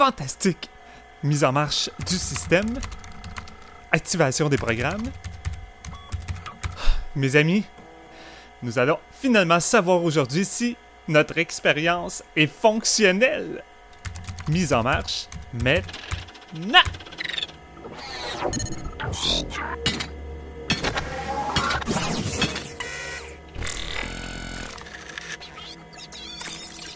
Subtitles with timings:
[0.00, 0.70] fantastique
[1.22, 2.78] mise en marche du système,
[3.92, 5.10] activation des programmes.
[7.14, 7.66] Mes amis,
[8.62, 10.74] nous allons finalement savoir aujourd'hui si
[11.06, 13.62] notre expérience est fonctionnelle.
[14.48, 16.78] Mise en marche maintenant.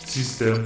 [0.07, 0.65] Système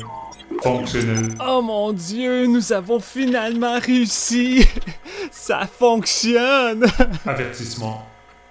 [0.63, 1.29] fonctionnel.
[1.47, 4.67] Oh mon dieu, nous avons finalement réussi!
[5.31, 6.85] Ça fonctionne!
[7.27, 8.07] Avertissement.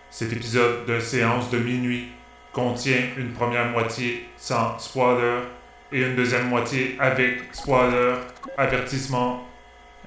[0.10, 2.08] Cet épisode de séance de minuit
[2.54, 5.42] contient une première moitié sans spoiler
[5.92, 8.16] et une deuxième moitié avec spoiler.
[8.58, 9.44] Avertissement.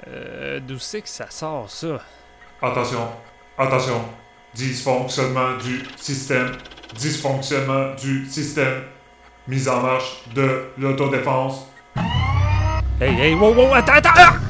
[0.09, 2.01] Euh, d'où c'est que ça sort ça?
[2.63, 3.07] Attention,
[3.57, 4.03] attention.
[4.55, 6.53] Dysfonctionnement du système.
[6.95, 8.83] Dysfonctionnement du système.
[9.47, 11.70] Mise en marche de l'autodéfense.
[13.01, 14.11] Hey, hey, wow, wow, attends, attends!
[14.15, 14.37] ah!
[14.37, 14.50] C'est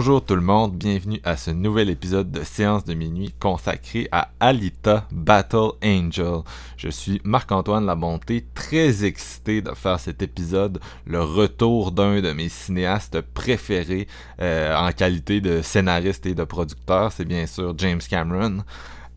[0.00, 4.30] Bonjour tout le monde, bienvenue à ce nouvel épisode de Séance de minuit consacré à
[4.40, 6.38] Alita Battle Angel.
[6.78, 12.48] Je suis Marc-Antoine Labonté, très excité de faire cet épisode, le retour d'un de mes
[12.48, 14.08] cinéastes préférés
[14.40, 18.64] euh, en qualité de scénariste et de producteur, c'est bien sûr James Cameron.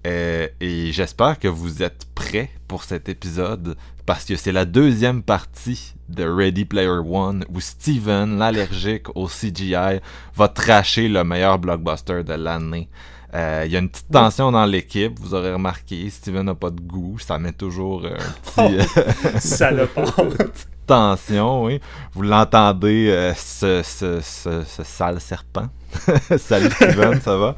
[0.06, 5.24] Euh, et j'espère que vous êtes prêts pour cet épisode parce que c'est la deuxième
[5.24, 10.02] partie de Ready Player One où Steven, l'allergique au CGI,
[10.36, 12.90] va tracher le meilleur blockbuster de l'année.
[13.34, 16.70] Euh, Il y a une petite tension dans l'équipe, vous aurez remarqué, Steven n'a pas
[16.70, 18.18] de goût, ça met toujours euh,
[18.58, 18.78] un petit...
[19.00, 20.14] euh, Salopard!
[20.16, 21.80] petite tension, oui.
[22.14, 25.70] Vous l'entendez, ce, ce, ce, ce sale serpent.
[26.38, 27.56] Salut Steven, ça va?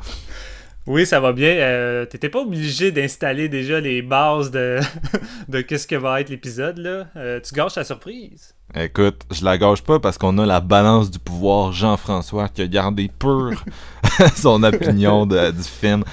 [0.87, 1.49] Oui, ça va bien.
[1.49, 4.79] Euh, T'étais pas obligé d'installer déjà les bases de,
[5.49, 7.07] de qu'est-ce que va être l'épisode, là.
[7.15, 8.53] Euh, tu gâches la surprise.
[8.75, 12.67] Écoute, je la gâche pas parce qu'on a la balance du pouvoir Jean-François qui a
[12.67, 13.63] gardé pur
[14.35, 16.03] son opinion de- du film.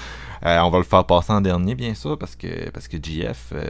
[0.45, 3.53] Euh, on va le faire passer en dernier, bien sûr, parce que parce que JF,
[3.53, 3.63] euh,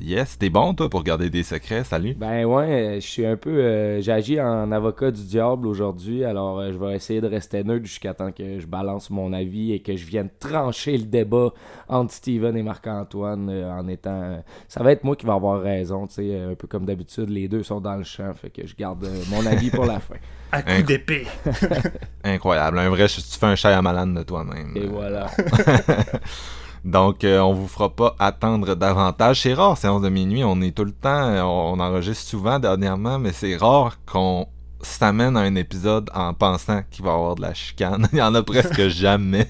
[0.00, 2.16] yes, t'es bon toi pour garder des secrets, salut.
[2.16, 3.50] Ben ouais, je suis un peu.
[3.50, 7.64] euh, J'ai agi en avocat du diable aujourd'hui, alors euh, je vais essayer de rester
[7.64, 11.52] neutre jusqu'à temps que je balance mon avis et que je vienne trancher le débat
[11.88, 14.10] entre Steven et Marc-Antoine euh, en étant.
[14.22, 17.28] euh, ça va être moi qui va avoir raison, tu sais, un peu comme d'habitude,
[17.28, 20.14] les deux sont dans le champ, fait que je garde mon avis pour la fin.
[20.52, 21.26] À coup Inc- d'épée.
[22.24, 24.72] Incroyable, un vrai, tu fais un Shyamalan de toi-même.
[24.76, 25.26] Et voilà.
[26.84, 29.42] Donc, euh, on vous fera pas attendre davantage.
[29.42, 30.42] C'est rare, séance de minuit.
[30.44, 34.46] On est tout le temps, euh, on, on enregistre souvent dernièrement, mais c'est rare qu'on
[34.82, 38.08] s'amène à un épisode en pensant qu'il va y avoir de la chicane.
[38.14, 39.46] Il y en a presque jamais.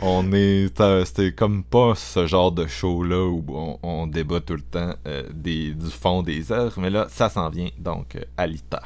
[0.00, 4.54] on est, euh, c'est comme pas ce genre de show-là où on, on débat tout
[4.54, 7.68] le temps euh, des, du fond des œuvres, mais là, ça s'en vient.
[7.78, 8.80] Donc, euh, Alita.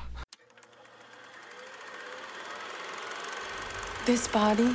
[4.10, 4.74] This body,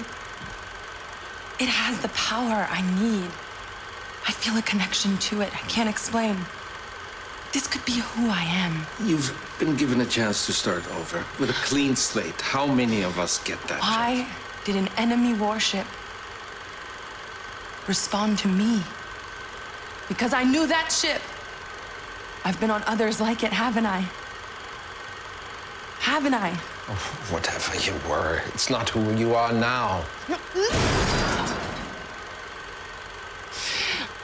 [1.59, 3.29] it has the power I need.
[4.25, 5.53] I feel a connection to it.
[5.53, 6.37] I can't explain.
[7.51, 8.87] This could be who I am.
[9.05, 12.39] You've been given a chance to start over with a clean slate.
[12.39, 13.81] How many of us get that?
[13.81, 14.25] Why
[14.63, 15.85] did an enemy warship
[17.89, 18.83] respond to me?
[20.07, 21.21] Because I knew that ship.
[22.45, 24.05] I've been on others like it, haven't I?
[25.99, 26.57] Haven't I?
[26.87, 27.31] Chance?
[27.31, 30.03] Whatever you were, it's not who you are now.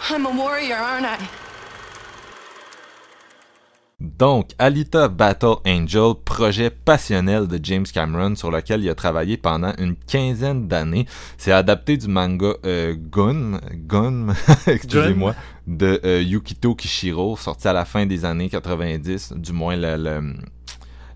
[0.10, 1.18] I'm a warrior, aren't I?
[4.00, 9.74] Donc, Alita Battle Angel, projet passionnel de James Cameron sur lequel il a travaillé pendant
[9.78, 11.06] une quinzaine d'années.
[11.38, 14.34] C'est adapté du manga euh, Gun, Gun,
[14.68, 15.36] excusez-moi,
[15.68, 20.34] de euh, Yukito Kishiro, sorti à la fin des années 90, du moins le, le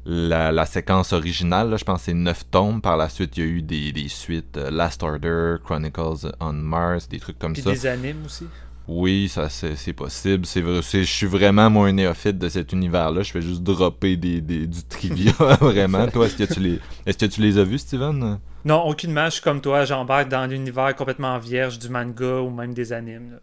[0.06, 2.82] la, la, séquence originale, là, je pense que c'est 9 tomes.
[2.82, 6.54] Par la suite, il y a eu des, des suites euh, Last Order, Chronicles on
[6.54, 7.72] Mars, des trucs comme Puis ça.
[7.72, 8.46] des animes aussi.
[8.88, 10.46] Oui, ça c'est possible.
[10.46, 13.24] C'est vrai, c'est- je suis vraiment moi un néophyte de cet univers-là.
[13.24, 16.06] Je fais juste dropper des, des- du trivia, vraiment.
[16.08, 18.38] Toi, est-ce que tu les, est-ce que tu les as vus, Steven?
[18.64, 22.76] Non, aucunement, je suis comme toi, j'embarque dans l'univers complètement vierge du manga ou même
[22.76, 23.32] des animes.
[23.32, 23.38] là.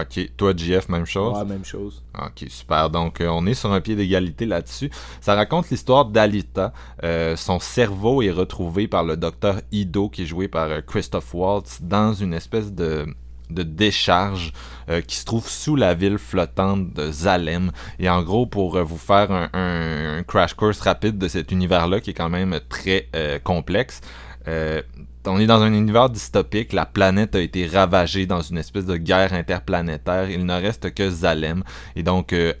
[0.00, 1.38] Ok, toi, JF, même chose?
[1.38, 2.02] Ouais, même chose.
[2.18, 2.90] Ok, super.
[2.90, 4.90] Donc, euh, on est sur un pied d'égalité là-dessus.
[5.20, 6.72] Ça raconte l'histoire d'Alita.
[7.04, 11.32] Euh, son cerveau est retrouvé par le docteur Ido, qui est joué par euh, Christoph
[11.34, 13.06] Waltz, dans une espèce de
[13.50, 14.54] de décharge
[14.88, 17.72] euh, qui se trouve sous la ville flottante de Zalem.
[17.98, 22.00] Et en gros, pour vous faire un, un- un crash course rapide de cet univers-là,
[22.00, 23.08] qui est quand même très
[23.44, 24.00] complexe,
[25.26, 28.96] on est dans un univers dystopique, la planète a été ravagée dans une espèce de
[28.96, 31.62] guerre interplanétaire, il ne reste que Zalem.
[31.96, 32.52] Et donc, euh,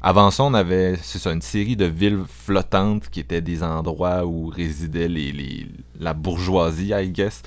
[0.00, 4.24] avant ça, on avait, c'est ça, une série de villes flottantes qui étaient des endroits
[4.26, 5.66] où résidait les, les-
[6.00, 7.42] la bourgeoisie, I guess.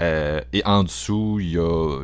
[0.00, 2.00] Euh, et en dessous, il y a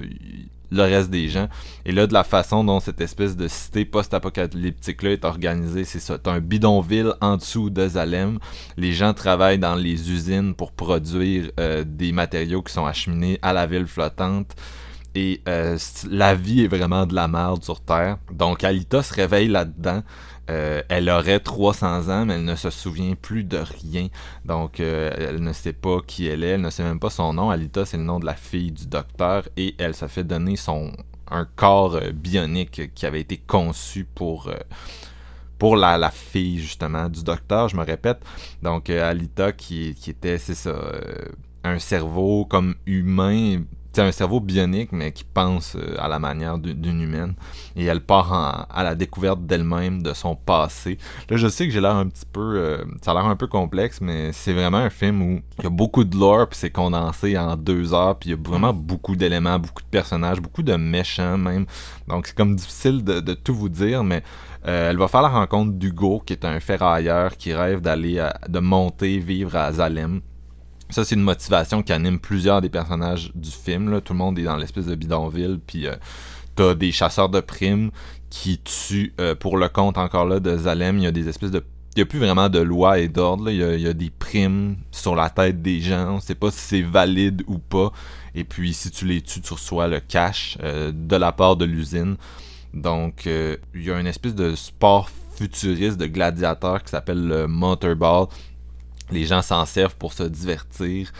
[0.70, 1.48] le reste des gens.
[1.84, 6.18] Et là, de la façon dont cette espèce de cité post-apocalyptique-là est organisée, c'est ça.
[6.18, 8.38] T'as un bidonville en dessous de Zalem.
[8.76, 13.52] Les gens travaillent dans les usines pour produire euh, des matériaux qui sont acheminés à
[13.52, 14.54] la ville flottante.
[15.14, 15.76] Et euh,
[16.08, 18.18] la vie est vraiment de la merde sur Terre.
[18.32, 20.02] Donc Alita se réveille là-dedans.
[20.50, 24.08] Euh, elle aurait 300 ans, mais elle ne se souvient plus de rien.
[24.44, 27.32] Donc, euh, elle ne sait pas qui elle est, elle ne sait même pas son
[27.32, 27.50] nom.
[27.50, 30.92] Alita, c'est le nom de la fille du docteur, et elle se fait donner son
[31.32, 34.50] un corps euh, bionique qui avait été conçu pour
[35.58, 37.68] pour la, fille justement du docteur.
[37.68, 38.18] Je me répète.
[38.62, 40.74] Donc, Alita qui, était, c'est ça,
[41.62, 43.62] un cerveau comme humain.
[43.92, 47.34] C'est un cerveau bionique, mais qui pense euh, à la manière d'une humaine.
[47.74, 50.96] Et elle part en- à la découverte d'elle-même, de son passé.
[51.28, 52.40] Là, je sais que j'ai l'air un petit peu.
[52.56, 55.66] euh, ça a l'air un peu complexe, mais c'est vraiment un film où il y
[55.66, 58.72] a beaucoup de lore, puis c'est condensé en deux heures, puis il y a vraiment
[58.72, 61.66] beaucoup d'éléments, beaucoup de personnages, beaucoup de méchants même.
[62.06, 64.22] Donc c'est comme difficile de, de tout vous dire, mais
[64.68, 68.38] euh, elle va faire la rencontre d'Hugo, qui est un ferrailleur qui rêve d'aller, à-
[68.48, 70.20] de monter, vivre à Zalem.
[70.90, 74.00] Ça, c'est une motivation qui anime plusieurs des personnages du film.
[74.00, 75.94] Tout le monde est dans l'espèce de bidonville, puis euh,
[76.56, 77.90] t'as des chasseurs de primes
[78.28, 80.98] qui tuent euh, pour le compte encore là de Zalem.
[80.98, 81.64] Il y a des espèces de.
[81.96, 83.50] Il n'y a plus vraiment de loi et d'ordre.
[83.50, 86.14] Il y, a, des primes sur la tête des gens.
[86.14, 87.92] On sait pas si c'est valide ou pas.
[88.36, 91.64] Et puis, si tu les tues, tu reçois le cash euh, de la part de
[91.64, 92.16] l'usine.
[92.74, 98.26] Donc, il y a une espèce de sport futuriste de gladiateur qui s'appelle le Motorball.
[99.12, 101.12] Les gens s'en servent pour se divertir.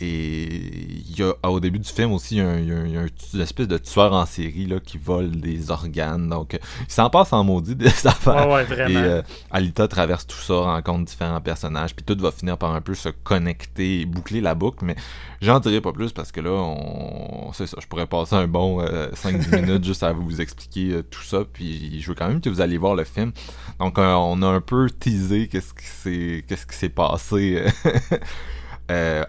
[0.00, 2.72] Et il y a, au début du film aussi, il y a, un- il y
[2.72, 5.30] a un- il y a un- une espèce de tueur en série là, qui vole
[5.32, 6.28] des organes.
[6.28, 6.58] Donc, euh,
[6.88, 8.48] il s'en passe en maudit des affaires.
[8.48, 8.88] Ouais, ouais, vraiment.
[9.00, 12.80] Et euh, Alita traverse tout ça, rencontre différents personnages, puis tout va finir par un
[12.80, 14.96] peu se connecter et boucler la boucle, mais
[15.42, 17.52] j'en dirai pas plus parce que là, on...
[17.52, 21.02] c'est ça, je pourrais passer un bon euh, 5-10 minutes juste à vous expliquer euh,
[21.02, 23.32] tout ça, puis je veux quand même que vous alliez voir le film.
[23.78, 28.16] Donc, euh, on a un peu teasé qu'est-ce qui s'est passé euh, euh,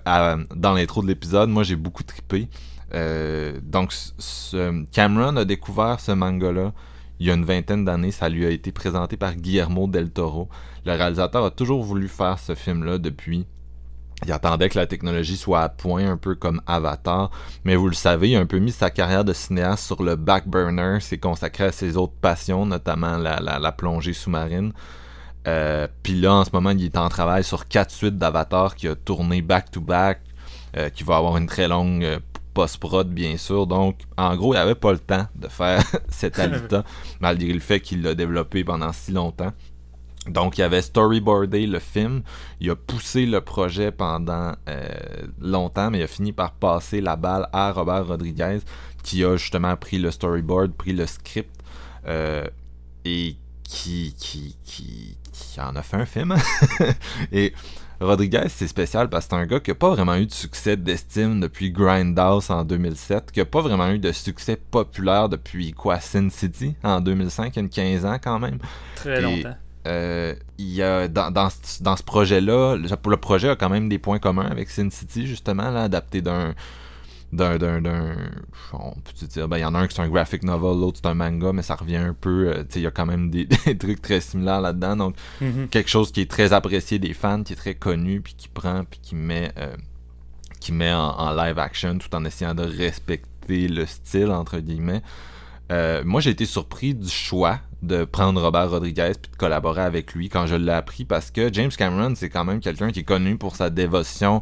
[0.06, 1.50] à- dans l'intro de l'épisode.
[1.50, 2.50] Moi, j'ai beaucoup trippé.
[2.94, 3.94] Euh, donc,
[4.92, 6.74] Cameron a découvert ce manga-là
[7.20, 8.12] il y a une vingtaine d'années.
[8.12, 10.50] Ça lui a été présenté par Guillermo del Toro.
[10.86, 13.46] Le réalisateur a toujours voulu faire ce film-là depuis.
[14.24, 17.32] Il attendait que la technologie soit à point, un peu comme Avatar.
[17.64, 20.16] Mais vous le savez, il a un peu mis sa carrière de cinéaste sur le
[20.16, 21.00] back burner.
[21.00, 24.74] s'est consacré à ses autres passions, notamment la plongée sous-marine.
[25.48, 28.88] Euh, Puis là, en ce moment, il est en travail sur quatre suites d'Avatar qui
[28.88, 30.22] a tourné back-to-back,
[30.78, 32.20] euh, qui va avoir une très longue euh,
[32.54, 33.68] post-prod, bien sûr.
[33.68, 36.84] Donc, en gros, il avait pas le temps de faire cet Alita,
[37.20, 39.52] malgré le fait qu'il l'a développé pendant si longtemps.
[40.28, 42.22] Donc, il avait storyboardé le film,
[42.60, 44.88] il a poussé le projet pendant euh,
[45.40, 48.60] longtemps, mais il a fini par passer la balle à Robert Rodriguez,
[49.02, 51.50] qui a justement pris le storyboard, pris le script,
[53.04, 56.36] et qui, qui, qui, qui en a fait un film.
[57.32, 57.54] et
[58.00, 60.76] Rodriguez, c'est spécial parce que c'est un gars qui a pas vraiment eu de succès
[60.78, 66.00] d'estime depuis Grindhouse en 2007, qui a pas vraiment eu de succès populaire depuis quoi,
[66.00, 68.58] Sin City en 2005, il y a une 15 ans quand même.
[68.96, 69.56] Très Et- longtemps.
[69.88, 71.50] Euh, il y a dans, dans
[71.96, 75.72] ce projet-là, le, le projet a quand même des points communs avec Sin City, justement,
[75.72, 76.54] là, adapté d'un
[77.34, 78.16] d'un d'un d'un
[78.74, 81.00] on peut dire ben il y en a un qui c'est un graphic novel l'autre
[81.02, 83.06] c'est un manga mais ça revient un peu euh, tu sais il y a quand
[83.06, 85.68] même des, des trucs très similaires là-dedans donc Mhm.
[85.70, 88.84] quelque chose qui est très apprécié des fans qui est très connu puis qui prend
[88.84, 89.76] puis qui met euh,
[90.60, 95.02] qui met en, en live action tout en essayant de respecter le style entre guillemets
[95.72, 100.14] Euh, moi j'ai été surpris du choix de prendre Robert Rodriguez puis de collaborer avec
[100.14, 103.04] lui quand je l'ai appris parce que James Cameron c'est quand même quelqu'un qui est
[103.06, 104.42] connu pour sa dévotion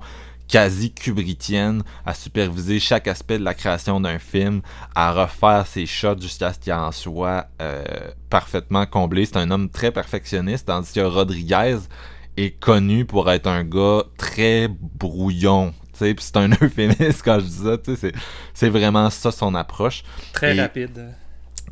[0.50, 4.62] quasi kubrickienne à superviser chaque aspect de la création d'un film,
[4.96, 7.84] à refaire ses shots jusqu'à ce qu'il en soit euh,
[8.30, 9.26] parfaitement comblé.
[9.26, 11.78] C'est un homme très perfectionniste, tandis que Rodriguez
[12.36, 15.74] est connu pour être un gars très brouillon.
[15.94, 18.14] c'est un euphémisme quand je dis ça, c'est-
[18.54, 20.04] c'est vraiment ça son approche
[20.34, 21.14] Très Et- rapide.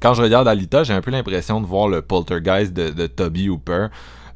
[0.01, 3.47] quand je regarde Alita, j'ai un peu l'impression de voir le Poltergeist de, de Toby
[3.49, 3.87] Hooper,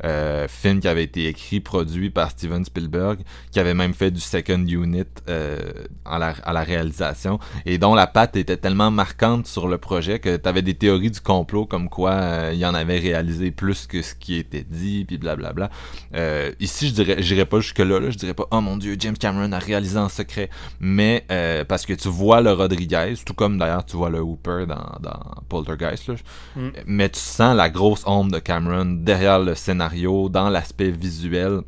[0.04, 3.20] euh, film qui avait été écrit, produit par Steven Spielberg,
[3.52, 5.60] qui avait même fait du second unit euh,
[6.06, 10.20] à, la, à la réalisation, et dont la patte était tellement marquante sur le projet
[10.20, 13.88] que tu avais des théories du complot comme quoi euh, il en avait réalisé plus
[13.88, 15.70] que ce qui était dit, puis blablabla.
[16.16, 19.18] Euh, ici, je dirais, j'irais pas jusque-là, là, je dirais pas «Oh mon Dieu, James
[19.18, 23.58] Cameron a réalisé en secret», mais euh, parce que tu vois le Rodriguez, tout comme
[23.58, 26.16] d'ailleurs tu vois le Hooper dans, dans Poltergeist, là,
[26.56, 26.70] Mm.
[26.86, 29.91] mais tu sens la grosse ombre de Cameron derrière le scénario,
[30.30, 31.62] dans l'aspect visuel.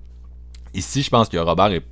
[0.74, 1.84] Ici, je pense que Robert est...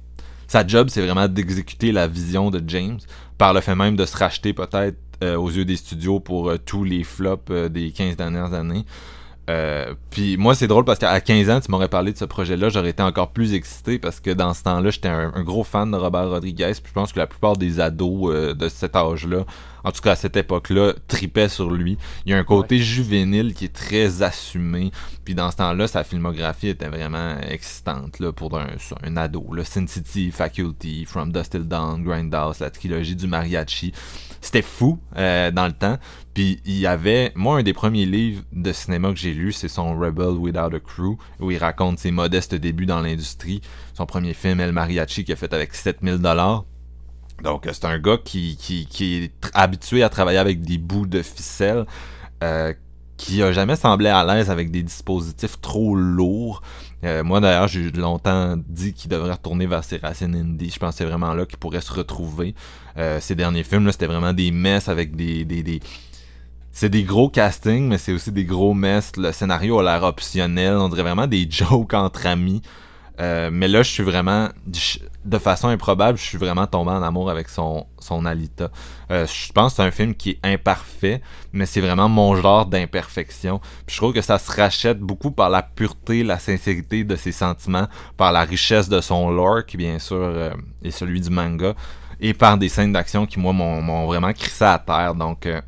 [0.48, 3.00] Sa job, c'est vraiment d'exécuter la vision de James,
[3.38, 6.58] par le fait même de se racheter peut-être euh, aux yeux des studios pour euh,
[6.58, 8.86] tous les flops euh, des 15 dernières années.
[10.10, 12.92] Puis moi c'est drôle parce qu'à 15 ans tu m'aurais parlé de ce projet-là, j'aurais
[12.92, 16.30] été encore plus excité parce que dans ce temps-là j'étais un, gros fan de Robert
[16.30, 16.72] Rodriguez.
[16.76, 19.44] Puis je pense que la plupart des ados de cet âge-là,
[19.84, 21.98] en tout cas à cette époque-là, tripaient sur lui.
[22.26, 24.92] Il y a un côté juvénile qui est très assumé.
[25.26, 28.68] Puis dans ce temps-là sa filmographie était vraiment excitante là, pour un,
[29.04, 29.54] un ado.
[29.54, 29.64] Là.
[29.64, 33.94] Sin City, Faculty, From Dust Till Dawn, Grindhouse, la trilogie du mariachi.
[34.42, 35.98] C'était fou euh, dans le temps.
[36.34, 39.68] Puis il y avait, moi, un des premiers livres de cinéma que j'ai lu, c'est
[39.68, 43.62] son Rebel Without a Crew, où il raconte ses modestes débuts dans l'industrie.
[43.94, 46.66] Son premier film, El Mariachi, qu'il a fait avec 7000 dollars.
[47.42, 48.58] Donc euh, c'est un gars qui,
[49.00, 51.86] est habitué à travailler avec des bouts de ficelle,
[52.44, 52.74] euh,
[53.18, 56.62] qui a jamais semblé à l'aise avec des dispositifs trop lourds.
[57.04, 60.72] Euh, moi d'ailleurs, j'ai longtemps dit qu'il devrait retourner vers ses racines indie.
[60.72, 62.56] Je c'est vraiment là qu'il pourrait se retrouver.
[63.20, 65.80] Ces derniers films, là, c'était vraiment des messes avec des, des, des,
[66.72, 69.14] c'est des gros castings, mais c'est aussi des gros messes.
[69.18, 70.76] Le scénario a l'air optionnel.
[70.76, 72.62] On dirait vraiment des jokes entre amis.
[73.20, 74.50] Euh, mais là, je suis vraiment,
[75.26, 78.72] de façon improbable, je suis vraiment tombé en amour avec son, son Alita.
[79.12, 81.22] Euh, je pense que c'est un film qui est imparfait,
[81.54, 83.62] mais c'est vraiment mon genre d'imperfection.
[83.88, 87.88] Je trouve que ça se rachète beaucoup par la pureté, la sincérité de ses sentiments,
[88.18, 90.52] par la richesse de son lore, qui bien sûr euh,
[90.84, 91.74] est celui du manga,
[92.20, 95.14] et par des scènes d'action qui, moi, m'ont m'ont vraiment crissé à terre.
[95.14, 95.62] Donc, euh,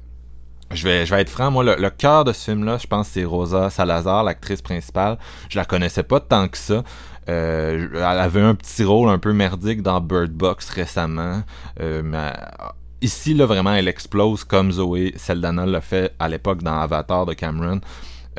[0.71, 3.07] je vais, je vais être franc, moi, le, le cœur de ce film-là, je pense
[3.07, 5.19] que c'est Rosa Salazar, l'actrice principale.
[5.49, 6.81] Je la connaissais pas tant que ça.
[7.29, 11.43] Euh, elle avait un petit rôle un peu merdique dans Bird Box récemment.
[11.79, 12.33] Euh, mais
[13.01, 17.33] ici, là, vraiment, elle explose comme Zoé Saldana l'a fait à l'époque dans Avatar de
[17.33, 17.81] Cameron.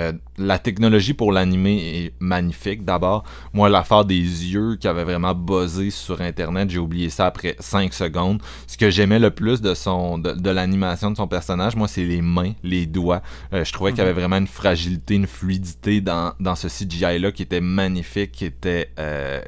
[0.00, 3.24] Euh, la technologie pour l'animer est magnifique d'abord.
[3.52, 7.92] Moi, l'affaire des yeux qui avait vraiment buzzé sur Internet, j'ai oublié ça après 5
[7.94, 8.42] secondes.
[8.66, 12.04] Ce que j'aimais le plus de son de, de l'animation de son personnage, moi, c'est
[12.04, 13.22] les mains, les doigts.
[13.52, 17.32] Euh, je trouvais qu'il y avait vraiment une fragilité, une fluidité dans, dans ce CGI-là
[17.32, 18.90] qui était magnifique, qui était...
[18.98, 19.40] euh,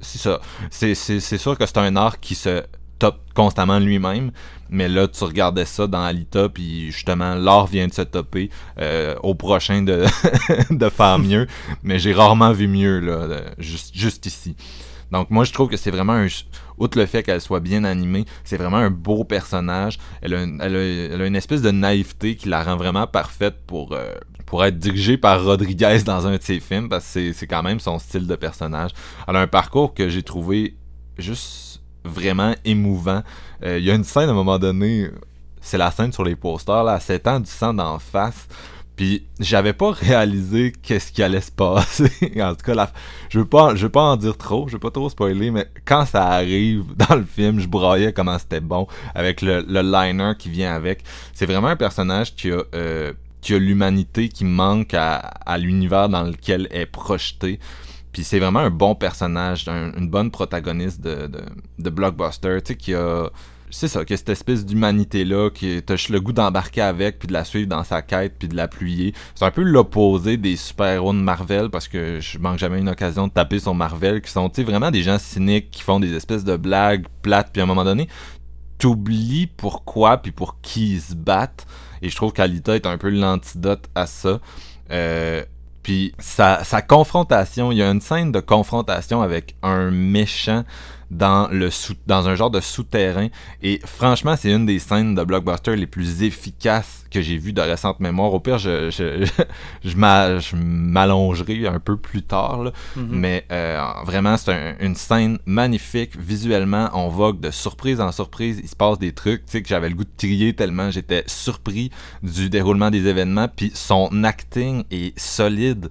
[0.00, 0.40] c'est ça.
[0.70, 2.62] C'est sûr que c'est un art qui se
[2.98, 4.32] top constamment lui-même,
[4.70, 9.14] mais là, tu regardais ça dans Alita, puis justement, l'art vient de se topper euh,
[9.22, 10.04] au prochain de,
[10.90, 11.46] faire mieux,
[11.82, 14.56] mais j'ai rarement vu mieux, là, de- juste, ici.
[15.10, 16.26] Donc moi, je trouve que c'est vraiment un...
[16.76, 19.98] Outre le fait qu'elle soit bien animée, c'est vraiment un beau personnage.
[20.20, 20.42] Elle a,
[21.26, 24.14] une, espèce de naïveté qui la rend vraiment parfaite pour, euh,
[24.46, 27.80] pour être dirigée par Rodriguez dans un de ses films, parce que c'est quand même
[27.80, 28.90] son style de personnage.
[29.26, 30.76] Elle a un parcours que j'ai trouvé
[31.16, 33.22] juste vraiment émouvant.
[33.64, 35.10] Euh, Il y a une scène à un moment donné,
[35.60, 38.48] c'est la scène sur les posters, là, à 7 ans du sang d'en face.
[38.98, 42.10] Puis j'avais pas réalisé qu'est-ce qui allait se passer.
[42.40, 42.90] en tout cas, la...
[43.28, 45.68] je veux pas, je veux pas en dire trop, je veux pas trop spoiler, mais
[45.84, 50.32] quand ça arrive dans le film, je broyais comment c'était bon avec le, le liner
[50.36, 51.04] qui vient avec.
[51.32, 56.08] C'est vraiment un personnage qui a, euh, qui a l'humanité qui manque à, à l'univers
[56.08, 57.60] dans lequel est projetée.
[58.18, 61.40] Puis c'est vraiment un bon personnage, un- une bonne protagoniste de, de,
[61.78, 63.30] de blockbuster, tu sais, qui a
[63.70, 67.44] c'est ça, que cette espèce d'humanité-là, qui t'as le goût d'embarquer avec, puis de la
[67.44, 69.14] suivre dans sa quête, puis de l'appuyer.
[69.36, 73.28] C'est un peu l'opposé des super-héros de Marvel, parce que je manque jamais une occasion
[73.28, 76.56] de taper sur Marvel, qui sont, vraiment des gens cyniques, qui font des espèces de
[76.56, 78.08] blagues plates, puis à un moment donné,
[78.78, 81.68] t'oublies pourquoi puis pour qui ils se battent.
[82.02, 84.40] Et je trouve qu'Alita est un peu l'antidote à ça.
[84.90, 85.44] Euh,
[85.88, 90.64] puis sa, sa confrontation, il y a une scène de confrontation avec un méchant
[91.10, 93.28] dans, le sous, dans un genre de souterrain.
[93.62, 97.60] Et franchement, c'est une des scènes de blockbuster les plus efficaces que j'ai vues de
[97.60, 98.34] récente mémoire.
[98.34, 99.26] Au pire, je, je,
[99.84, 102.62] je, m'allongerai un peu plus tard.
[102.64, 102.72] Là.
[102.96, 103.06] Mm-hmm.
[103.10, 106.18] Mais euh, vraiment, c'est une scène magnifique.
[106.18, 108.60] Visuellement, on vogue de surprise en surprise.
[108.62, 111.90] Il se passe des trucs que j'avais le goût de trier tellement j'étais surpris
[112.22, 113.48] du déroulement des événements.
[113.48, 115.88] Puis son acting est solide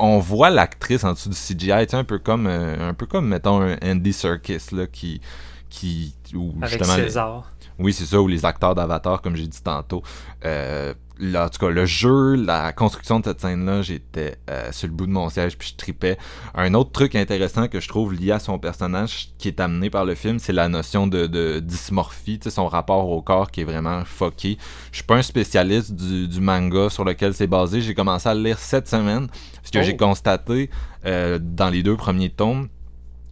[0.00, 3.60] on voit l'actrice en dessous du CGI, un peu comme euh, un peu comme mettons
[3.62, 5.20] un Andy Serkis là qui
[5.68, 6.14] qui
[6.62, 7.50] Avec César.
[7.80, 10.02] Oui, c'est ça ou les acteurs d'Avatar comme j'ai dit tantôt.
[10.44, 14.94] Euh, en tout cas, le jeu, la construction de cette scène-là, j'étais euh, sur le
[14.94, 16.18] bout de mon siège puis je tripais.
[16.54, 20.04] Un autre truc intéressant que je trouve lié à son personnage qui est amené par
[20.04, 24.04] le film, c'est la notion de, de dysmorphie, son rapport au corps qui est vraiment
[24.04, 24.56] fucké.
[24.92, 27.80] Je suis pas un spécialiste du, manga sur lequel c'est basé.
[27.80, 29.28] J'ai commencé à le lire cette semaine.
[29.62, 30.04] Ce que j'ai oh.
[30.04, 30.70] constaté
[31.04, 32.68] euh, dans les deux premiers tomes,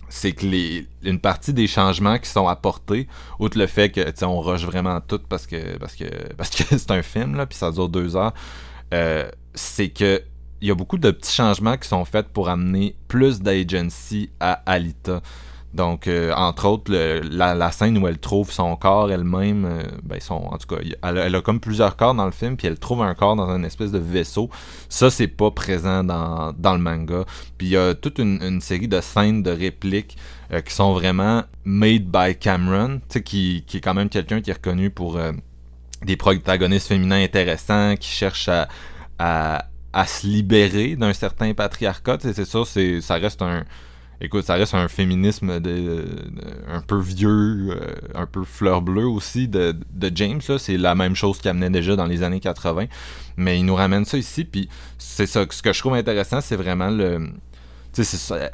[0.09, 4.41] c'est que les, une partie des changements qui sont apportés, outre le fait que on
[4.41, 6.05] rush vraiment tout parce que parce que
[6.37, 8.35] parce que c'est un film là, puis ça dure deux heures,
[8.95, 10.23] euh, c'est que
[10.61, 14.55] il y a beaucoup de petits changements qui sont faits pour amener plus d'agency à
[14.67, 15.21] Alita.
[15.79, 20.35] Donc, euh, entre autres, la, scène où elle trouve son corps elle-même, euh, ben son,
[20.35, 23.15] en tout cas, elle, a comme plusieurs corps dans le film, puis elle trouve un
[23.15, 24.51] corps dans une espèce de vaisseau.
[24.89, 27.25] Ça, c'est pas présent dans, dans, le manga.
[27.59, 30.17] Puis il y a toute une, série de scènes de répliques
[30.53, 34.55] euh, qui sont vraiment made by Cameron, qui, qui est quand même quelqu'un qui est
[34.55, 35.17] reconnu pour
[36.05, 38.67] des protagonistes féminins intéressants, qui cherchent à,
[39.21, 42.19] à, à se libérer d'un certain patriarcat.
[42.21, 43.63] C'est ça, ça reste un
[44.21, 46.05] écoute, ça reste un féminisme de,
[46.69, 50.41] un peu vieux, euh, un peu fleur bleue aussi de, de James.
[50.59, 52.87] C'est la même chose qu'il amenait déjà dans les années 80.
[53.37, 54.45] Mais il nous ramène ça ici.
[54.45, 55.45] Puis c'est ça.
[55.49, 57.31] Ce que je trouve intéressant, c'est vraiment le,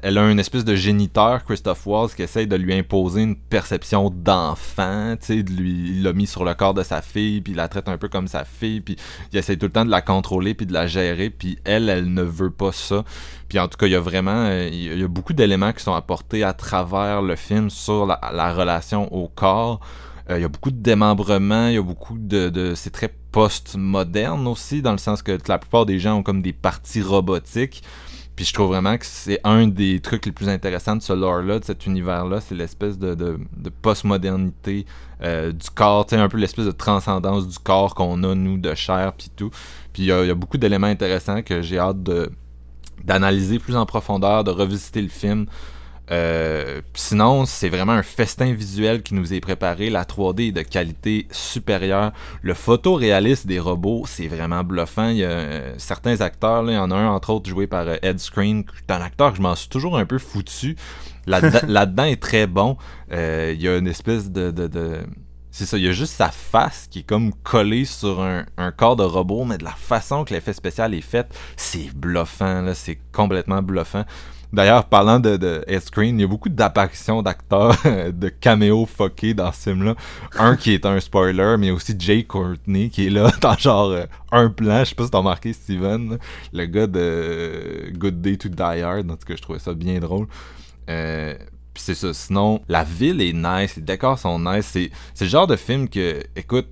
[0.02, 4.10] elle a une espèce de géniteur, Christophe Walls, qui essaye de lui imposer une perception
[4.10, 7.68] d'enfant, de lui, il l'a mis sur le corps de sa fille, puis il la
[7.68, 8.96] traite un peu comme sa fille, puis
[9.32, 12.12] il essaie tout le temps de la contrôler, puis de la gérer, puis elle, elle
[12.12, 13.04] ne veut pas ça.
[13.48, 15.82] Puis en tout cas, il y a vraiment, euh, il y a beaucoup d'éléments qui
[15.82, 19.80] sont apportés à travers le film sur la, relation au corps.
[20.30, 23.14] Euh, il y a beaucoup de démembrement, il y a beaucoup de, de c'est très
[23.32, 27.82] post-moderne aussi, dans le sens que la plupart des gens ont comme des parties robotiques.
[28.36, 31.60] Puis je trouve vraiment que c'est un des trucs les plus intéressants de ce lore-là,
[31.60, 34.86] de cet univers-là, c'est l'espèce de, de, de post-modernité
[35.22, 39.12] euh, du corps, un peu l'espèce de transcendance du corps qu'on a, nous, de chair,
[39.16, 39.50] puis tout.
[39.92, 42.30] Puis il y, a beaucoup d'éléments intéressants que j'ai hâte de
[43.04, 45.46] d'analyser plus en profondeur, de revisiter le film.
[46.10, 49.90] Euh, sinon, c'est vraiment un festin visuel qui nous est préparé.
[49.90, 52.12] La 3D est de qualité supérieure.
[52.42, 55.08] Le photoréalisme des robots, c'est vraiment bluffant.
[55.08, 57.66] Il y a euh, certains acteurs, là, il y en a un entre autres joué
[57.66, 60.76] par euh, Ed Screen, c'est un acteur que je m'en suis toujours un peu foutu.
[61.26, 62.76] Là-dedans est très bon.
[63.10, 65.00] il y a une espèce de, de,
[65.50, 68.72] c'est ça, il y a juste sa face qui est comme collée sur un, un,
[68.72, 72.74] corps de robot, mais de la façon que l'effet spécial est fait, c'est bluffant, là,
[72.74, 74.04] c'est complètement bluffant.
[74.54, 77.76] D'ailleurs, parlant de, de screen il y a beaucoup d'apparitions d'acteurs,
[78.12, 79.94] de caméos fuckés dans ce film-là.
[80.38, 84.04] Un qui est un spoiler, mais aussi Jay Courtney qui est là dans genre euh,
[84.32, 84.80] un plan.
[84.80, 86.18] Je sais pas si t'as remarqué, Steven,
[86.52, 89.10] le gars de Good Day to Die Hard.
[89.10, 90.26] En tout cas, je trouvais ça bien drôle.
[90.88, 91.34] Euh,
[91.74, 92.14] c'est ça.
[92.14, 94.66] Sinon, la ville est nice, les décors sont nice.
[94.66, 94.90] C'est
[95.20, 96.68] le genre de film que, écoute,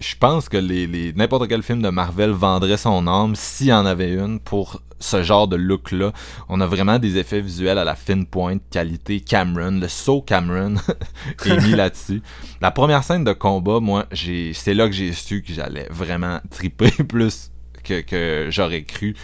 [0.00, 3.86] je pense que les, n'importe quel film de Marvel vendrait son âme s'il y en
[3.86, 6.12] avait une pour ce genre de look-là.
[6.48, 10.76] On a vraiment des effets visuels à la fine pointe, qualité Cameron, le saut Cameron
[11.44, 12.22] est mis là-dessus.
[12.60, 16.40] La première scène de combat, moi, j'ai, c'est là que j'ai su que j'allais vraiment
[16.50, 17.50] triper plus
[17.82, 19.14] que, que j'aurais cru.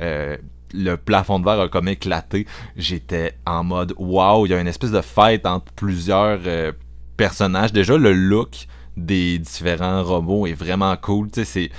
[0.00, 0.36] Euh,
[0.74, 2.46] le plafond de verre a comme éclaté.
[2.76, 6.72] J'étais en mode wow, il y a une espèce de fight entre plusieurs euh,
[7.16, 7.72] personnages.
[7.72, 8.66] Déjà, le look
[8.98, 11.28] des différents robots est vraiment cool.
[11.32, 11.70] C'est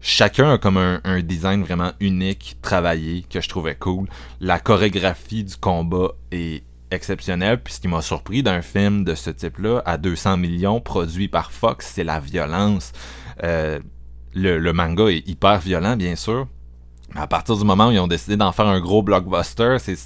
[0.00, 4.08] chacun a comme un, design vraiment unique, travaillé, que je trouvais cool.
[4.40, 7.62] La chorégraphie du combat est exceptionnelle.
[7.62, 11.52] Puis ce qui m'a surpris d'un film de ce type-là, à 200 millions, produit par
[11.52, 12.92] Fox, c'est la violence.
[13.42, 13.80] Euh,
[14.34, 16.46] le, le, manga est hyper violent, bien sûr.
[17.14, 19.96] Mais à partir du moment où ils ont décidé d'en faire un gros blockbuster, c'est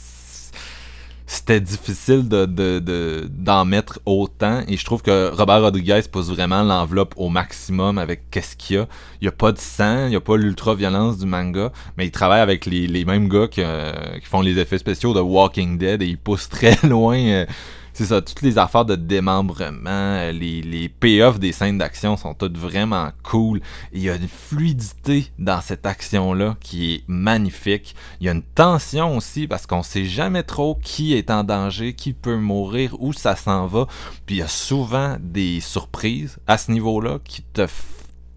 [1.26, 6.62] c'était difficile de, de, d'en mettre autant et je trouve que Robert Rodriguez pose vraiment
[6.62, 8.86] l'enveloppe au maximum avec qu'est-ce qu'il y a.
[9.20, 12.10] Il n'y a pas de sang, il n'y a pas l'ultra-violence du manga, mais il
[12.10, 15.78] travaille avec les, les mêmes gars qui, euh, qui, font les effets spéciaux de Walking
[15.78, 17.18] Dead et il pousse très loin.
[17.18, 17.46] Euh,
[17.94, 22.58] c'est ça, toutes les affaires de démembrement, les, les payoffs des scènes d'action sont toutes
[22.58, 23.60] vraiment cool.
[23.92, 27.94] Il y a une fluidité dans cette action-là qui est magnifique.
[28.20, 31.94] Il y a une tension aussi parce qu'on sait jamais trop qui est en danger,
[31.94, 33.86] qui peut mourir, où ça s'en va.
[34.26, 37.66] Puis il y a souvent des surprises à ce niveau-là qui te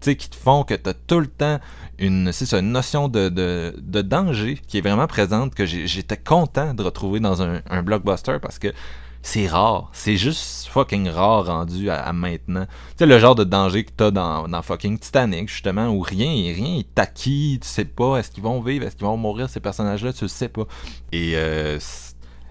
[0.00, 1.58] qui te font que tu as tout le temps
[1.98, 6.82] une, c'est une notion de, de, danger qui est vraiment présente, que j'étais content de
[6.82, 8.68] retrouver dans un, blockbuster parce que
[9.22, 9.90] c'est rare.
[9.92, 12.66] C'est juste fucking rare rendu à, maintenant.
[12.66, 16.30] Tu sais, le genre de danger que t'as dans, dans fucking Titanic, justement, où rien,
[16.54, 19.60] rien est acquis, tu sais pas, est-ce qu'ils vont vivre, est-ce qu'ils vont mourir, ces
[19.60, 20.64] personnages-là, tu le sais pas.
[21.12, 21.78] Et euh,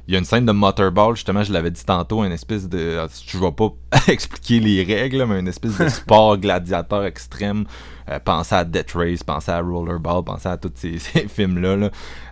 [0.08, 2.98] il y a une scène de Motorball, justement, je l'avais dit tantôt, une espèce de.
[3.26, 3.70] Je vais pas
[4.08, 7.66] expliquer les règles, mais une espèce de sport gladiateur extrême.
[8.10, 11.76] Euh, pensez à Death Race, pensez à Rollerball, pensez à tous ces, films-là.
[11.76, 11.92] Là.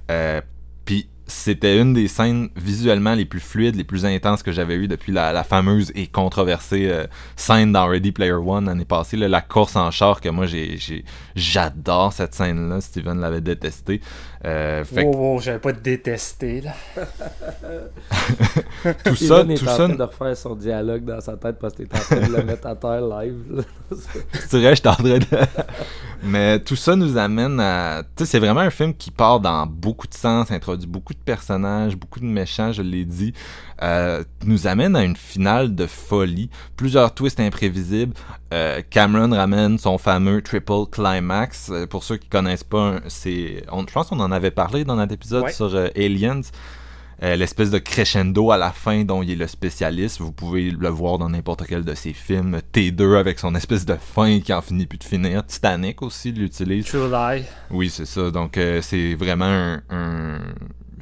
[0.09, 0.41] Euh,
[0.85, 4.87] Puis c'était une des scènes visuellement les plus fluides, les plus intenses que j'avais eues
[4.87, 9.75] depuis la, fameuse et controversée euh, scène dans Ready Player One l'année passée, la course
[9.75, 10.77] en char que moi j'ai,
[11.35, 12.81] j'adore cette scène-là.
[12.81, 14.01] Steven l'avait détestée.
[14.45, 16.73] Euh, fait oh, j'avais pas détesté là.
[19.03, 21.81] tout ça, tout est en train de refaire son dialogue dans sa tête parce que
[21.81, 23.65] t'es en train de le mettre à terre live.
[24.47, 25.25] c'est vrai, je suis en train de.
[26.23, 28.03] Mais tout ça nous amène à.
[28.15, 31.19] Tu sais, c'est vraiment un film qui part dans beaucoup de sens, introduit beaucoup de
[31.19, 33.33] personnages, beaucoup de méchants, je l'ai dit.
[33.81, 38.13] Euh, nous amène à une finale de folie, plusieurs twists imprévisibles.
[38.53, 41.69] Euh, Cameron ramène son fameux triple climax.
[41.71, 45.13] Euh, pour ceux qui connaissent pas, c'est, je pense qu'on en avait parlé dans notre
[45.13, 46.41] épisode sur Aliens.
[47.21, 50.19] l'espèce de crescendo à la fin dont il est le spécialiste.
[50.19, 52.59] Vous pouvez le voir dans n'importe quel de ses films.
[52.73, 55.45] T2 avec son espèce de fin qui en finit plus de finir.
[55.45, 56.85] Titanic aussi l'utilise.
[56.85, 57.43] True Lie.
[57.71, 58.31] Oui, c'est ça.
[58.31, 60.39] Donc c'est vraiment un,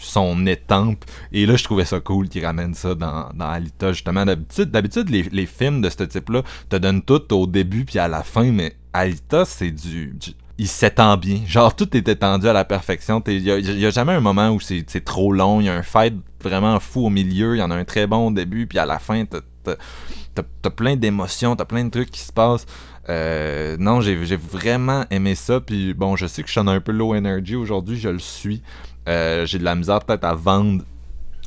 [0.04, 1.06] son étampe.
[1.32, 4.26] Et là, je trouvais ça cool qu'il ramène ça dans, dans Alita, justement.
[4.26, 8.24] D'habitude, d'habitude les, films de ce type-là te donnent tout au début puis à la
[8.24, 10.16] fin, mais Alita, c'est du,
[10.58, 11.42] il s'étend bien.
[11.48, 13.24] Genre, tout est étendu à la perfection.
[13.28, 15.62] Il y, a, jamais un moment où c'est trop long.
[15.62, 17.56] Il y a un fight vraiment fou au milieu.
[17.56, 18.68] Il y en a un très bon au début.
[18.68, 21.56] Puis à la fin, t'as plein d'émotions.
[21.56, 22.66] T'as plein de trucs qui se passent.
[23.10, 25.60] Euh, non, j'ai vraiment aimé ça.
[25.60, 27.98] Puis bon, je sais que je suis un peu low energy aujourd'hui.
[27.98, 28.62] Je le suis.
[29.08, 30.84] Euh, j'ai de la misère peut-être à vendre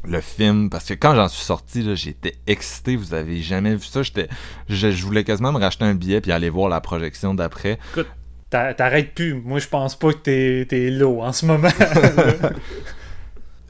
[0.05, 2.97] le film parce que quand j'en suis sorti j'étais excité.
[2.97, 4.03] Vous avez jamais vu ça?
[4.03, 4.29] J'étais
[4.69, 7.79] je, voulais quasiment me racheter un billet puis aller voir la projection d'après.
[7.93, 8.09] Écoute
[8.51, 9.35] t'arrêtes plus.
[9.35, 11.69] Moi je pense pas que t'es es low en ce moment.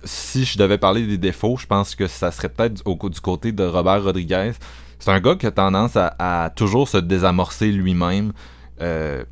[0.05, 3.51] Si je devais parler des défauts je pense que ça serait peut-être au du côté
[3.53, 4.53] de Robert Rodriguez.
[4.99, 8.33] C'est un gars qui a tendance à, toujours se désamorcer lui-même.
[8.81, 9.25] Euh,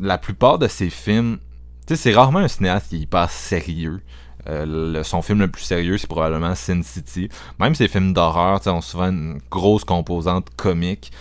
[0.00, 1.38] la plupart de ses films
[1.96, 4.00] c'est rarement un cinéaste qui est sérieux.
[4.48, 7.28] Euh, son film le plus sérieux, c'est probablement Sin City.
[7.58, 11.12] Même ses films d'horreur ont souvent une grosse composante comique.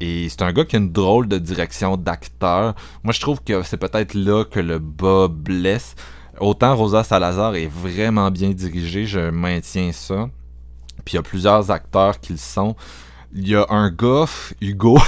[0.00, 2.74] Et c'est un gars qui a une drôle de direction d'acteur.
[3.02, 5.96] Moi, je trouve que c'est peut-être là que le bas blesse.
[6.40, 10.28] Autant Rosa Salazar est vraiment bien dirigée, je maintiens ça.
[11.04, 12.76] Puis il y a plusieurs acteurs qui le sont.
[13.34, 14.26] Il y a un gars,
[14.60, 14.98] Hugo,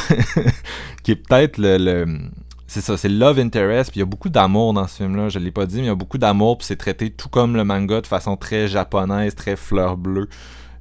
[1.04, 2.30] qui est peut-être le
[2.70, 5.40] c'est ça, c'est love interest, puis il y a beaucoup d'amour dans ce film-là, je
[5.40, 7.64] l'ai pas dit, mais il y a beaucoup d'amour, puis c'est traité tout comme le
[7.64, 10.28] manga de façon très japonaise, très fleur bleue.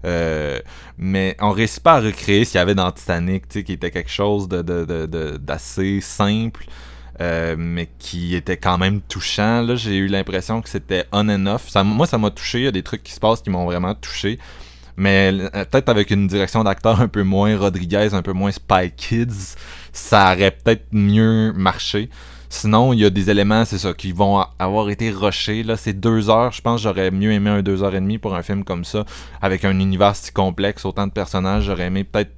[0.06, 0.60] Euh,
[1.00, 4.12] mais on réussit pas à recréer ce qu'il y avait dans Titanic, qui était quelque
[4.12, 4.62] chose de,
[5.38, 6.68] d'assez simple,
[7.22, 9.64] euh, mais qui était quand même touchant.
[9.64, 11.74] Là, j'ai eu l'impression que c'était on and off.
[11.84, 12.60] Moi, ça m'a touché.
[12.60, 14.38] Il y a des trucs qui se passent qui m'ont vraiment touché.
[15.00, 18.92] Mais euh, peut-être avec une direction d'acteur un peu moins Rodriguez, un peu moins Spy
[18.96, 19.56] Kids,
[19.94, 22.10] ça aurait peut-être mieux marché.
[22.50, 25.64] Sinon, il y a des éléments, c'est ça, qui vont avoir été rushés.
[25.64, 26.52] Là, c'est deux heures.
[26.52, 29.06] Je pense j'aurais mieux aimé un deux heures et demie pour un film comme ça,
[29.42, 31.64] avec un univers si complexe, autant de personnages.
[31.64, 32.32] J'aurais aimé peut-être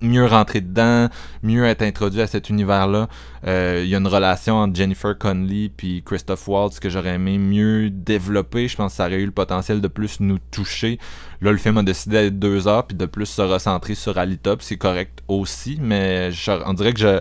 [0.00, 1.08] mieux rentrer dedans,
[1.42, 3.08] mieux être introduit à cet univers-là.
[3.46, 7.38] Euh, il y a une relation entre Jennifer Connelly puis Christoph Waltz que j'aurais aimé
[7.38, 8.68] mieux développer.
[8.68, 10.98] Je pense que ça aurait eu le potentiel de plus nous toucher.
[11.40, 14.56] Là, le film a décidé d'être deux heures puis de plus se recentrer sur Alita,
[14.60, 16.30] c'est correct aussi, mais
[16.66, 17.20] on dirait que je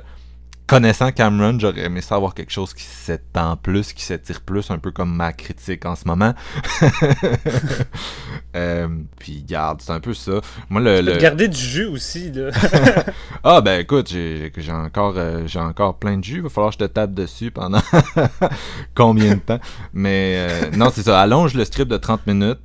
[0.67, 4.91] connaissant Cameron, j'aurais aimé savoir quelque chose qui s'étend plus, qui s'étire plus, un peu
[4.91, 6.33] comme ma critique en ce moment.
[8.55, 8.87] euh,
[9.19, 10.41] puis garde, c'est un peu ça.
[10.69, 11.17] Moi, le, le...
[11.17, 12.49] garder du jus aussi, là.
[13.43, 16.37] ah ben écoute, j'ai encore euh, j'ai encore plein de jus.
[16.37, 17.81] Il va falloir que je te tape dessus pendant
[18.95, 19.59] combien de temps?
[19.93, 21.19] Mais euh, non, c'est ça.
[21.19, 22.59] Allonge le strip de 30 minutes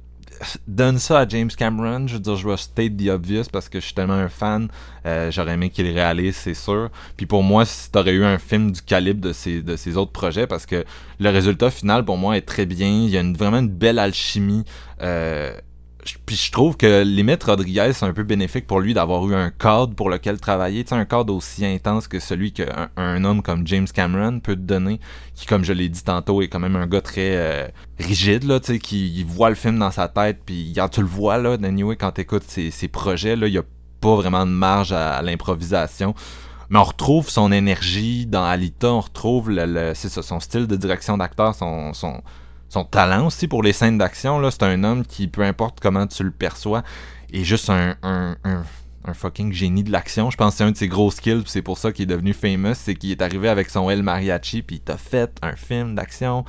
[0.67, 3.81] donne ça à James Cameron, je veux dire, je vais state the obvious parce que
[3.81, 4.69] je suis tellement un fan,
[5.07, 6.91] euh, j'aurais aimé qu'il réalise, c'est sûr.
[7.17, 10.13] Puis pour moi, si t'aurais eu un film du calibre de ces, de ces autres
[10.13, 10.85] projets, parce que
[11.19, 13.99] le résultat final pour moi est très bien, il y a une, vraiment une belle
[13.99, 14.65] alchimie.
[15.03, 15.53] Euh,
[16.25, 19.51] puis je trouve que limite Rodriguez c'est un peu bénéfique pour lui d'avoir eu un
[19.51, 23.43] cadre pour lequel travailler, tu sais un cadre aussi intense que celui qu'un un homme
[23.43, 25.01] comme James Cameron peut te donner,
[25.35, 27.69] qui comme je l'ai dit tantôt est quand même un gars très euh,
[27.99, 31.39] rigide là, tu sais qui voit le film dans sa tête puis tu le vois
[31.39, 33.65] là, anyway, quand tu écoutes ses, ses, projets là, il y a
[34.01, 36.15] pas vraiment de marge à, l'improvisation.
[36.71, 40.77] Mais on retrouve son énergie dans Alita, on retrouve le, c'est ça, son style de
[40.77, 42.23] direction d'acteur, son
[42.69, 44.39] son talent aussi pour les scènes d'action.
[44.39, 46.83] Là, c'est un homme qui, peu importe comment tu le perçois,
[47.33, 48.63] est juste un, un, un,
[49.05, 50.31] un fucking génie de l'action.
[50.31, 52.33] Je pense que c'est un de ses gros skills, c'est pour ça qu'il est devenu
[52.33, 55.95] famous, c'est qu'il est arrivé avec son El Mariachi, puis il t'a fait un film
[55.95, 56.45] d'action.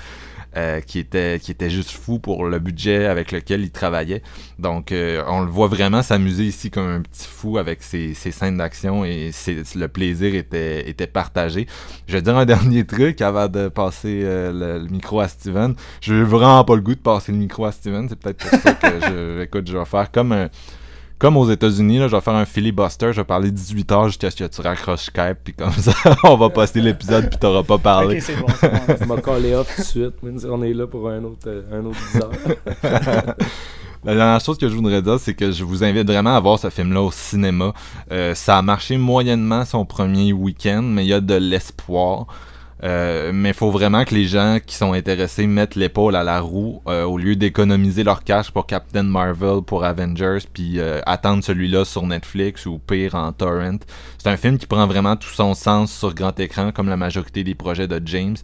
[0.58, 4.24] Euh, qui était qui était juste fou pour le budget avec lequel il travaillait.
[4.58, 8.32] Donc euh, on le voit vraiment s'amuser ici comme un petit fou avec ses, ses
[8.32, 9.30] scènes d'action et
[9.76, 11.68] le plaisir était était partagé.
[12.08, 15.76] Je vais dire un dernier truc avant de passer euh, le, micro à Steven.
[16.02, 18.60] Je veux vraiment pas le goût de passer le micro à Steven, c'est peut-être pour
[18.60, 20.50] ça que je écoute, je vais faire comme un
[21.20, 24.38] comme aux États-Unis, je vais faire un filibuster, je vais parler 18 heures jusqu'à ce
[24.38, 25.92] que tu raccroches Skype, puis comme ça,
[26.24, 28.16] on va passer l'épisode, puis t'auras pas parlé.
[28.18, 28.48] Ok, c'est bon,
[28.88, 32.00] c'est collé off tout de suite, on est là pour un autre, euh, un autre
[32.14, 33.36] 10 heures.
[34.06, 36.58] La dernière chose que je voudrais dire, c'est que je vous invite vraiment à voir
[36.58, 37.74] ce film-là au cinéma.
[38.14, 42.28] Euh, ça a marché moyennement son premier week-end, mais il y a de l'espoir.
[42.84, 46.82] Euh, mais faut vraiment que les gens qui sont intéressés mettent l'épaule à la roue
[46.88, 51.84] euh, au lieu d'économiser leur cash pour Captain Marvel, pour Avengers, puis euh, attendre celui-là
[51.84, 53.80] sur Netflix ou pire en torrent.
[54.18, 57.44] C'est un film qui prend vraiment tout son sens sur grand écran, comme la majorité
[57.44, 58.38] des projets de James.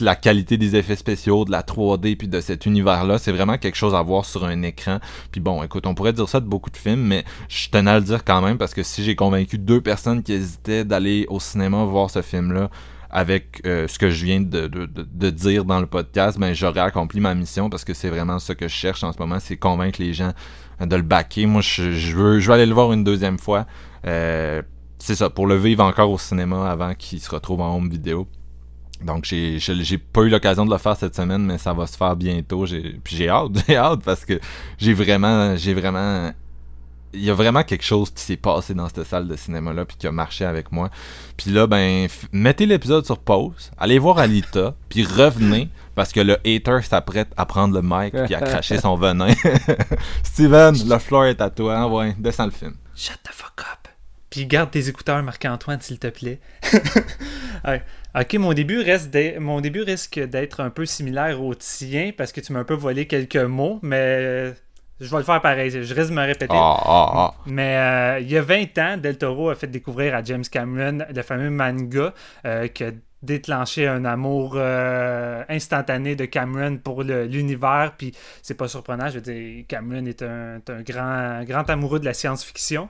[0.00, 3.76] La qualité des effets spéciaux, de la 3D, puis de cet univers-là, c'est vraiment quelque
[3.76, 5.00] chose à voir sur un écran.
[5.32, 7.98] Puis bon, écoute, on pourrait dire ça de beaucoup de films, mais je tenais à
[7.98, 11.40] le dire quand même parce que si j'ai convaincu deux personnes qui hésitaient d'aller au
[11.40, 12.70] cinéma voir ce film-là,
[13.10, 16.80] avec euh, ce que je viens de, de, de, dire dans le podcast, ben, j'aurais
[16.80, 19.56] accompli ma mission parce que c'est vraiment ce que je cherche en ce moment, c'est
[19.56, 20.32] convaincre les gens
[20.80, 21.46] de le backer.
[21.46, 23.66] Moi, je, je, veux, je veux aller le voir une deuxième fois.
[24.06, 24.62] Euh,
[24.98, 28.28] c'est ça, pour le vivre encore au cinéma avant qu'il se retrouve en home vidéo.
[29.02, 31.96] Donc j'ai j'ai pas eu l'occasion de le faire cette semaine, mais ça va se
[31.96, 32.66] faire bientôt.
[32.66, 34.38] J'ai puis j'ai hâte, j'ai hâte parce que
[34.76, 36.32] j'ai vraiment j'ai vraiment
[37.12, 39.84] il y a vraiment quelque chose qui s'est passé dans cette salle de cinéma là
[39.84, 40.90] puis qui a marché avec moi.
[41.36, 46.38] Puis là ben mettez l'épisode sur pause, allez voir Alita, puis revenez parce que le
[46.44, 49.34] hater s'apprête à prendre le mic puis à cracher son venin.
[50.22, 52.74] Steven, le floor est à toi, ouais, descends le film.
[52.94, 53.88] Shut the fuck up.
[54.30, 56.40] Puis garde tes écouteurs Marc-Antoine s'il te plaît.
[58.12, 62.40] Ok, mon début, reste mon début risque d'être un peu similaire au tien parce que
[62.40, 64.52] tu m'as un peu volé quelques mots, mais
[65.00, 66.54] je vais le faire pareil, je risque de me répéter.
[66.54, 67.34] Ah, ah, ah.
[67.46, 70.98] Mais euh, il y a 20 ans, Del Toro a fait découvrir à James Cameron
[71.08, 72.12] le fameux manga
[72.44, 72.90] euh, qui a
[73.22, 77.94] déclenché un amour euh, instantané de Cameron pour l'univers.
[77.96, 82.14] Puis c'est pas surprenant, je veux dire, Cameron est un, grand, grand amoureux de la
[82.14, 82.88] science-fiction.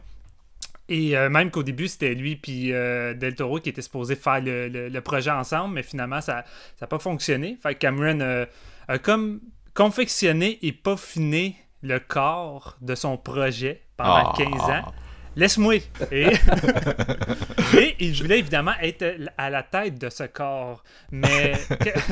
[0.89, 5.31] Et même qu'au début, c'était lui puis Del Toro qui étaient supposés faire le, projet
[5.31, 6.45] ensemble, mais finalement, ça
[6.81, 7.57] n'a pas fonctionné.
[7.63, 8.47] Fait que Cameron
[8.89, 9.41] a comme
[9.75, 14.81] confectionné et peaufiné le corps de son projet pendant 15 ah.
[14.81, 14.93] ans.
[15.37, 15.77] Laisse-moi.
[16.11, 16.27] Et...
[17.79, 20.83] et il voulait évidemment être à la tête de ce corps.
[21.11, 21.53] Mais.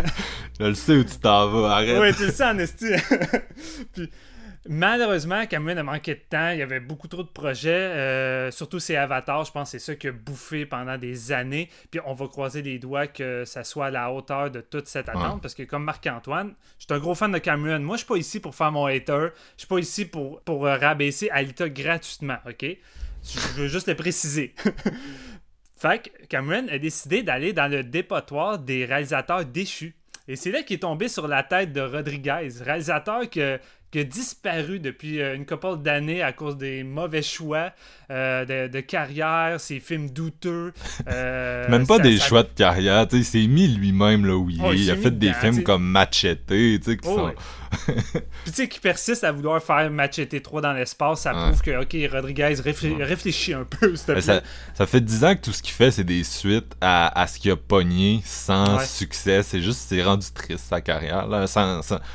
[0.60, 1.98] Je le sais où tu t'en vas, arrête.
[2.00, 2.86] Oui, tu le sais en esti.
[3.92, 4.10] Puis
[4.70, 6.50] Malheureusement, Cameron a manqué de temps.
[6.50, 7.70] Il y avait beaucoup trop de projets.
[7.70, 11.70] Euh, surtout ses avatars, je pense que c'est ça qui a bouffé pendant des années.
[11.90, 15.08] Puis on va croiser les doigts que ça soit à la hauteur de toute cette
[15.08, 15.40] attente.
[15.40, 17.78] Parce que comme Marc-Antoine, je suis un gros fan de Cameron.
[17.78, 19.28] Moi, je suis pas ici pour faire mon hater.
[19.56, 22.66] Je suis pas ici pour, pour euh, rabaisser Alita gratuitement, OK?
[23.24, 24.54] Je veux juste le préciser.
[25.76, 29.94] fait que Cameron a décidé d'aller dans le dépotoir des réalisateurs déchus.
[30.28, 33.58] Et c'est là qu'il est tombé sur la tête de Rodriguez, réalisateur que
[33.90, 37.72] qui a disparu depuis euh, une couple d'années à cause des mauvais choix
[38.10, 40.72] euh, de, carrière, ses films douteux.
[41.08, 44.50] Euh, même pas des choix de carrière, tu sais, il s'est mis lui-même là où
[44.50, 44.78] il oh, est.
[44.78, 47.32] Il, a fait des films comme Machete, tu sais, qui oh, sont...
[47.86, 47.94] Puis
[48.46, 52.12] tu sais, qui persiste à vouloir faire Machete 3 dans l'espace, ça prouve que, ok,
[52.12, 56.04] Rodriguez réfléchit un peu, ça, ça, fait 10 ans que tout ce qu'il fait, c'est
[56.04, 59.42] des suites à, à ce qu'il a pogné sans succès.
[59.42, 61.26] C'est juste, c'est rendu triste sa carrière.
[61.26, 61.46] Là.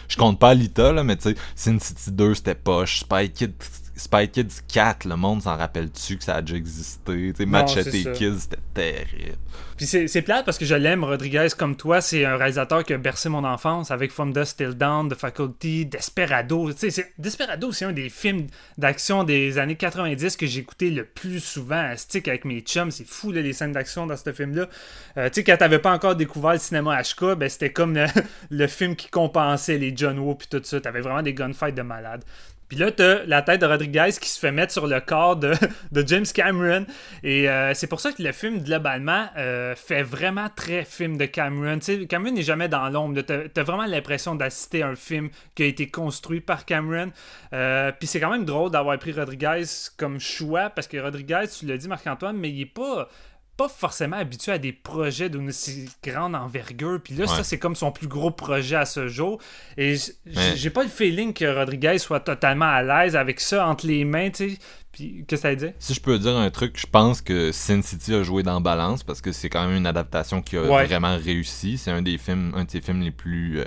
[0.07, 2.99] je compte pas Alita, là, mais tu sais, Sin City 2, c'était poche.
[2.99, 3.53] Spy Kid
[3.95, 7.31] Spy Kids 4, le monde s'en rappelle-tu que ça a déjà existé?
[7.33, 9.37] T'sais, Machete Kids, c'était terrible.
[9.77, 12.01] Puis c'est plate parce que je l'aime, Rodriguez, comme toi.
[12.01, 15.85] C'est un réalisateur qui a bercé mon enfance avec From Dust Till Down, The Faculty,
[15.85, 16.71] Desperado.
[17.17, 21.89] Desperado, c'est un des films d'action des années 90 que j'ai écouté le plus souvent
[21.89, 22.91] à stick avec mes chums.
[22.91, 24.67] C'est fou, les scènes d'action dans ce film-là.
[25.17, 27.97] Euh, tu sais, quand t'avais pas encore découvert le cinéma HK, ben, c'était comme
[28.49, 30.81] le, film qui compensait les John Woo puis tout ça.
[30.81, 32.23] T'avais vraiment des gunfights de malade.
[32.69, 35.53] Puis là, t'as la tête de Rodriguez qui se fait mettre sur le corps de,
[35.91, 36.85] de James Cameron.
[37.23, 41.25] Et euh, c'est pour ça que le film, globalement, euh, fait vraiment très film de
[41.25, 41.79] Cameron.
[41.81, 43.21] sais, Cameron n'est jamais dans l'ombre.
[43.21, 47.11] T'as as vraiment l'impression d'assister à un film qui a été construit par Cameron.
[47.53, 49.63] Euh, puis c'est quand même drôle d'avoir pris Rodriguez
[49.97, 53.07] comme choix, parce que Rodriguez, tu l'as dit, Marc-Antoine, mais il est pas
[53.55, 56.99] pas forcément habitué à des projets d'une si grande envergure.
[57.03, 59.39] Puis là, ça, c'est comme son plus gros projet à ce jour.
[59.77, 64.05] Et j'ai pas le feeling que Rodriguez soit totalement à l'aise avec ça entre les
[64.05, 64.57] mains, tu sais.
[64.91, 65.73] Puis, qu'est-ce que ça dit?
[65.79, 69.03] Si je peux dire un truc, je pense que Sin City a joué dans Balance
[69.03, 71.79] parce que c'est quand même une adaptation qui a vraiment réussi.
[71.79, 73.59] C'est un des films, un de ses films les plus.
[73.59, 73.65] Euh,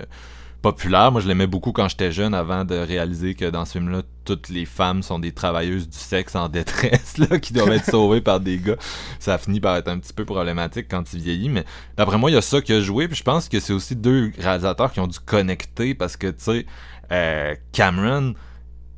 [0.63, 1.13] populaire.
[1.13, 4.49] Moi, je l'aimais beaucoup quand j'étais jeune avant de réaliser que dans ce film-là, toutes
[4.49, 8.41] les femmes sont des travailleuses du sexe en détresse là, qui doivent être sauvées par
[8.41, 8.77] des gars.
[9.19, 11.65] Ça a fini par être un petit peu problématique quand il vieillit, mais
[11.97, 13.09] d'après moi, il y a ça qui a joué.
[13.09, 16.45] Puis je pense que c'est aussi deux réalisateurs qui ont dû connecter parce que, tu
[16.45, 16.67] sais,
[17.13, 18.35] euh, Cameron,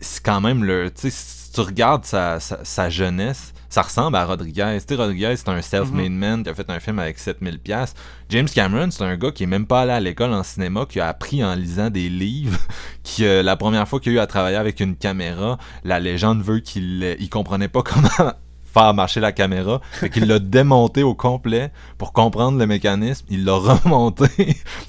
[0.01, 0.90] c'est quand même le.
[0.90, 1.11] Tu
[1.49, 4.77] si tu regardes sa, sa jeunesse, ça ressemble à Rodriguez.
[4.81, 6.19] Tu sais, Rodriguez, c'est un self-made mhm.
[6.19, 7.95] man qui a fait un film avec 7000 pièces.
[8.29, 11.01] James Cameron, c'est un gars qui est même pas allé à l'école en cinéma, qui
[11.01, 12.59] a appris en lisant des livres,
[13.03, 16.43] qui euh, la première fois qu'il a eu à travailler avec une caméra, la légende
[16.43, 18.33] veut qu'il il comprenait pas comment
[18.67, 19.81] faire marcher la caméra.
[19.93, 23.25] Fait qu'il l'a démonté au complet pour comprendre le mécanisme.
[23.31, 24.27] Il l'a remonté.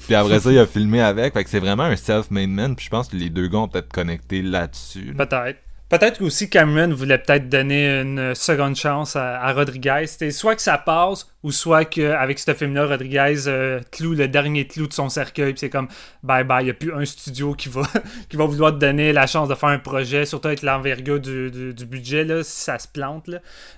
[0.04, 1.32] puis après ça, il a filmé avec.
[1.32, 2.76] Fait que c'est vraiment un self-made man.
[2.76, 5.14] Puis je pense que les deux gars ont peut-être connecté là-dessus.
[5.16, 5.58] Peut-être.
[5.90, 10.04] Peut-être aussi Cameron voulait peut-être donner une seconde chance à, Rodriguez.
[10.06, 14.68] C'était soit que ça passe, ou soit qu'avec ce film-là, Rodriguez euh, cloue le dernier
[14.68, 15.52] clou de son cercueil.
[15.56, 15.88] C'est comme,
[16.22, 17.82] bye bye, il n'y a plus un studio qui va,
[18.28, 21.50] qui va vouloir te donner la chance de faire un projet, surtout avec l'envergure du,
[21.50, 23.28] du, budget, là, si ça se plante.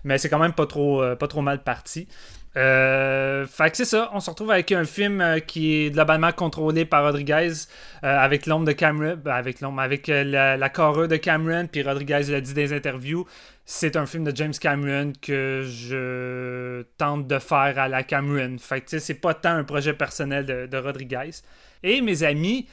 [0.05, 2.09] Mais c'est quand même pas trop, euh, pas trop mal parti.
[2.57, 6.33] Euh, fait que c'est ça, on se retrouve avec un film euh, qui est globalement
[6.33, 7.53] contrôlé par Rodriguez
[8.05, 12.25] euh, avec l'ombre de Cameron, ben, avec l'ombre, avec la, la de Cameron, puis Rodriguez
[12.29, 13.27] l'a dit dans les interviews.
[13.65, 18.59] C'est un film de James Cameron que je tente de faire à la Cameron.
[18.59, 21.31] Fait que c'est pas tant un projet personnel de, de Rodriguez.
[21.83, 22.69] Et mes amis,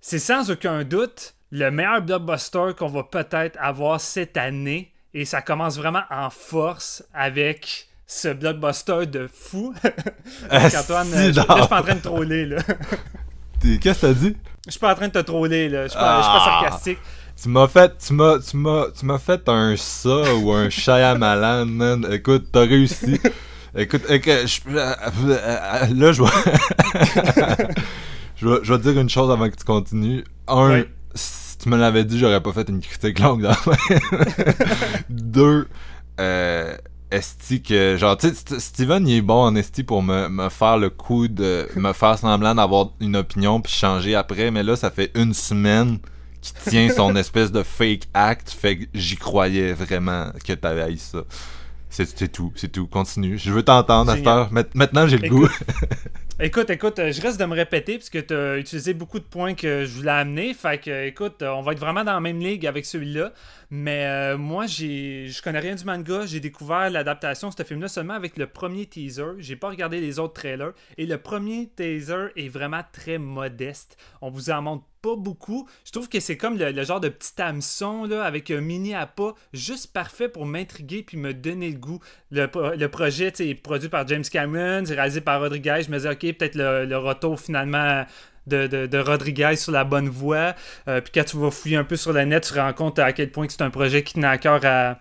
[0.00, 4.92] c'est sans aucun doute le meilleur blockbuster qu'on va peut-être avoir cette année.
[5.12, 9.74] Et ça commence vraiment en force avec ce blockbuster de fou.
[10.50, 12.58] Antoine, je, suis pas en train de troller, là.
[13.80, 14.36] Qu'est-ce que t'as dit?
[14.66, 15.84] Je suis pas en train de te troller, là.
[15.84, 16.60] Je suis pas, pas, ah.
[16.62, 16.98] sarcastique.
[17.42, 21.66] Tu m'as fait, tu m'as, tu m'as, tu m'as fait un ça ou un Shyamalan,
[21.66, 22.06] man.
[22.12, 23.18] Écoute, t'as réussi.
[23.76, 24.96] Écoute, je, là,
[26.12, 26.28] je vais,
[28.36, 30.22] je vais, je vais te dire une chose avant que tu continues.
[30.46, 30.84] Un,
[31.16, 33.48] si tu me l'avais dit, j'aurais pas fait une critique longue.
[35.10, 35.66] Deux,
[36.20, 36.76] euh,
[37.14, 40.78] esti que genre tu sais Steven il est bon en esti pour me, me, faire
[40.78, 44.90] le coup de me faire semblant d'avoir une opinion puis changer après mais là ça
[44.90, 45.98] fait une semaine
[46.40, 50.98] qu'il tient son espèce de fake act fait que j'y croyais vraiment que t'avais haï
[50.98, 51.24] ça.
[51.90, 52.88] C'est tout c'est tout.
[52.88, 53.38] Continue.
[53.38, 55.48] Je veux t'entendre à maintenant j'ai le goût
[56.40, 59.84] Écoute, écoute, je reste de me répéter puisque tu as utilisé beaucoup de points que
[59.84, 60.52] je voulais amener.
[60.52, 63.32] Fait que, écoute, on va être vraiment dans la même ligue avec celui-là.
[63.70, 66.26] Mais euh, moi, j'ai, je connais rien du manga.
[66.26, 69.34] J'ai découvert l'adaptation de ce film-là seulement avec le premier teaser.
[69.38, 70.72] J'ai pas regardé les autres trailers.
[70.98, 73.96] Et le premier teaser est vraiment très modeste.
[74.20, 75.68] On vous en montre pas beaucoup.
[75.84, 79.34] Je trouve que c'est comme le, genre de petit hameçon là, avec un mini appât
[79.52, 82.00] juste parfait pour m'intriguer puis me donner le goût.
[82.30, 85.82] Le, projet est produit par James Cameron, c'est réalisé par Rodriguez.
[85.86, 88.06] Je me dis, ok, peut-être le, le retour finalement
[88.46, 90.54] de, de, Rodriguez sur la bonne voie.
[90.88, 92.98] Euh, puis quand tu vas fouiller un peu sur le net, tu te rends compte
[92.98, 95.00] à quel point c'est un projet qui tenait à cœur à,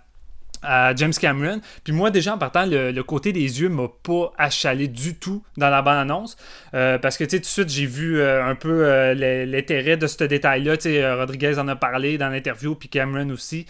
[0.96, 1.62] James Cameron.
[1.84, 5.70] Puis moi, déjà en partant, le, côté des yeux m'a pas achalé du tout dans
[5.70, 6.38] la bande-annonce.
[6.74, 10.08] Euh, parce que, tu sais, tout de suite, j'ai vu euh, un peu l'intérêt de
[10.08, 10.78] ce détail-là.
[10.78, 13.66] Tu sais, Rodriguez en a parlé dans l'interview, puis Cameron aussi,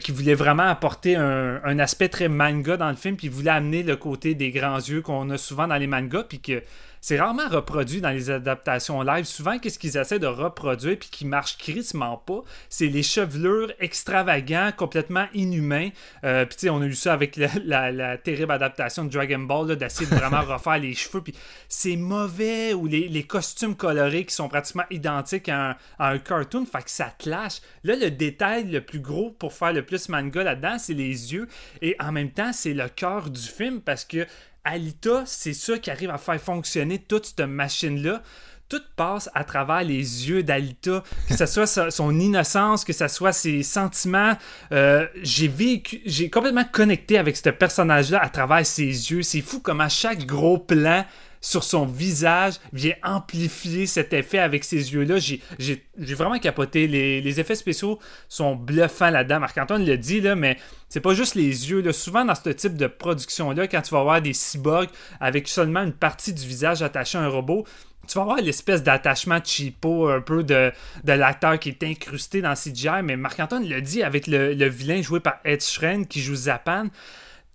[0.00, 3.82] qui voulait vraiment apporter un, un, aspect très manga dans le film, puis voulait amener
[3.82, 6.62] le côté des grands yeux qu'on a souvent dans les mangas, puis que
[7.00, 9.24] c'est rarement reproduit dans les adaptations live.
[9.24, 14.70] Souvent, qu'est-ce qu'ils essaient de reproduire puis qui marche crissement pas, c'est les chevelures extravagants,
[14.76, 15.90] complètement inhumains.
[16.24, 19.76] Euh, puis tu sais, on a eu ça avec la, terrible adaptation de Dragon Ball,
[19.76, 21.22] d'essayer de vraiment refaire les cheveux.
[21.22, 21.34] Puis
[21.68, 26.90] c'est mauvais, ou les, costumes colorés qui sont pratiquement identiques à un, cartoon, fait que
[26.90, 27.60] ça clash.
[27.84, 31.48] Là, le détail le plus gros pour faire le plus manga là-dedans, c'est les yeux.
[31.82, 34.26] Et en même temps, c'est le cœur du film parce que
[34.68, 38.22] Alita, c'est ça qui arrive à faire fonctionner toute cette machine-là.
[38.68, 43.32] Tout passe à travers les yeux d'Alita, que ce soit son innocence, que ce soit
[43.32, 44.36] ses sentiments.
[44.72, 49.22] Euh, j'ai vécu, j'ai complètement connecté avec ce personnage-là à travers ses yeux.
[49.22, 51.06] C'est fou comme à chaque gros plan,
[51.40, 55.18] sur son visage vient amplifier cet effet avec ses yeux-là.
[55.18, 56.86] J'ai, vraiment capoté.
[56.86, 59.40] Les, effets spéciaux sont bluffants là-dedans.
[59.40, 60.56] Marc-Antoine le dit, là, mais
[60.88, 61.80] c'est pas juste les yeux.
[61.80, 61.92] Là.
[61.92, 65.92] Souvent, dans ce type de production-là, quand tu vas voir des cyborgs avec seulement une
[65.92, 67.64] partie du visage attachée à un robot,
[68.08, 70.72] tu vas avoir l'espèce d'attachement cheapo un peu de,
[71.04, 75.20] l'acteur qui est incrusté dans CGI, mais Marc-Antoine le dit avec le, le, vilain joué
[75.20, 76.86] par Ed Sheeran qui joue Zapan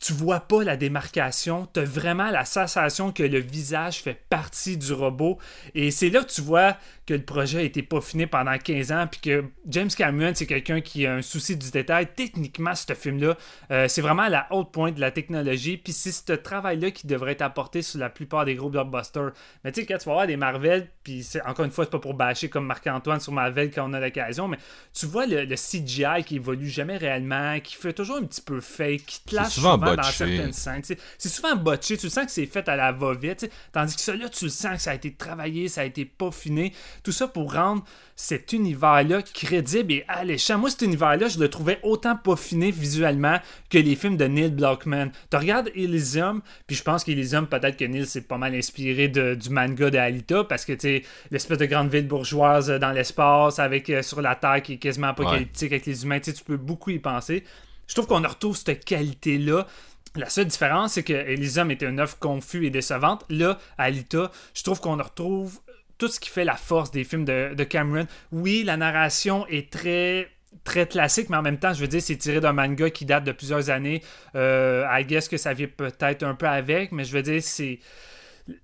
[0.04, 4.92] tu vois pas la démarcation, tu vraiment la sensation que le visage fait partie du
[4.92, 5.38] robot.
[5.76, 6.76] Et c'est là que tu vois
[7.06, 10.80] que le projet a été peaufiné pendant 15 ans, puis que James Cameron, c'est quelqu'un
[10.80, 12.08] qui a un souci du détail.
[12.16, 13.38] Techniquement, ce film-là,
[13.72, 17.08] euh, c'est vraiment à la haute pointe de la technologie, puis c'est ce travail-là qui
[17.08, 19.32] devrait être apporté sur la plupart des gros blockbusters.
[19.64, 22.00] Mais tu sais, quand tu vas voir des Marvel, puis encore une fois, c'est pas
[22.00, 24.58] pour bâcher comme Marc-Antoine sur Marvel quand on a l'occasion, mais
[24.94, 29.06] tu vois le, CGI qui évolue jamais réellement, qui fait toujours un petit peu fake,
[29.06, 30.82] qui te lâche souvent, dans certaines scènes.
[30.84, 34.30] C'est souvent botché, tu sens que c'est fait à la va-vite, tandis que ça là,
[34.30, 36.74] tu le sens que ça a été travaillé, ça a été peaufiné.
[37.04, 37.84] Tout ça pour rendre
[38.16, 40.58] cet univers-là crédible et alléchant.
[40.58, 43.40] Moi, cet univers-là, je le trouvais autant peaufiné visuellement
[43.70, 45.12] que les films de Neil Blockman.
[45.32, 49.50] Tu regardes Elysium, puis je pense qu'Elysium, peut-être que Neil s'est pas mal inspiré du
[49.50, 53.90] manga de Alita, parce que, tu sais, l'espèce de grande ville bourgeoise dans l'espace, avec
[53.90, 57.00] euh, sur la Terre qui est quasiment apocalyptique avec les humains, tu peux beaucoup y
[57.00, 57.44] penser.
[57.88, 59.68] Je trouve qu'on retrouve cette qualité-là.
[60.16, 63.26] La seule différence, c'est que Elysium était une œuvre confuse et décevante.
[63.30, 65.60] Là, Alita, je trouve qu'on retrouve
[66.04, 68.08] tout ce qui fait la force des films de, Cameron.
[68.34, 70.28] Oui, la narration est très
[70.66, 73.24] très classique, mais en même temps, je veux dire, c'est tiré d'un manga qui date
[73.24, 74.04] de plusieurs années.
[74.36, 77.80] Euh, I guess que ça vient peut-être un peu avec, mais je veux dire, c'est.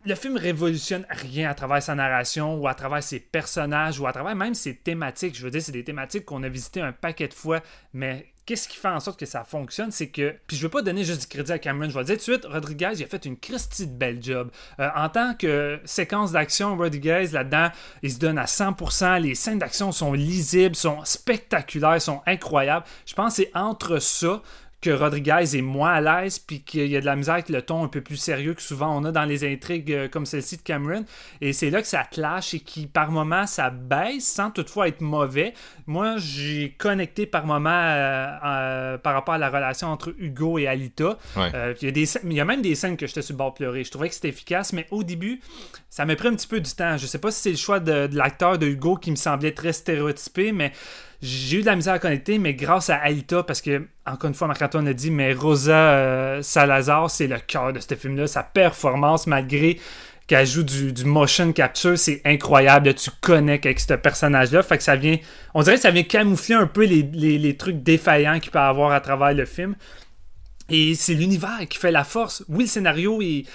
[0.05, 4.11] Le film révolutionne rien à travers sa narration ou à travers ses personnages ou à
[4.11, 5.37] travers même ses thématiques.
[5.37, 7.61] Je veux dire, c'est des thématiques qu'on a visitées un paquet de fois,
[7.93, 10.33] mais qu'est-ce qui fait en sorte que ça fonctionne, c'est que.
[10.47, 12.31] Puis je veux pas donner juste du crédit à Cameron, je vais le dire tout
[12.31, 14.49] de suite, Rodriguez, il a fait une Christie de belle job.
[14.79, 17.69] Euh, en tant que séquence d'action, Rodriguez, là-dedans,
[18.01, 19.21] il se donne à 100%.
[19.21, 22.87] Les scènes d'action sont lisibles, sont spectaculaires, sont incroyables.
[23.05, 24.41] Je pense que c'est entre ça
[24.81, 27.61] que Rodriguez est moins à l'aise, puis qu'il y a de la misère avec le
[27.61, 30.57] ton un peu plus sérieux que souvent on a dans les intrigues euh, comme celle-ci
[30.57, 31.03] de Cameron.
[31.41, 35.01] Et c'est là que ça clash et qui, par moment, ça baisse sans toutefois être
[35.01, 35.53] mauvais.
[35.85, 40.67] Moi, j'ai connecté par moment euh, euh, par rapport à la relation entre Hugo et
[40.67, 41.17] Alita.
[41.35, 43.51] il, y a des, il y a même des scènes que j'étais sur le bord
[43.51, 43.83] de pleurer.
[43.83, 45.41] Je trouvais que c'était efficace, mais au début,
[45.89, 46.97] ça m'a pris un petit peu du temps.
[46.97, 49.51] Je sais pas si c'est le choix de, de l'acteur de Hugo qui me semblait
[49.51, 50.71] très stéréotypé, mais
[51.21, 54.33] j'ai eu de la misère à connecter, mais grâce à Alita, parce que, encore une
[54.33, 58.25] fois, Marc-Antoine a dit, mais Rosa euh, Salazar, c'est le cœur de ce film-là.
[58.25, 59.79] Sa performance, malgré
[60.27, 62.93] qu'elle joue du, motion capture, c'est incroyable.
[62.93, 64.63] Tu connectes avec ce personnage-là.
[64.63, 65.17] Fait que ça vient.
[65.53, 69.01] On dirait que ça vient camoufler un peu les, trucs défaillants qu'il peut avoir à
[69.01, 69.75] travers le film.
[70.69, 72.45] Et c'est l'univers qui fait la force.
[72.47, 73.45] Oui, le scénario est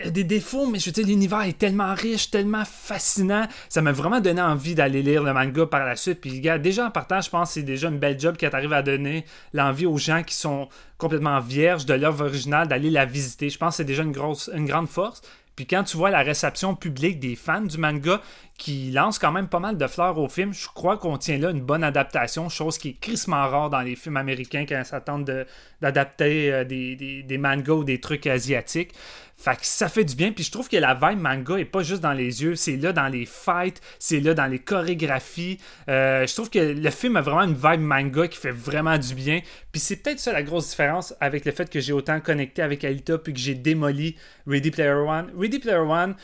[0.00, 3.46] il y a des défauts, mais je veux dire, l'univers est tellement riche, tellement fascinant.
[3.68, 6.20] Ça m'a vraiment donné envie d'aller lire le manga par la suite.
[6.20, 8.72] Puis, gars, déjà en partant, je pense que c'est déjà une belle job qui arrive
[8.72, 10.68] à donner l'envie aux gens qui sont
[10.98, 13.50] complètement vierges de l'œuvre originale d'aller la visiter.
[13.50, 15.22] Je pense que c'est déjà une, grosse, une grande force.
[15.56, 18.20] Puis quand tu vois la réception publique des fans du manga
[18.58, 21.50] qui lancent quand même pas mal de fleurs au film, je crois qu'on tient là
[21.50, 25.46] une bonne adaptation, chose qui est crissement rare dans les films américains quand ils s'attendent
[25.80, 28.94] d'adapter euh, des, des, des mangas ou des trucs asiatiques.
[29.36, 30.32] Fait que ça fait du bien.
[30.32, 32.92] Puis je trouve que la vibe manga est pas juste dans les yeux, c'est là
[32.92, 35.58] dans les fights, c'est là dans les chorégraphies.
[35.88, 39.14] Euh, je trouve que le film a vraiment une vibe manga qui fait vraiment du
[39.14, 39.40] bien.
[39.72, 42.84] Puis c'est peut-être ça la grosse différence avec le fait que j'ai autant connecté avec
[42.84, 44.16] Alita puis que j'ai démoli
[44.46, 45.30] Ready Player One.
[45.36, 46.14] Ready Player One.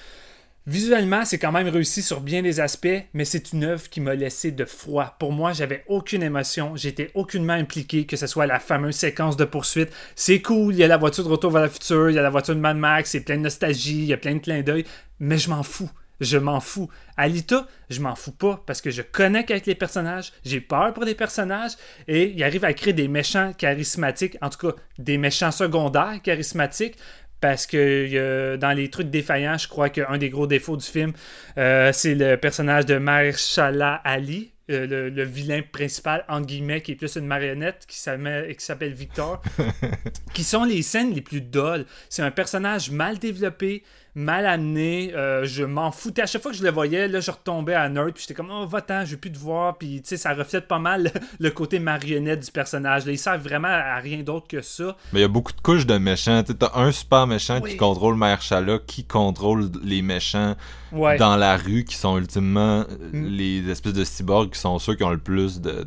[0.71, 4.15] Visuellement, c'est quand même réussi sur bien des aspects, mais c'est une œuvre qui m'a
[4.15, 5.17] laissé de froid.
[5.19, 9.45] Pour moi, j'avais aucune émotion, j'étais aucunement impliqué, que ce soit la fameuse séquence de
[9.45, 9.91] poursuite.
[10.15, 12.23] C'est cool, il y a la voiture de retour vers le futur, il y a
[12.23, 14.63] la voiture de Mad Max, c'est plein de nostalgie, il y a plein de clins
[14.63, 14.85] d'œil,
[15.19, 15.91] mais je m'en fous.
[16.21, 16.89] Je m'en fous.
[17.17, 21.05] Alita, je m'en fous pas parce que je connecte avec les personnages, j'ai peur pour
[21.05, 21.73] les personnages
[22.09, 26.97] et il arrive à créer des méchants charismatiques, en tout cas des méchants secondaires charismatiques,
[27.41, 31.13] parce que dans les trucs défaillants, je crois qu'un des gros défauts du film,
[31.59, 36.95] euh, c'est le personnage de Mahershala Ali, euh, le, vilain principal, en guillemets, qui est
[36.95, 39.43] plus une marionnette, qui s'appelle Victor,
[40.35, 41.87] qui sont les scènes les plus dolles.
[42.09, 43.83] C'est un personnage mal développé,
[44.15, 45.13] mal amené.
[45.15, 46.23] Euh, je m'en foutais.
[46.23, 48.13] À chaque fois que je le voyais, là, je retombais à nerd.
[48.13, 49.79] Puis j'étais comme, oh, va-t'en, je veux plus te voir.
[49.79, 53.07] Puis, tu sais, ça reflète pas mal le côté marionnette du personnage.
[53.07, 54.97] Là, il sert vraiment à rien d'autre que ça.
[55.13, 56.43] Mais il y a beaucoup de couches de méchants.
[56.43, 60.57] Tu as un super méchant qui contrôle Mère Chala, qui contrôle les méchants
[60.93, 63.27] dans la rue, qui sont ultimement mm.
[63.27, 65.85] les espèces de cyborgs qui sont ceux qui ont le plus de,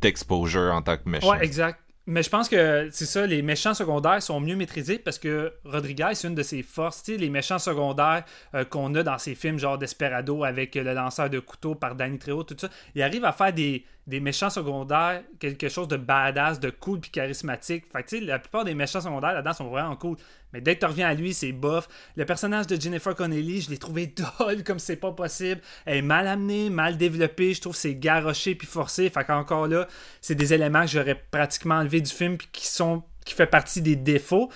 [0.00, 1.30] d'exposure en tant que méchant.
[1.30, 1.78] Ouais, exact.
[2.06, 6.10] Mais je pense que c'est ça, les méchants secondaires sont mieux maîtrisés parce que Rodriguez,
[6.12, 7.06] c'est une de ses forces.
[7.08, 8.24] Les méchants secondaires
[8.54, 12.18] euh, qu'on a dans ses films, genre Desperado avec le lanceur de couteau par Danny
[12.18, 16.60] Trejo, tout ça, il arrive à faire des, des méchants secondaires, quelque chose de badass,
[16.60, 17.84] de cool puis charismatique.
[17.90, 20.16] Fait la plupart des méchants secondaires là-dedans sont vraiment cool.
[20.52, 21.88] Mais dès que tu reviens à lui, c'est bof.
[22.16, 24.06] Le personnage de Jennifer Connelly, je l'ai trouvé
[24.38, 25.60] dole comme c'est pas possible.
[25.86, 27.54] Elle est mal amenée, mal développée.
[27.54, 29.08] Je trouve c'est garoché puis forcé.
[29.08, 29.88] Fait qu'encore là,
[30.20, 33.96] c'est des éléments que j'aurais pratiquement enlevé du film qui sont qui fait partie des
[33.96, 34.50] défauts.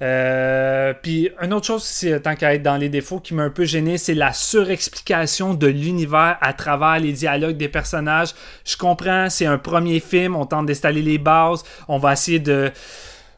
[0.00, 3.64] Euh, puis une autre chose, tant qu'à être dans les défauts, qui m'a un peu
[3.64, 8.34] gêné, c'est la surexplication de l'univers à travers les dialogues des personnages.
[8.64, 12.70] Je comprends, c'est un premier film, on tente d'installer les bases, on va essayer de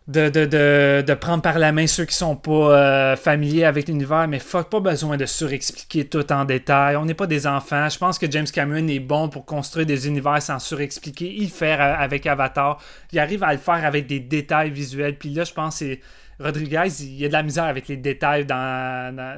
[0.09, 4.27] de, de, de, prendre par la main ceux qui sont pas euh, familiers avec l'univers,
[4.27, 6.97] mais fuck, pas besoin de surexpliquer tout en détail.
[6.97, 7.89] On n'est pas des enfants.
[7.89, 11.33] Je pense que James Cameron est bon pour construire des univers sans surexpliquer.
[11.33, 12.79] Il le fait avec Avatar.
[13.13, 15.17] Il arrive à le faire avec des détails visuels.
[15.17, 15.97] Puis là, je pense que
[16.41, 18.47] Rodriguez, il y a de la misère avec les détails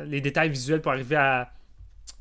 [0.06, 1.48] les détails visuels pour arriver à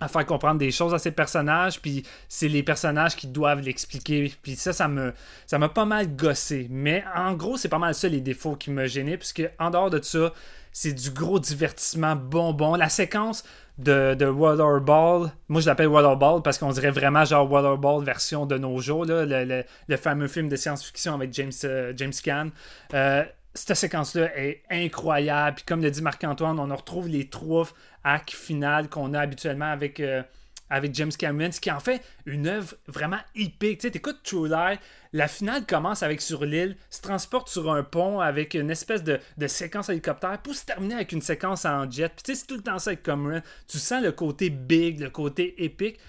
[0.07, 4.34] faire comprendre des choses à ces personnages, puis c'est les personnages qui doivent l'expliquer.
[4.41, 5.13] Puis ça, ça me
[5.45, 6.67] ça m'a pas mal gossé.
[6.71, 9.91] Mais en gros, c'est pas mal ça les défauts qui me gênaient, puisque en dehors
[9.91, 10.34] de ça,
[10.71, 12.75] c'est du gros divertissement bonbon.
[12.75, 13.43] La séquence
[13.77, 18.57] de, de Waterball, moi je l'appelle Waterball parce qu'on dirait vraiment genre Waterball version de
[18.57, 19.63] nos jours, le,
[19.97, 22.49] fameux film de science-fiction avec James, euh, James Caan.
[22.93, 23.23] Euh,
[23.53, 25.57] cette séquence-là est incroyable.
[25.57, 27.67] Puis comme le dit Marc-Antoine, on retrouve les trois
[28.03, 30.23] actes finales qu'on a habituellement avec, euh,
[30.69, 33.79] avec James Cameron, ce qui en fait une œuvre vraiment épique.
[33.79, 34.79] Tu sais, t'écoutes True Lies,
[35.13, 39.19] la finale commence avec sur l'île, se transporte sur un pont avec une espèce de,
[39.37, 42.09] de séquence hélicoptère pour se terminer avec une séquence en jet.
[42.09, 43.41] Puis tu sais, c'est tout le temps ça avec Cameron.
[43.67, 45.99] Tu sens le côté big, le côté épique.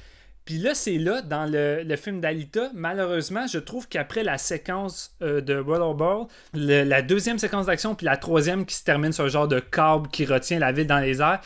[0.45, 5.40] Puis là, c'est là, dans le, film d'Alita, malheureusement, je trouve qu'après la séquence euh,
[5.40, 9.49] de Rollerball, la deuxième séquence d'action, puis la troisième qui se termine sur un genre
[9.49, 11.40] de câble qui retient la ville dans les airs,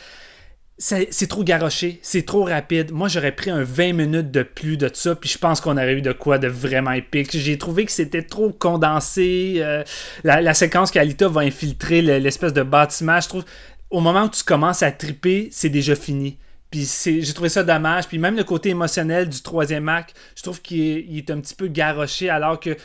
[0.79, 2.91] c'est trop garoché, c'est trop rapide.
[2.91, 5.93] Moi, j'aurais pris un 20 minutes de plus de ça, puis je pense qu'on aurait
[5.93, 7.35] eu de quoi de vraiment épique.
[7.35, 9.55] J'ai trouvé que c'était trop condensé.
[9.57, 9.83] Euh,
[10.23, 13.45] la, séquence qu'Alita va infiltrer l'espèce de bâtiment, je trouve,
[13.89, 16.37] au moment où tu commences à triper, c'est déjà fini.
[16.69, 18.07] Puis j'ai trouvé ça dommage.
[18.07, 21.67] Puis même le côté émotionnel du troisième acte, je trouve qu'il est, un petit peu
[21.67, 22.75] garoché alors que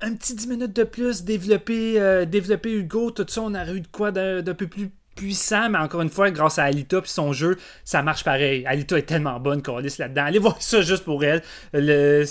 [0.00, 3.80] un petit 10 minutes de plus, développer, euh, développer Hugo, tout ça, on aurait eu
[3.80, 7.32] de quoi d'un peu plus puissant, mais encore une fois, grâce à Alita et son
[7.32, 8.64] jeu, ça marche pareil.
[8.66, 10.26] Alita est tellement bonne, Corliss là-dedans.
[10.26, 11.42] Allez voir ça juste pour elle.
[11.72, 12.24] Le,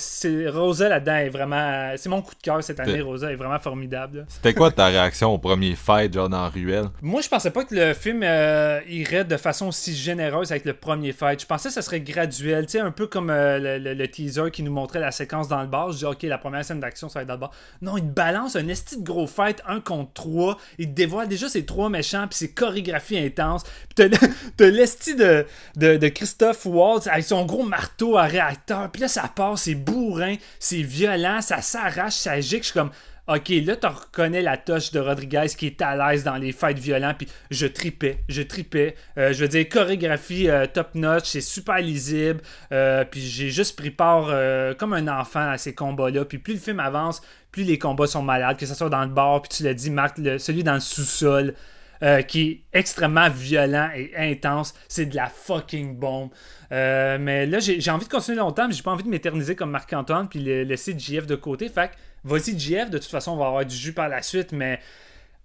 [0.49, 1.93] Rosa là-dedans est vraiment.
[1.97, 4.25] C'est mon coup de cœur cette année, Rosa est vraiment formidable.
[4.29, 6.85] C'était quoi ta réaction au premier fight, genre dans Ruelle?
[7.01, 10.73] Moi, je pensais pas que le film euh, irait de façon si généreuse avec le
[10.73, 11.41] premier fight.
[11.41, 14.61] Je pensais que ça serait graduel, tu sais, un peu comme euh, le, teaser qui
[14.61, 15.91] nous montrait la séquence dans le bar.
[15.91, 17.51] Je dis, ok, la première scène d'action, ça va être dans le bar.
[17.81, 20.57] Non, il balance un esti de gros fight, un contre trois.
[20.77, 23.63] Il dévoile déjà ses trois méchants, puis c'est correct chorégraphie intense.
[23.95, 24.09] Puis
[24.57, 25.45] t'as l'esti de,
[25.75, 28.91] de, Christophe Waltz avec son gros marteau à réacteur.
[28.91, 32.63] Puis là, ça passe, c'est bourrin, c'est violent, ça s'arrache, ça gicle.
[32.63, 32.91] Je suis comme.
[33.27, 36.77] Ok, là, tu reconnais la touche de Rodriguez qui est à l'aise dans les fights
[36.77, 38.93] violents, puis je tripais, je tripais.
[39.17, 43.89] Euh, je veux dire, chorégraphie euh, top-notch, c'est super lisible, euh, puis j'ai juste pris
[43.89, 44.31] part
[44.77, 46.23] comme un enfant à ces combats-là.
[46.25, 47.19] Puis plus le film avance,
[47.51, 49.89] plus les combats sont malades, que ce soit dans le bar, puis tu l'as dit,
[49.89, 51.55] Marc, celui dans le sous-sol.
[52.03, 54.73] Euh, qui est extrêmement violent et intense.
[54.89, 56.29] C'est de la fucking bombe.
[56.71, 59.71] Euh, mais là, j'ai envie de continuer longtemps, mais j'ai pas envie de m'éterniser comme
[59.71, 61.69] Marc-Antoine puis laisser JF de côté.
[61.69, 61.91] Fait
[62.25, 64.79] vas-y, JF, de toute façon, on va avoir du jus par la suite, mais.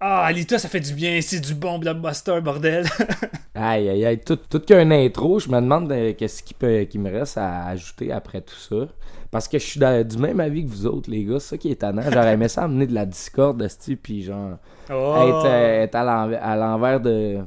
[0.02, 2.86] Ah, Alita, ça fait du bien, c'est du bon blockbuster, bordel.
[3.54, 7.10] aïe, aïe, aïe, tout, qu'un intro, je me demande euh, qu'est-ce qui, peut, qui me
[7.10, 8.88] reste à ajouter après tout ça.
[9.30, 11.38] Parce que je suis du même avis que vous autres, les gars.
[11.38, 12.02] C'est ça qui est étonnant.
[12.10, 14.56] J'aurais aimé ça amener de la discorde, style, puis genre.
[14.92, 15.14] Oh.
[15.44, 17.42] Être, à l'envers de,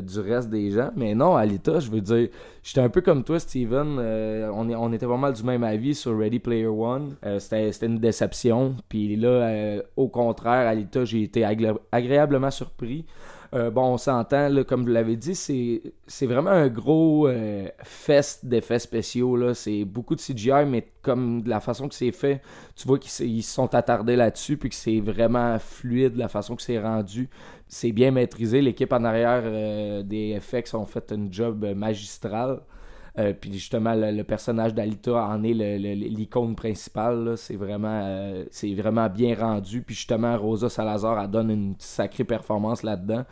[0.00, 0.90] du reste des gens.
[0.96, 2.28] Mais non, Alita, je veux dire,
[2.62, 3.98] j'étais un peu comme toi, Steven.
[3.98, 7.16] Euh, on, est, on était pas mal du même avis sur Ready Player One.
[7.26, 8.76] Euh, c'était une déception.
[8.88, 13.04] Puis là, euh, au contraire, Alita, j'ai été agréablement surpris.
[13.54, 18.78] Euh, bon, on s'entend, comme vous l'avez dit, c'est vraiment un gros euh, fest d'effets
[18.78, 19.54] spéciaux.
[19.54, 22.42] C'est beaucoup de CGI, mais comme de la façon que c'est fait,
[22.76, 26.62] tu vois qu'ils se sont attardés là-dessus, puis que c'est vraiment fluide la façon que
[26.62, 27.30] c'est rendu.
[27.68, 28.60] C'est bien maîtrisé.
[28.60, 32.60] L'équipe en arrière euh, des FX ont fait un job magistral.
[33.18, 37.34] Euh, puis justement, le, personnage d'Alita en est l'icône principale.
[37.36, 38.44] C'est vraiment, euh,
[38.76, 39.82] vraiment bien rendu.
[39.82, 43.24] Puis justement, Rosa Salazar elle donne une sacrée performance là-dedans.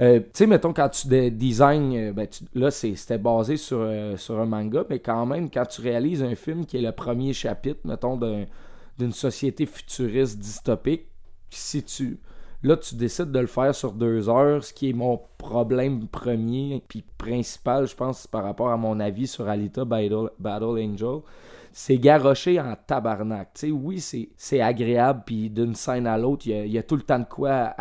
[0.00, 4.84] Euh, tu sais, mettons, quand tu design, ben, là, c'était basé sur, sur un manga,
[4.90, 8.18] mais quand même, quand tu réalises un film qui est le premier chapitre, mettons,
[8.98, 11.06] d'une société futuriste dystopique,
[11.50, 12.18] si tu
[12.64, 16.82] Là, tu décides de le faire sur deux heures, ce qui est mon problème premier
[16.88, 21.20] puis principal, je pense, par rapport à mon avis sur Alita Battle, Battle Angel
[21.76, 23.48] c'est garoché en tabarnak.
[23.68, 24.00] oui,
[24.36, 27.74] c'est agréable, puis d'une scène à l'autre, il y, a tout le temps de quoi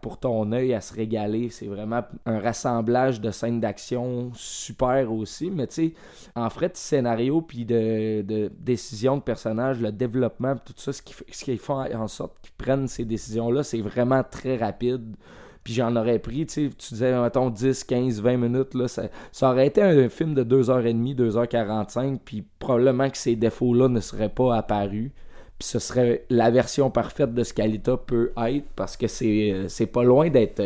[0.00, 1.50] pour ton œil à se régaler.
[1.50, 5.50] C'est vraiment un rassemblage de scènes d'action super aussi.
[5.50, 5.92] Mais tu
[6.36, 11.02] en fait, de scénario, puis de, de décision de personnage, le développement, tout ça, ce
[11.02, 15.16] qui, fait en sorte qu'ils prennent ces décisions-là, c'est vraiment très rapide
[15.64, 19.04] puis j'en aurais pris, tu sais, tu disais, mettons, 10, 15, 20 minutes, là, ça,
[19.30, 24.28] ça aurait été un, film de 2h30, 2h45, puis probablement que ces défauts-là ne seraient
[24.28, 25.12] pas apparus.
[25.58, 29.86] Puis ce serait la version parfaite de ce qu'Alita peut être, parce que c'est, c'est
[29.86, 30.60] pas loin d'être...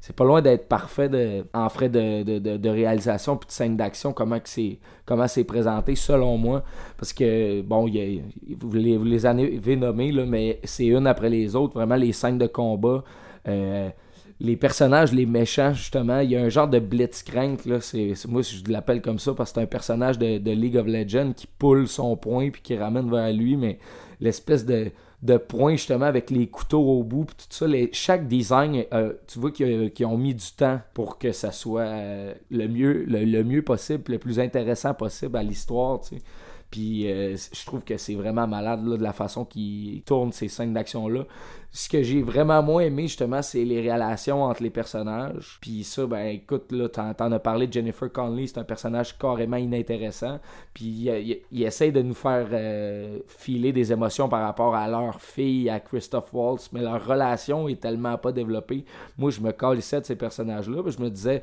[0.00, 4.38] c'est pas loin d'être parfait en frais de, de, réalisation puis de scène d'action, comment
[4.42, 6.64] c'est comment c'est présenté selon moi.
[6.96, 11.74] Parce que, bon, vous, les, vous avez nommés, là, mais c'est une après les autres.
[11.74, 13.04] Vraiment, les scènes de combat,
[13.46, 13.90] euh,
[14.40, 18.40] les personnages, les méchants, justement, il y a un genre de blitzcrank, là, c'est, moi
[18.40, 21.86] je l'appelle comme ça parce que c'est un personnage de, League of Legends qui poule
[21.86, 23.78] son point puis qui ramène vers lui, mais
[24.18, 24.90] l'espèce de,
[25.22, 29.38] de point justement avec les couteaux au bout tout ça, les, chaque design, euh, tu
[29.38, 33.62] vois qu'ils, ont mis du temps pour que ça soit euh, le, mieux, le, mieux
[33.62, 36.22] possible, le plus intéressant possible à l'histoire, tu sais.
[36.70, 40.72] Puis euh, je trouve que c'est vraiment malade de la façon qu'il tourne ces scènes
[40.72, 41.24] d'action-là.
[41.72, 45.58] Ce que j'ai vraiment moins aimé, justement, c'est les relations entre les personnages.
[45.60, 49.56] Puis ça, ben écoute, là, t'en, as parlé de Jennifer Connelly, c'est un personnage carrément
[49.56, 50.40] inintéressant.
[50.74, 51.08] Puis
[51.50, 55.78] il, essaie de nous faire euh, filer des émotions par rapport à leur fille, à
[55.78, 58.84] Christophe Waltz, mais leur relation est tellement pas développée.
[59.18, 61.42] Moi, je me calissais de ces personnages-là, je me disais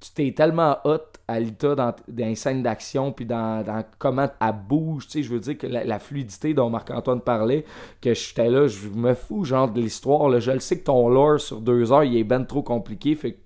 [0.00, 0.98] tu t'es tellement hot
[1.28, 5.40] Alita dans, dans les scènes d'action puis dans, comment elle bouge, tu sais, je veux
[5.40, 7.64] dire que la, fluidité dont Marc-Antoine parlait,
[8.00, 11.40] que j'étais là, je me fous genre de l'histoire, je le sais que ton lore
[11.40, 13.38] sur deux heures, il est ben trop compliqué, fait que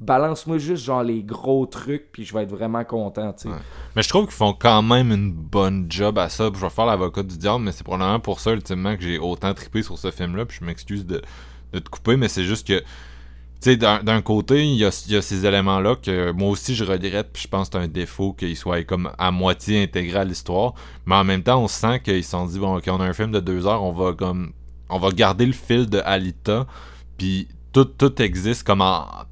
[0.00, 3.54] balance-moi juste genre les gros trucs puis je vais être vraiment content, tu sais.
[3.94, 6.86] Mais je trouve qu'ils font quand même une bonne job à ça, je vais faire
[6.86, 10.10] l'avocat du diable, mais c'est probablement pour ça ultimement que j'ai autant trippé sur ce
[10.10, 11.22] film-là, puis je m'excuse de,
[11.72, 12.82] de te couper, mais c'est juste que
[13.60, 17.48] sais, d'un côté, il y a, ces éléments-là que moi aussi je regrette, puis je
[17.48, 20.74] pense que c'est un défaut qu'ils soient comme à moitié intégrés à l'histoire.
[21.06, 23.12] Mais en même temps, on sent qu'ils se sont dit, bon, ok, on a un
[23.12, 24.52] film de deux heures, on va comme.
[24.92, 26.66] On va garder le fil de Alita,
[27.16, 28.82] puis tout, tout existe comme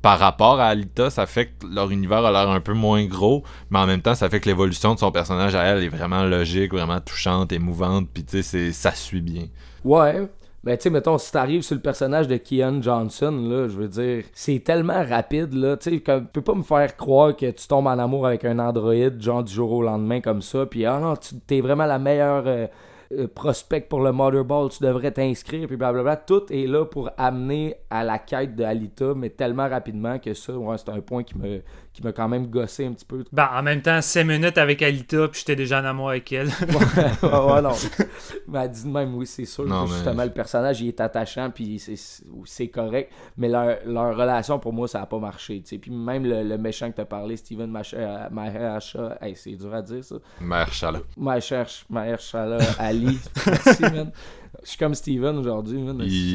[0.02, 3.42] par rapport à Alita, ça fait que leur univers a l'air un peu moins gros,
[3.70, 6.22] mais en même temps, ça fait que l'évolution de son personnage à elle est vraiment
[6.24, 9.46] logique, vraiment touchante, émouvante, puis tu sais, ça suit bien.
[9.84, 10.28] Ouais,
[10.64, 13.88] ben, tu sais, mettons, si t'arrives sur le personnage de Kean Johnson, là, je veux
[13.88, 17.68] dire, c'est tellement rapide, là, tu sais, tu peux pas me faire croire que tu
[17.68, 20.98] tombes en amour avec un androïde, genre du jour au lendemain, comme ça, puis ah
[20.98, 22.66] non, tu t'es vraiment la meilleure euh,
[23.10, 26.16] euh, prospect pour le Motherball, tu devrais t'inscrire, puis blablabla.
[26.16, 30.52] Tout est là pour amener à la quête de Alita, mais tellement rapidement que ça,
[30.52, 31.62] ouais, c'est un point qui me,
[31.98, 33.24] qui m'a quand même gossé un petit peu.
[33.32, 36.46] Ben, en même temps, 5 minutes avec Alita, puis j'étais déjà en amour avec elle.
[36.60, 37.72] ouais, ouais, non.
[38.46, 39.66] Mais elle dit de même, oui, c'est sûr.
[39.88, 41.82] Justement, le personnage, il est attachant, puis
[42.44, 43.12] c'est correct.
[43.36, 45.60] Mais leur, leur, relation, pour moi, ça n'a pas marché.
[45.64, 49.82] sais Puis même le, méchant que tu as parlé, Steven Mahershala, hey, c'est dur à
[49.82, 50.16] dire ça.
[50.40, 51.00] Mahershala.
[51.16, 53.18] Mahershala Ali.
[53.44, 54.12] Merci, man.
[54.64, 55.80] Je suis comme Steven aujourd'hui.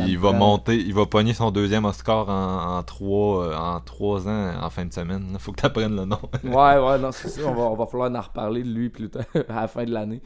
[0.07, 4.28] Il, va monter, il va pogner son deuxième Oscar en, en, trois, euh, en trois
[4.28, 5.28] ans en fin de semaine.
[5.34, 6.19] Il faut que tu apprennes le nom.
[6.43, 7.41] ouais, ouais, non, c'est ça.
[7.45, 9.91] On va, on va falloir en reparler de lui plus tard, à la fin de
[9.91, 10.21] l'année.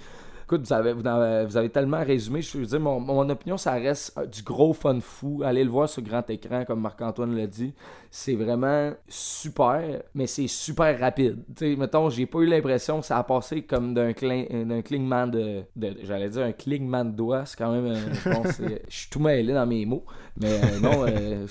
[0.47, 2.41] Écoute, vous avez, vous avez tellement résumé.
[2.41, 5.41] Je veux dire, mon, mon, opinion, ça reste du gros fun fou.
[5.43, 7.73] Allez le voir sur grand écran, comme Marc-Antoine l'a dit.
[8.09, 11.43] C'est vraiment super, mais c'est super rapide.
[11.53, 15.63] Tu sais, mettons, j'ai pas eu l'impression que ça a passé comme d'un clignement de.
[16.03, 17.45] J'allais dire un clignement de doigts.
[17.45, 17.87] C'est quand même.
[17.87, 20.05] Euh, je pense je suis tout mêlé dans mes mots.
[20.39, 21.45] Mais euh, non, euh,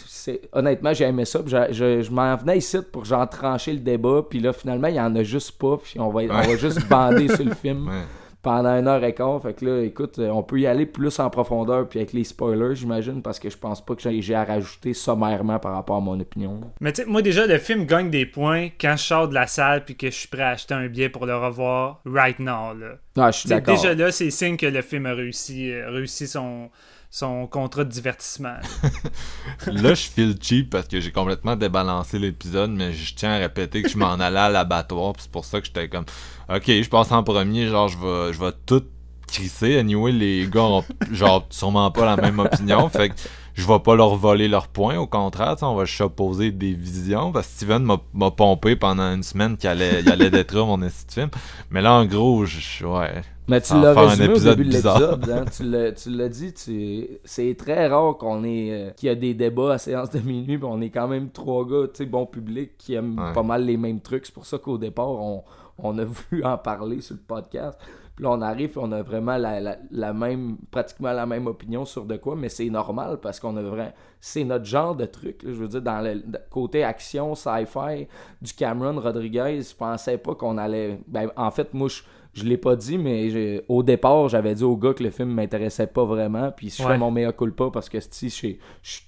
[0.53, 1.43] honnêtement, j'ai aimé ça.
[1.45, 4.23] Je, je, m'en venais ici pour genre trancher le débat.
[4.27, 5.77] Puis là, finalement, il y en a juste pas.
[5.77, 7.91] Puis on va, on va juste bander sur le film
[8.47, 9.43] pendant une heure et quart.
[9.43, 12.77] Fait que là, écoute, on peut y aller plus en profondeur puis avec les spoilers,
[12.77, 16.21] j'imagine, parce que je pense pas que j'ai à rajouter sommairement par rapport à mon
[16.21, 16.61] opinion.
[16.81, 19.49] Mais tu sais, moi déjà, le film gagne des points quand je sors de la
[19.49, 22.73] salle puis que je suis prêt à acheter un billet pour le revoir right now.
[22.73, 22.99] Là.
[23.17, 23.75] Ah, je suis d'accord.
[23.75, 26.71] Déjà là, c'est signe que le film a réussi, euh, réussi son
[27.17, 28.57] son contrat de divertissement.
[29.67, 33.81] là, je feel cheap parce que j'ai complètement débalancé l'épisode, mais je tiens à répéter
[33.81, 36.05] que je m'en allais à l'abattoir, c'est pour ça que j'étais comme
[36.51, 38.85] OK, je passe en premier, genre je vais je vais tout
[39.27, 39.79] crisser.
[39.79, 43.15] Anyway, les gars ont genre sûrement pas la même opinion, fait que
[43.57, 47.33] je vais pas leur voler leurs points, au contraire, on va juste opposer des visions,
[47.33, 47.83] parce que Steven
[48.13, 51.31] m'a pompé pendant une semaine qu'il allait, il allait détruire mon esti film.
[51.71, 53.23] Mais là, en gros, je, ouais.
[53.49, 55.45] Mais tu l'as résumé au début de l'épisode, hein?
[55.55, 56.53] tu l'as dit,
[57.25, 60.59] c'est très rare qu'on ait euh, qu'il y a des débats à séance de minuit,
[60.59, 63.65] mais on est quand même trois gars, tu sais, bon public, qui aiment pas mal
[63.65, 64.27] les mêmes trucs.
[64.27, 65.45] C'est pour ça qu'au départ, on,
[65.79, 67.79] on a voulu en parler sur le podcast.
[68.17, 72.35] Puis on arrive, on a vraiment la, même, pratiquement la même opinion sur de quoi,
[72.35, 73.93] mais c'est normal parce qu'on a vraiment.
[74.21, 75.43] C'est notre genre de truc.
[75.45, 78.09] je veux dire, dans le côté action, sci-fi
[78.41, 80.99] du Cameron Rodriguez, je pensais pas qu'on allait.
[81.07, 81.89] Ben, en fait, moi,
[82.37, 85.87] je l'ai pas dit, mais au départ, j'avais dit au gars que le film m'intéressait
[85.87, 86.53] pas vraiment.
[86.53, 88.59] Puis je fais mon meilleur culpa parce que si je suis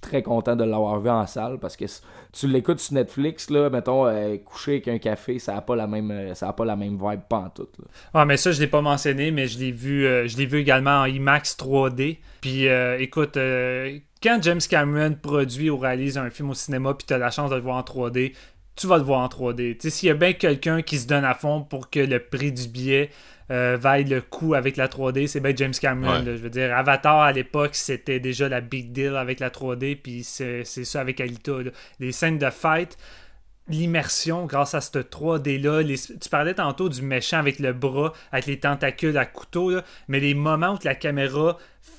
[0.01, 1.85] très content de l'avoir vu en salle parce que
[2.33, 5.87] tu l'écoutes sur Netflix, là, mettons, euh, coucher avec un café, ça a pas la
[5.87, 7.77] même euh, ça a pas la même vibe pantoute.
[7.79, 7.85] Là.
[8.15, 10.59] Ah, mais ça, je l'ai pas mentionné, mais je l'ai vu, euh, je l'ai vu
[10.59, 12.19] également en IMAX 3D.
[12.41, 12.67] Puis
[12.99, 13.37] écoute,
[14.23, 17.51] quand James Cameron produit ou réalise un film au cinéma, puis tu as la chance
[17.51, 18.33] de le voir en 3D,
[18.79, 19.89] tu vas le voir en 3D.
[19.91, 22.69] S'il y a bien quelqu'un qui se donne à fond pour que le prix du
[22.69, 23.11] billet
[23.51, 26.23] euh, vaille le coup avec la 3D, c'est bien James Cameron.
[26.25, 30.23] je veux dire, Avatar à l'époque, c'était déjà la big deal avec la 3D, puis
[30.23, 31.53] c'est ça avec Alita.
[31.99, 32.97] Les scènes de fight,
[33.69, 35.83] l'immersion grâce à cette 3D-là.
[36.21, 39.73] Tu parlais tantôt du méchant avec le bras, avec les tentacules à couteau,
[40.07, 41.59] mais les moments où la caméra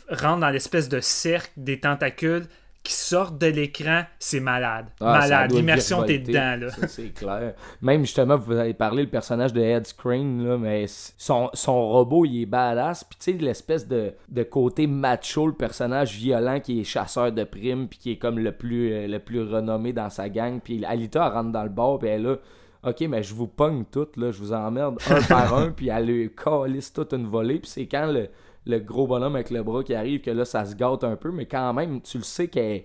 [0.10, 2.48] rentre dans l'espèce de cercle des tentacules,
[2.84, 4.88] qui sortent de l'écran, c'est malade.
[5.00, 5.52] Ah, malade.
[5.52, 6.68] L'immersion, t'es dedans, là.
[6.88, 7.54] c'est clair.
[7.82, 12.26] Même, justement, vous avez parlé le personnage de Ed Screen, là, mais son, son robot,
[12.26, 13.04] il est badass.
[13.04, 17.44] Puis, tu sais, l'espèce de, de côté macho, le personnage violent qui est chasseur de
[17.44, 20.60] primes, puis qui est comme le plus, euh, le plus renommé dans sa gang.
[20.64, 22.36] Puis, Alita, elle rentre dans le bar, puis elle là.
[22.82, 26.06] Ok, mais je vous pogne toutes, là, je vous emmerde un par un, puis elle
[26.06, 27.60] lui calisse toute une volée.
[27.60, 28.30] Puis c'est quand le,
[28.70, 31.32] le gros bonhomme avec le bras qui arrive, que là, ça se gâte un peu,
[31.32, 32.84] mais quand même, tu le sais qu'elle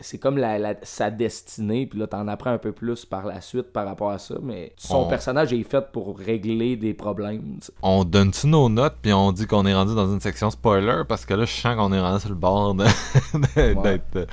[0.00, 3.70] c'est comme la, sa destinée, puis là, t'en apprends un peu plus par la suite
[3.72, 7.58] par rapport à ça, mais son personnage est fait pour régler des problèmes.
[7.82, 11.26] On donne-tu nos notes, puis on dit qu'on est rendu dans une section spoiler, parce
[11.26, 12.74] que là, je sens qu'on est rendu sur le bord
[13.56, 14.26] d'être...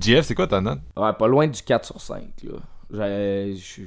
[0.00, 0.80] GF, euh, c'est quoi ta note?
[0.96, 2.54] Ouais, pas loin du 4 sur 5, là.
[2.92, 3.82] Je,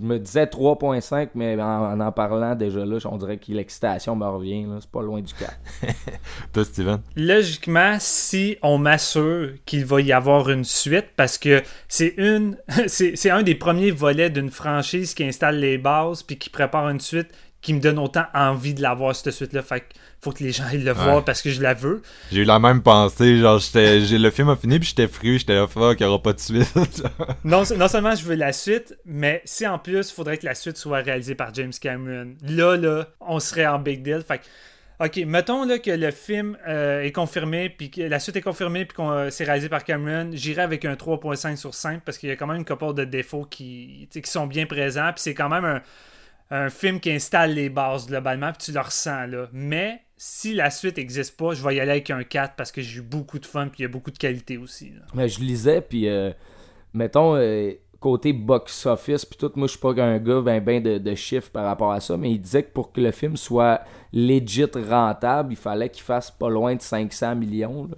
[0.00, 4.66] me disais 3.5, mais en, en, parlant déjà là, on dirait que l'excitation me revient.
[4.80, 5.52] C'est pas loin du 4.
[6.52, 6.98] Toi, Steven?
[7.16, 13.30] Logiquement, si on m'assure qu'il va y avoir une suite, parce que c'est une c'est
[13.30, 17.28] un des premiers volets d'une franchise qui installe les bases puis qui prépare une suite
[17.62, 19.62] qui me donne autant envie de l'avoir cette suite-là.
[19.62, 19.84] Fait
[20.20, 22.02] faut que les gens aillent le voir parce que je la veux.
[22.30, 25.54] J'ai eu la même pensée, genre j'ai le film a fini puis j'étais fru, j'étais
[25.54, 26.74] là fuck, il n'y aura pas de suite.
[27.44, 30.54] non, non seulement je veux la suite, mais si en plus il faudrait que la
[30.54, 32.34] suite soit réalisée par James Cameron.
[32.42, 34.22] Là là, on serait en big deal.
[34.26, 34.40] Fait
[35.02, 38.84] OK, mettons là, que le film euh, est confirmé, puis que la suite est confirmée,
[38.84, 42.28] puis que euh, c'est réalisé par Cameron, j'irai avec un 3.5 sur 5 parce qu'il
[42.28, 45.32] y a quand même une couple de défauts qui, qui sont bien présents, puis c'est
[45.32, 45.80] quand même un,
[46.50, 49.48] un film qui installe les bases globalement, puis tu le ressens là.
[49.52, 52.82] Mais si la suite n'existe pas, je vais y aller avec un 4 parce que
[52.82, 54.92] j'ai eu beaucoup de fun, puis il y a beaucoup de qualité aussi.
[55.14, 56.32] Mais je lisais, puis euh,
[56.92, 60.96] mettons, euh, côté box-office, puis tout, moi je suis pas un gars ben, ben de,
[60.96, 63.82] de, chiffres par rapport à ça, mais il disait que pour que le film soit
[64.12, 67.88] legit rentable, il fallait qu'il fasse pas loin de 500 millions.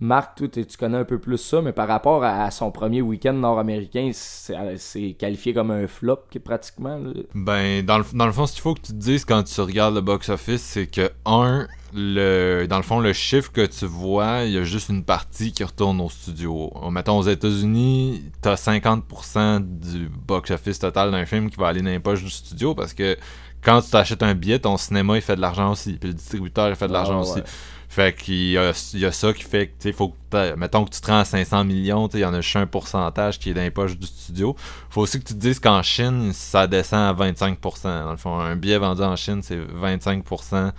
[0.00, 3.34] Marc, toi, tu connais un peu plus ça, mais par rapport à, son premier week-end
[3.34, 6.98] nord-américain, c'est qualifié comme un flop pratiquement.
[7.34, 9.60] Ben, dans le, dans le fond, ce qu'il faut que tu te dises quand tu
[9.60, 14.42] regardes le box-office, c'est que, un, le, dans le fond, le chiffre que tu vois,
[14.44, 16.72] il y a juste une partie qui retourne au studio.
[16.90, 22.00] Mettons, aux États-Unis, t'as 50% du box-office total d'un film qui va aller dans les
[22.00, 23.16] poches du studio parce que
[23.62, 25.94] quand tu t'achètes un billet, ton cinéma, il fait de l'argent aussi.
[25.94, 27.40] Puis le distributeur, il fait de l'argent ah, aussi.
[27.88, 30.90] Fait qu'il y a, il y a ça qui fait que, faut que mettons que
[30.90, 33.54] tu te rends à 500 millions, il y en a juste un pourcentage qui est
[33.54, 34.54] dans les poches du studio.
[34.90, 37.82] Faut aussi que tu te dises qu'en Chine, ça descend à 25%.
[37.82, 40.72] Dans le fond, un billet vendu en Chine, c'est 25%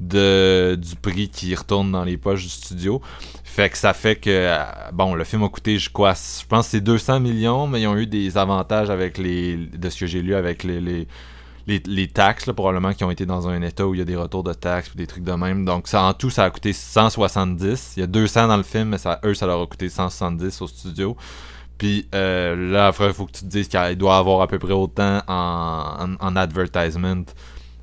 [0.00, 3.00] de, du prix qui retourne dans les poches du studio.
[3.44, 4.56] Fait que ça fait que,
[4.92, 7.86] bon, le film a coûté, je, quoi, je pense que c'est 200 millions, mais ils
[7.88, 11.06] ont eu des avantages avec les, de ce que j'ai lu avec les,
[11.66, 14.44] les taxes, probablement, qui ont été dans un état où il y a des retours
[14.44, 15.64] de taxes ou des trucs de même.
[15.64, 17.94] Donc, ça, en tout, ça a coûté 170.
[17.96, 20.62] Il y a 200 dans le film, mais ça, eux, ça leur a coûté 170
[20.62, 21.16] au studio.
[21.78, 24.58] Puis euh, là, après, il faut que tu te dises qu'il doit avoir à peu
[24.58, 27.22] près autant en, advertisement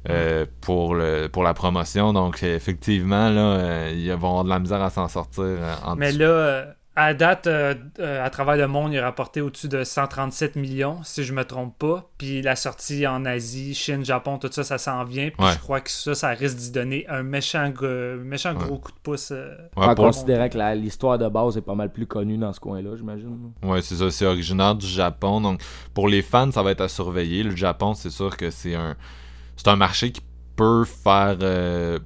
[0.09, 2.13] euh, pour, le, pour la promotion.
[2.13, 5.57] Donc, effectivement, là, euh, ils vont avoir de la misère à s'en sortir.
[5.97, 9.83] mais là À date, euh, euh, à travers le monde, il a rapporté au-dessus de
[9.83, 12.09] 137 millions, si je me trompe pas.
[12.17, 15.29] Puis la sortie en Asie, Chine, Japon, tout ça, ça s'en vient.
[15.29, 15.51] Puis Ouais.
[15.51, 18.63] je crois que ça, ça risque d'y donner un méchant, gros- méchant Ouais.
[18.65, 19.31] gros coup de pouce.
[19.33, 22.61] euh, Ouais, en considérant que l'histoire de base est pas mal plus connue dans ce
[22.61, 23.51] coin-là, j'imagine.
[23.61, 25.41] Ouais, c'est ça, c'est originaire du Japon.
[25.41, 25.59] Donc,
[25.93, 27.43] pour les fans, ça va être à surveiller.
[27.43, 28.95] Le Japon, c'est sûr que c'est un
[29.55, 30.21] c'est un marché qui
[30.55, 31.99] peut faire euh,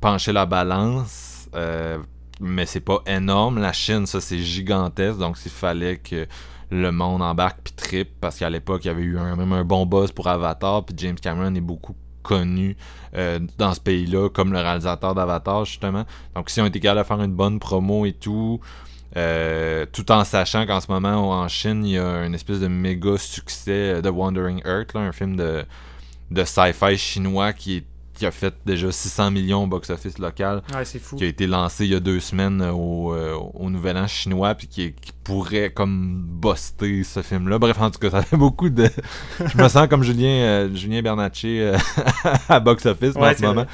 [0.00, 1.98] pencher la balance, euh,
[2.40, 3.58] mais c'est pas énorme.
[3.58, 5.18] La Chine, ça, c'est gigantesque.
[5.18, 6.26] Donc, s'il fallait que
[6.70, 9.64] le monde embarque puis trippe, parce qu'à l'époque, il y avait eu un- même un
[9.64, 12.76] bon buzz pour Avatar, puis James Cameron est beaucoup connu
[13.14, 16.04] euh, dans ce pays-là comme le réalisateur d'Avatar, justement.
[16.34, 18.60] Donc, si on était capable de faire une bonne promo et tout,
[19.16, 22.66] euh, tout en sachant qu'en ce moment en Chine il y a une espèce de
[22.68, 25.64] méga succès de Wandering Earth, là, un film de,
[26.30, 27.84] de sci-fi chinois qui,
[28.22, 31.16] a fait déjà 600 millions au box-office local, Ouais, c'est fou.
[31.16, 34.54] qui a été lancé il y a deux semaines au, euh, au Nouvel An chinois,
[34.54, 37.58] puis qui, qui pourrait comme buster ce film-là.
[37.58, 38.88] Bref, en tout cas, ça fait beaucoup de...
[39.44, 41.78] Je me sens comme Julien, euh, Julien Bernatchez euh,
[42.48, 43.54] à box-office Ouais, en ce moment.
[43.64, 43.66] vrai.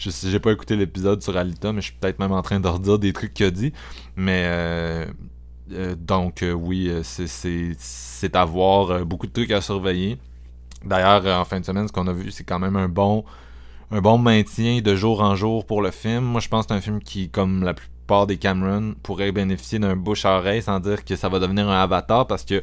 [0.00, 2.66] Je j'ai pas écouté l'épisode sur Alita, mais je suis peut-être même en train de
[2.66, 3.74] redire des trucs qu'il a dit.
[4.16, 5.04] Mais euh,
[5.72, 10.16] euh, donc euh, oui, c'est, à voir beaucoup de trucs à surveiller.
[10.84, 13.24] D'ailleurs, en fin de semaine, ce qu'on a vu, c'est quand même un bon
[13.92, 16.20] un bon maintien de jour en jour pour le film.
[16.20, 19.80] Moi, je pense que c'est un film qui, comme la plupart des Cameron, pourrait bénéficier
[19.80, 22.62] d'un bouche à oreille sans dire que ça va devenir un avatar parce que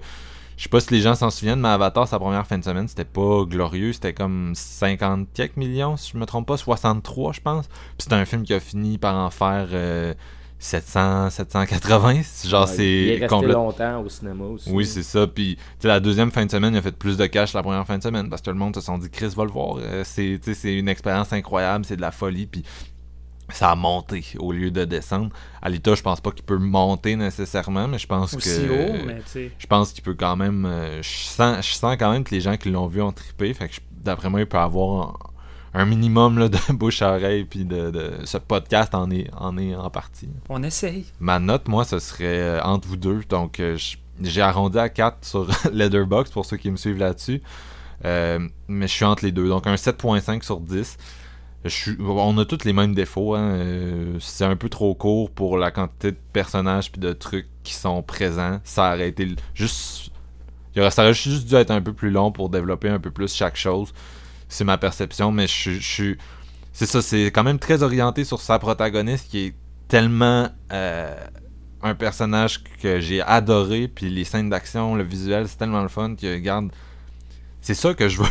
[0.57, 2.87] je sais pas si les gens s'en souviennent, mais Avatar, sa première fin de semaine,
[2.87, 3.93] c'était pas glorieux.
[3.93, 7.67] C'était comme 50 quelques millions, si je me trompe pas, 63, je pense.
[7.67, 10.15] Puis c'était un film qui a fini par en faire euh,
[10.59, 12.21] 700, 780.
[12.45, 13.63] Genre, Ouais, Il est c'est resté complètement.
[13.65, 14.69] longtemps au cinéma aussi.
[14.71, 15.27] Oui, c'est ça.
[15.27, 17.61] Puis, tu sais, la deuxième fin de semaine, il a fait plus de cash la
[17.61, 19.77] première fin de semaine parce que le monde se sont dit, Chris va le voir.
[19.79, 22.47] Euh, c'est, une expérience incroyable, c'est de la folie.
[22.47, 22.63] Puis,
[23.49, 25.29] ça a monté au lieu de descendre.
[25.61, 28.71] Alita, je pense pas qu'il peut monter nécessairement, mais je pense Aussi que.
[28.71, 29.21] haut, mais.
[29.57, 30.65] Je pense qu'il peut quand même.
[30.65, 33.53] euh, je, sens, je sens quand même que les gens qui l'ont vu ont trippé.
[33.53, 35.31] Fait que d'après moi, il peut avoir
[35.73, 37.45] un, minimum là, de bouche à oreille.
[37.45, 40.29] Puis de, de- ce podcast en est, en est en partie.
[40.49, 41.05] On essaye.
[41.19, 43.21] Ma note, moi, ce serait euh, entre vous deux.
[43.29, 43.77] Donc, euh,
[44.21, 47.41] j'ai arrondi à 4 sur Letterboxd pour ceux qui me suivent là-dessus.
[48.05, 49.47] Euh, mais je suis entre les deux.
[49.49, 50.97] Donc, un 7.5 sur 10.
[51.65, 53.35] Je suis- on a tous les mêmes défauts.
[53.35, 53.49] hein.
[53.55, 57.73] Euh, c'est un peu trop court pour la quantité de personnages puis de trucs qui
[57.73, 58.59] sont présents.
[58.63, 60.11] Ça aurait été juste.
[60.91, 63.55] Ça aurait juste dû être un peu plus long pour développer un peu plus chaque
[63.57, 63.91] chose.
[64.49, 66.15] C'est ma perception, mais je suis- je.
[66.73, 69.55] C'est ça, c'est quand même très orienté sur sa protagoniste qui est
[69.87, 71.15] tellement euh,
[71.81, 76.15] un personnage que j'ai adoré, puis les scènes d'action, le visuel, c'est tellement le fun
[76.15, 76.71] que, regarde,
[77.61, 78.27] c'est ça que je veux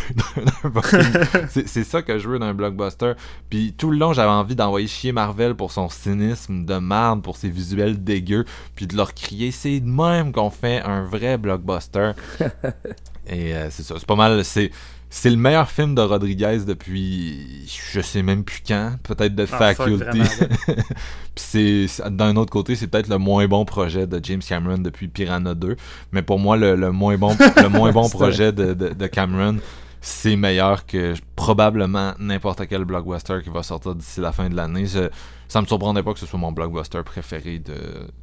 [1.66, 3.12] c'est ça que je veux d'un blockbuster.
[3.50, 7.36] Puis tout le long, j'avais envie d'envoyer chier Marvel pour son cynisme de merde, pour
[7.36, 8.44] ses visuels dégueux,
[8.76, 12.12] puis de leur crier c'est de même qu'on fait un vrai blockbuster.
[13.28, 14.70] Et euh, c'est ça, c'est pas mal, c'est
[15.08, 19.74] c'est le meilleur film de Rodriguez depuis je sais même plus quand, peut-être de Ah,
[19.74, 20.20] Faculty.
[21.36, 25.54] c'est d'un autre côté, c'est peut-être le moins bon projet de James Cameron depuis Piranha
[25.54, 25.76] 2,
[26.12, 29.58] mais pour moi le, le moins bon le moins bon projet de, de, de Cameron,
[30.00, 34.86] c'est meilleur que probablement n'importe quel blockbuster qui va sortir d'ici la fin de l'année.
[34.86, 35.08] Je-
[35.48, 37.74] ça me surprendrait pas que ce soit mon blockbuster préféré de,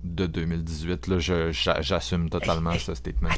[0.03, 1.07] de 2018.
[1.07, 3.30] Là, je- j'a- j'assume totalement ce statement.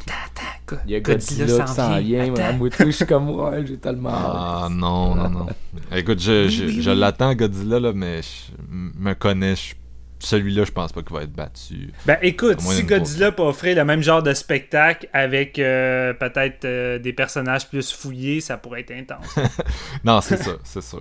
[0.86, 2.26] Il y a Godzilla qui s'en vient.
[2.30, 4.32] moi, Moi, tout, je suis comme, ouais, j'ai tellement hâte.
[4.34, 5.46] Ah non, non, non.
[5.92, 9.54] Écoute, je, je, je l'attends Godzilla, là, mais je me connais.
[9.56, 9.74] je-
[10.18, 11.92] Celui-là, je pense pas qu'il va être battu.
[12.06, 16.98] Ben écoute, si Godzilla peut offrir le même genre de spectacle avec euh, peut-être euh,
[16.98, 19.36] des personnages plus fouillés, ça pourrait être intense.
[20.04, 20.96] Non, c'est ça, c'est ça.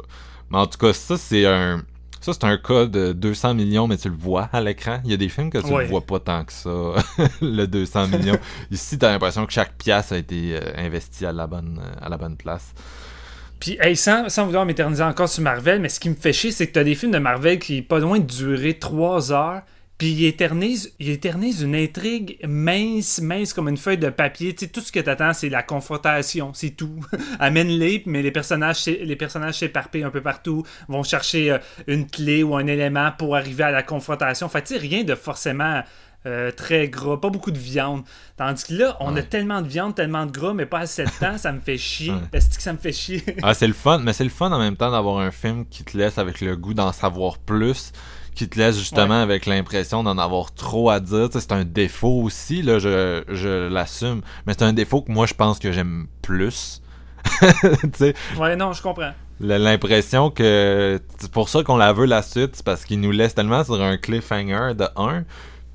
[0.52, 1.82] Mais en tout cas, ça, c'est un.
[2.26, 5.00] Ça, c'est un cas de 200 millions, mais tu le vois à l'écran.
[5.06, 5.84] Il y a des films que tu Ouais.
[5.84, 6.70] ne vois pas tant que ça,
[7.42, 8.40] le 200 millions.
[8.72, 11.94] Ici, tu as l'impression que chaque pièce a été euh, investie à la bonne, euh,
[12.04, 12.74] à la bonne place.
[13.60, 16.50] Puis, hey, sans, sans vouloir m'éterniser encore sur Marvel, mais ce qui me fait chier,
[16.50, 19.62] c'est que t'as des films de Marvel qui pas loin de durer 3 heures,
[19.98, 24.54] puis ils éternisent, ils éternisent une intrigue mince, mince comme une feuille de papier.
[24.54, 27.00] Tu sais, tout ce que t'attends, c'est la confrontation, c'est tout.
[27.40, 32.44] Amène-les, mais les personnages, les personnages s'éparpillent un peu partout, vont chercher euh, une clé
[32.44, 34.50] ou un élément pour arriver à la confrontation.
[34.50, 35.82] Fait tu sais, rien de forcément...
[36.28, 38.04] euh, très gras, pas beaucoup de viande.
[38.36, 41.10] Tandis que là, on a tellement de viande, tellement de gras, mais pas assez de
[41.20, 42.12] temps, ça me fait chier.
[42.12, 42.20] Ouais.
[42.34, 43.24] Est-ce que ça me fait chier?
[43.44, 45.84] Ah, c'est le fun, mais c'est le fun en même temps d'avoir un film qui
[45.84, 47.92] te laisse avec le goût d'en savoir plus,
[48.36, 51.30] qui te laisse justement avec l'impression d'en avoir trop à dire.
[51.32, 55.34] C'est un défaut aussi, là, je, je l'assume, mais c'est un défaut que moi je
[55.34, 56.82] pense que j'aime plus.
[57.42, 59.12] tu sais, Ouais, non, je comprends.
[59.40, 63.34] l'impression que c'est pour ça qu'on la veut la suite, c'est parce qu'il nous laisse
[63.34, 65.24] tellement sur un cliffhanger de 1.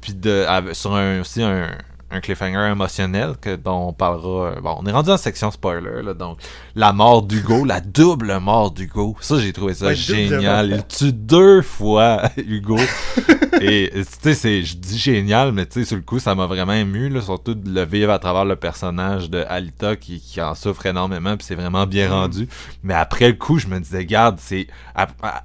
[0.00, 1.70] puis de, sur un, aussi un,
[2.12, 4.60] un cliffhanger émotionnel que, dont on parlera.
[4.60, 6.38] Bon, on est rendu en section spoiler, là, donc
[6.74, 9.16] la mort d'Hugo, la double mort d'Hugo.
[9.20, 10.70] Ça, j'ai trouvé ça Ouais, génial.
[10.72, 12.76] Il tue deux fois Hugo.
[13.60, 16.46] Et tu sais, c'est- je dis génial, mais tu sais, sur le coup, ça m'a
[16.46, 20.40] vraiment ému, là, surtout de le vivre à travers le personnage de Alita qui, qui
[20.40, 22.12] en souffre énormément, puis c'est vraiment bien Mm.
[22.12, 22.48] rendu.
[22.82, 24.66] Mais après le coup, je me disais, garde, c'est.
[24.94, 25.42] à- à-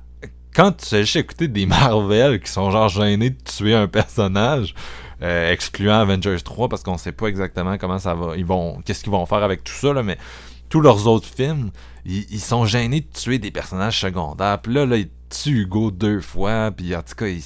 [0.55, 4.74] quand tu juste écouté des Marvel qui sont genre gênés de tuer un personnage,
[5.22, 9.03] euh, excluant Avengers 3 parce qu'on sait pas exactement comment ça va, ils vont, qu'est-ce
[9.03, 10.18] qu'ils vont faire avec tout ça là, mais
[10.70, 11.72] tous leurs autres films,
[12.05, 14.59] ils, sont gênés de tuer des personnages secondaires.
[14.61, 16.72] Puis là, là, ils tuent Hugo deux fois.
[16.76, 17.41] Puis en tout cas, il,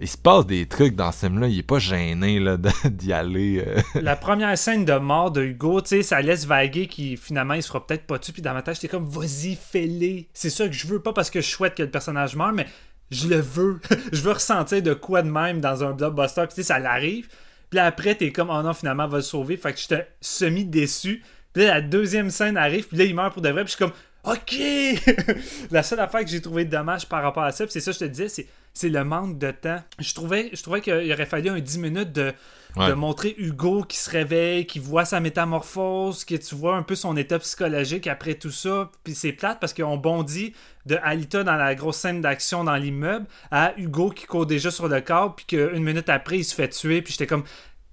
[0.00, 1.48] il se passe des trucs dans ce film-là.
[1.48, 2.42] Il est pas gêné
[2.84, 3.64] d'y aller.
[3.66, 3.80] euh.
[4.00, 7.62] La première scène de mort de Hugo, tu sais, ça laisse vaguer qui finalement il
[7.62, 8.32] se fera peut-être pas tuer.
[8.32, 10.28] Puis dans ma tête, j'étais comme, vas-y, fais-les.
[10.32, 12.66] C'est ça que je veux, pas parce que je souhaite que le personnage meure, mais
[13.10, 13.80] je le veux.
[14.12, 16.42] je veux ressentir de quoi de même dans un blockbuster.
[16.42, 17.28] Puis tu sais, ça l'arrive.
[17.70, 19.56] Puis après, t'es comme, oh non, finalement, va le sauver.
[19.56, 21.22] Fait que j'étais semi-déçu.
[21.52, 22.88] Puis là, la deuxième scène arrive.
[22.88, 23.64] Puis là, il meurt pour de vrai.
[23.64, 23.92] Puis je suis comme,
[24.24, 25.36] OK!
[25.70, 28.04] la seule affaire que j'ai trouvé dommage par rapport à ça, c'est ça que je
[28.04, 29.82] te disais, c'est, c'est le manque de temps.
[29.98, 32.32] Je trouvais, je trouvais qu'il aurait fallu un 10 minutes de,
[32.76, 36.94] De montrer Hugo qui se réveille, qui voit sa métamorphose, que tu vois un peu
[36.94, 38.90] son état psychologique après tout ça.
[39.04, 40.54] Puis c'est plate parce qu'on bondit
[40.86, 44.88] de Alita dans la grosse scène d'action dans l'immeuble à Hugo qui court déjà sur
[44.88, 47.02] le corps, puis qu'une minute après, il se fait tuer.
[47.02, 47.44] Puis j'étais comme.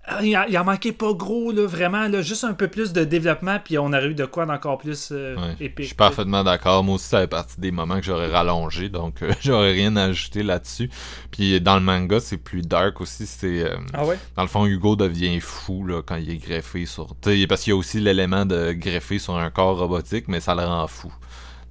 [0.09, 2.93] Ah, Il en, il en manquait pas gros, là, vraiment, là, juste un peu plus
[2.93, 5.83] de développement, puis on aurait eu de quoi d'encore plus euh, Ouais, épique.
[5.83, 6.83] Je suis parfaitement d'accord.
[6.83, 10.03] Moi aussi, ça fait partie des moments que j'aurais rallongé, donc euh, j'aurais rien à
[10.05, 10.89] ajouter là-dessus.
[11.31, 13.25] Puis dans le manga, c'est plus dark aussi.
[13.27, 14.17] C'est euh, Ah ouais?
[14.37, 17.07] dans le fond, Hugo devient fou là, quand il est greffé sur.
[17.49, 20.63] parce qu'il y a aussi l'élément de greffer sur un corps robotique, mais ça le
[20.63, 21.11] rend fou.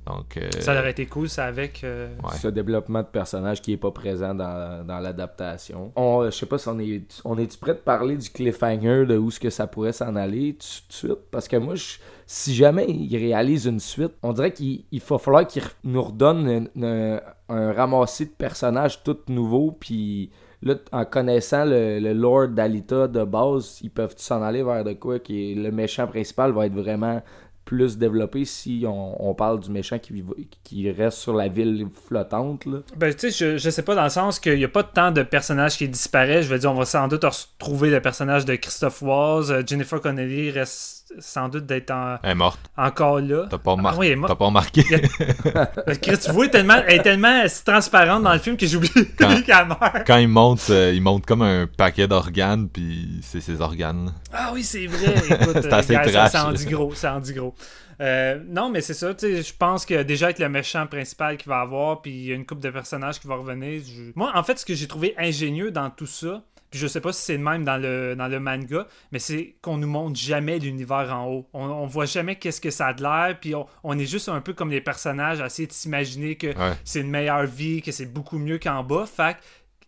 [0.06, 1.82] Donc, euh, Ça aurait été cool, ça, avec.
[1.82, 2.36] euh, Ouais.
[2.40, 5.92] Ce développement de personnage qui est pas présent dans, dans l'adaptation.
[5.96, 9.16] On, je sais pas si on est, on est prêt de parler du cliffhanger de
[9.16, 11.18] où ce que ça pourrait s'en aller tout de suite?
[11.30, 15.18] Parce que moi je- si jamais il réalise une suite, on dirait qu'il il va
[15.18, 20.30] falloir qu'il nous redonne un, un- un ramassis de personnages tout nouveaux puis
[20.62, 24.94] là en connaissant le, le lore d'Alita de base, ils peuvent s'en aller vers de
[24.94, 27.22] quoi qui le méchant principal va être vraiment
[27.66, 30.24] plus développé si on, parle du méchant qui,
[30.62, 32.64] qui reste sur la ville flottante.
[32.64, 32.78] Là.
[32.96, 35.10] Ben, tu sais, je, je sais pas dans le sens qu'il n'y a pas tant
[35.10, 36.46] de personnages qui disparaissent.
[36.46, 39.50] Je veux dire, on va sans doute retrouver le personnage de Christophe Waltz.
[39.50, 42.60] Euh, Jennifer Connelly reste sans doute d'être en- Elle est morte.
[42.76, 43.46] encore là.
[43.50, 44.30] T'as pas, Ah remar- oui, morte.
[44.32, 44.84] T'as pas remarqué.
[45.88, 49.40] Euh, Chris, tu vois, tellement, elle est tellement transparente dans le film que j'oublie Quand-
[49.42, 50.06] qu'elle meurt.
[50.06, 54.12] Quand il monte, euh, il monte comme un paquet d'organes, puis c'est ses organes.
[54.32, 55.14] Ah oui, c'est vrai.
[55.30, 56.56] Écoute, C'est euh, assez gars, ça, trash, ça en là.
[56.56, 56.94] dit gros.
[56.94, 57.54] Ça en dit gros.
[58.00, 59.14] Euh, non, mais c'est ça.
[59.14, 62.24] tu sais, Je pense que déjà avec le méchant principal qu'il va avoir, puis il
[62.26, 63.80] y a une couple de personnages qui va revenir.
[63.86, 67.00] je- Moi, en fait, ce que j'ai trouvé ingénieux dans tout ça, puis je sais
[67.00, 70.16] pas si c'est le même dans le, dans le manga, mais c'est qu'on nous montre
[70.18, 71.48] jamais l'univers en haut.
[71.52, 74.28] On, on voit jamais qu'est-ce que ça a de l'air, puis on, on est juste
[74.28, 76.72] un peu comme les personnages, à essayer de s'imaginer que Ouais.
[76.84, 79.06] c'est une meilleure vie, que c'est beaucoup mieux qu'en bas.
[79.06, 79.36] Fait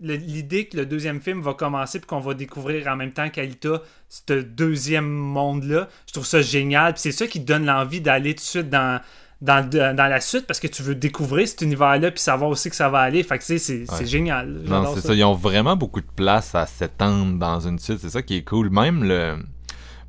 [0.00, 3.82] l'idée que le deuxième film va commencer puis qu'on va découvrir en même temps qu'Alita
[4.08, 6.92] ce deuxième monde-là, je trouve ça génial.
[6.94, 9.00] Puis c'est ça qui donne l'envie d'aller tout de suite dans,
[9.40, 12.76] dans, dans la suite parce que tu veux découvrir cet univers-là puis savoir aussi que
[12.76, 13.22] ça va aller.
[13.22, 14.06] Fait que tu sais, c'est Ouais.
[14.06, 14.48] génial.
[14.64, 15.14] Non, c'est ça.
[15.14, 17.98] Ils ont vraiment beaucoup de place à s'étendre dans une suite.
[18.00, 18.70] C'est ça qui est cool.
[18.70, 19.36] Même le.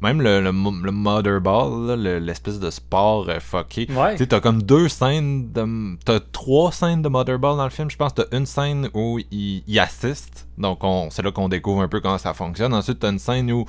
[0.02, 3.86] Même le, le, le Motherball, l'espèce de sport euh, fucké.
[3.92, 4.14] Ouais.
[4.14, 5.98] Tu sais, t'as comme deux scènes de.
[6.06, 7.92] T'as trois scènes de Motherball dans le film.
[7.92, 10.48] Je pense que t'as une scène où il, il assiste.
[10.58, 12.74] Donc, on, c'est là qu'on découvre un peu comment ça fonctionne.
[12.74, 13.66] Ensuite, t'as une scène où.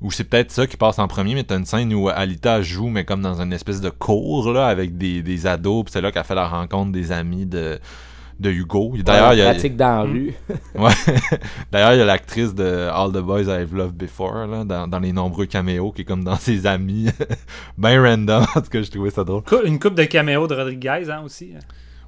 [0.00, 2.88] Où c'est peut-être ça qui passe en premier, mais t'as une scène où Alita joue,
[2.88, 5.84] mais comme dans une espèce de cours, là, avec des, des ados.
[5.84, 7.80] Puis c'est là qu'elle fait la rencontre des amis de,
[8.38, 8.92] de Hugo.
[9.04, 9.50] D'ailleurs, il y a.
[9.50, 10.12] pratique dans la Hmm.
[10.12, 10.34] rue.
[10.76, 10.92] Ouais.
[11.72, 15.00] D'ailleurs, il y a l'actrice de All the Boys I've Loved Before, là, dans, dans
[15.00, 17.08] les nombreux caméos, qui est comme dans ses amis.
[17.78, 19.42] ben random, en tout cas, j'ai trouvé ça drôle.
[19.64, 21.54] Une coupe de caméo de Rodriguez hein, aussi.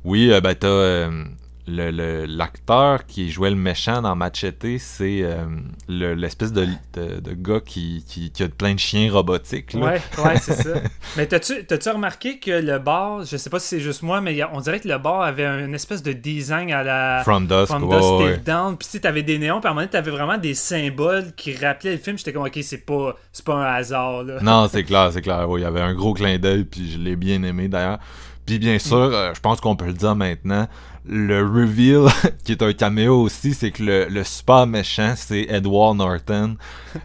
[0.04, 1.24] Oui, euh, ben t'as euh,
[1.70, 5.44] le- le- l'acteur qui jouait le méchant dans Machete, c'est euh,
[5.88, 9.72] le- l'espèce de, de, de gars qui, qui, qui a plein de chiens robotiques.
[9.74, 9.80] Là.
[9.80, 10.70] Ouais, ouais, c'est ça.
[11.16, 14.40] Mais t'as-tu t'as-tu remarqué que le bar, je sais pas si c'est juste moi, mais
[14.40, 17.22] a- on dirait que le bar avait une espèce de design à la.
[17.24, 18.36] From Dusk, From Dusk Till ouais.
[18.44, 18.76] Dawn.
[18.76, 21.32] Puis tu sais, t'avais des néons, puis à un moment donné, t'avais vraiment des symboles
[21.36, 22.18] qui rappelaient le film.
[22.18, 24.40] J'étais comme, ok, c'est pas, c'est pas un hasard, là.
[24.42, 25.46] Non, c'est clair, c'est clair.
[25.56, 27.98] Il y avait un gros clin d'œil, puis je l'ai bien aimé d'ailleurs.
[28.46, 30.66] Puis bien sûr, euh, je pense qu'on peut le dire maintenant,
[31.06, 32.08] le reveal,
[32.44, 36.56] qui est un caméo aussi, c'est que le, le super méchant, c'est Edward Norton.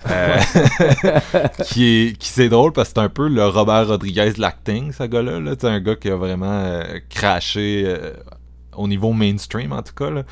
[0.09, 0.37] euh,
[1.65, 4.91] qui est qui c'est drôle parce que c'est un peu le Robert Rodriguez de l'acting,
[4.91, 5.39] ce gars-là.
[5.39, 5.51] Là.
[5.59, 7.95] C'est un gars qui a vraiment euh, craché
[8.75, 10.09] au niveau mainstream, en tout cas.
[10.09, 10.23] Là.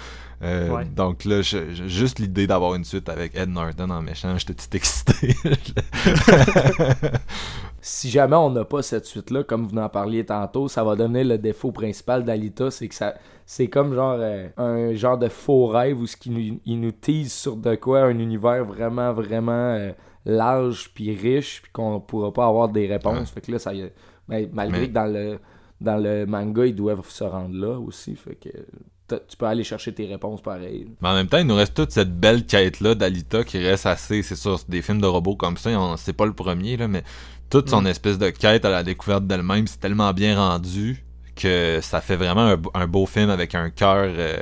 [0.43, 0.83] Euh, Ouais.
[0.83, 4.55] Donc là, je- je- juste l'idée d'avoir une suite avec Ed Norton en méchant, j'étais
[4.55, 5.35] tout excité.
[7.85, 11.25] si jamais on n'a pas cette suite-là, comme vous en parliez tantôt, ça va devenir
[11.25, 13.13] le défaut principal d'Alita, c'est que ça
[13.45, 16.93] c'est comme genre euh, un genre de faux rêve où ce qui nous, il nous
[16.93, 19.91] tease sur de quoi un univers vraiment vraiment euh,
[20.23, 23.19] large puis riche puis qu'on pourra pas avoir des réponses.
[23.29, 23.33] Ouais.
[23.35, 23.73] Fait que là ça
[24.29, 25.39] mais malgré Mais- que dans le
[25.81, 28.47] dans le manga ils doivent se rendre là aussi, fait que
[29.27, 30.87] tu peux aller chercher tes réponses pareil.
[31.01, 34.23] Mais en même temps, il nous reste toute cette belle quête-là d'Alita qui reste assez,
[34.23, 37.03] c'est sûr, des films de robots comme ça, on- c'est pas le premier, là, mais
[37.59, 41.03] toute son espèce de quête à la découverte d'elle-même, c'est tellement bien rendu
[41.35, 44.05] que ça fait vraiment un, un beau film avec un cœur.
[44.07, 44.35] euh,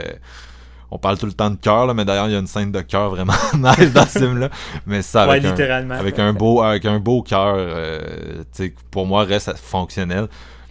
[0.93, 2.71] on parle tout le temps de cœur, là, mais d'ailleurs, il y a une scène
[2.71, 4.49] de cœur vraiment nice dans ce film-là.
[4.85, 5.95] Mais ça, Ouais, avec, un, littéralement.
[5.95, 8.43] avec un beau avec un beau cœur, euh,
[8.91, 10.27] pour moi, reste fonctionnel.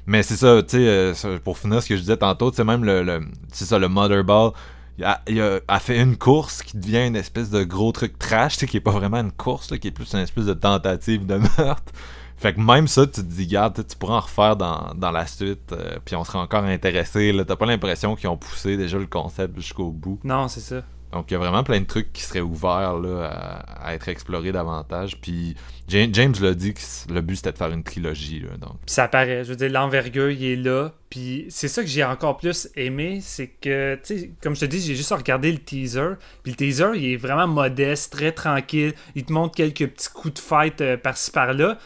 [0.07, 2.84] Mais c'est ça, tu sais, euh, pour finir ce que je disais tantôt, tu même
[2.84, 3.20] le, le
[3.53, 4.51] ça, le Mother Ball,
[4.99, 8.18] il a, il a- a fait une course qui devient une espèce de gros truc
[8.18, 11.24] trash, qui est pas vraiment une course, là, qui est plus une espèce de tentative
[11.26, 11.93] de meurtre.
[12.41, 15.26] Fait que même ça, tu te dis, garde, tu pourras en refaire dans, dans la
[15.26, 17.38] suite, euh, puis on sera encore intéressé.
[17.47, 20.18] T'as pas l'impression qu'ils ont poussé déjà le concept jusqu'au bout?
[20.24, 20.82] Non, c'est ça.
[21.12, 24.09] Donc il y a vraiment plein de trucs qui seraient ouverts là, à, à être
[24.09, 25.20] explorés davantage.
[25.20, 25.57] Puis
[25.88, 26.80] Ja- James l'a dit que
[27.12, 28.41] le but c'était de faire une trilogie.
[28.41, 28.76] Là, donc.
[28.86, 29.43] Ça paraît.
[29.45, 30.93] Je veux dire, l'envergure, il est là.
[31.11, 34.64] Puis c'est ça que j'ai encore plus aimé, c'est que, tu sais, comme je te
[34.66, 36.12] dis, j'ai juste regardé le teaser.
[36.45, 38.95] Puis le teaser, il est vraiment modeste, très tranquille.
[39.16, 41.76] Il te montre quelques petits coups de fight euh, par-ci par-là.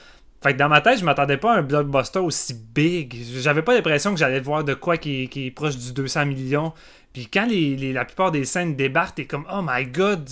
[0.45, 3.17] Fait que dans ma tête, je m'attendais pas à un blockbuster aussi big.
[3.39, 6.75] J'avais pas l'impression que j'allais voir de quoi qui est, proche du 200 millions.
[7.15, 10.29] Puis quand les, la plupart des scènes débarquent, t'es comme, oh my god,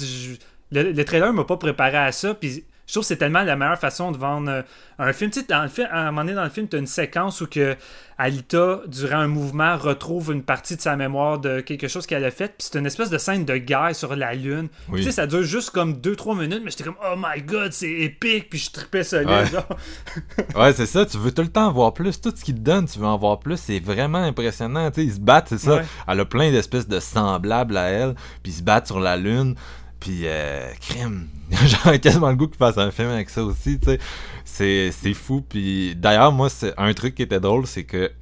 [0.70, 2.34] le, le trailer m'a pas préparé à ça.
[2.34, 2.62] Puis
[2.93, 4.62] je trouve que c'est tellement la meilleure façon de vendre euh,
[4.99, 5.30] un film.
[5.30, 6.86] Tu sais, dans le film, à un moment donné dans le film, tu as une
[6.86, 7.74] séquence où que
[8.18, 12.30] Alita, durant un mouvement, retrouve une partie de sa mémoire de quelque chose qu'elle a
[12.30, 12.49] fait.
[12.49, 14.68] Puis c'est une espèce de scène de guerre sur la Lune.
[14.90, 14.99] Oui.
[15.01, 17.90] Tu sais, ça dure juste comme 2-3 minutes, mais j'étais comme, oh my god, c'est
[17.90, 18.51] épique.
[18.51, 19.30] Puis je tripais solide.
[19.30, 20.55] Ouais.
[20.55, 22.20] Ouais, c'est ça, tu veux tout le temps en voir plus.
[22.20, 23.57] Tout ce qu'il te donne, tu veux en voir plus.
[23.57, 24.90] C'est vraiment impressionnant.
[24.90, 25.76] Tu sais, ils se battent, c'est ça.
[25.76, 25.84] Ouais.
[26.07, 28.14] Elle a plein d'espèces de semblables à elle.
[28.43, 29.55] Puis ils se battent sur la Lune.
[30.03, 31.28] Puis, euh, crime.
[31.64, 33.98] J'aurais quasiment le goût qu'ils fassent un film avec ça aussi, tu sais.
[34.44, 35.42] C'est, c'est fou.
[35.48, 38.12] Puis d'ailleurs, moi, c'est un truc qui était drôle, c'est que, tu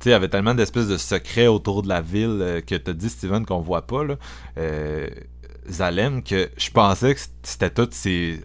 [0.00, 2.92] sais, il y avait tellement d'espèces de secrets autour de la ville euh, que t'as
[2.92, 4.16] dit, Steven, qu'on voit pas, là.
[4.58, 5.08] Euh,
[5.66, 8.42] Zalem, que je pensais que c'était tout ces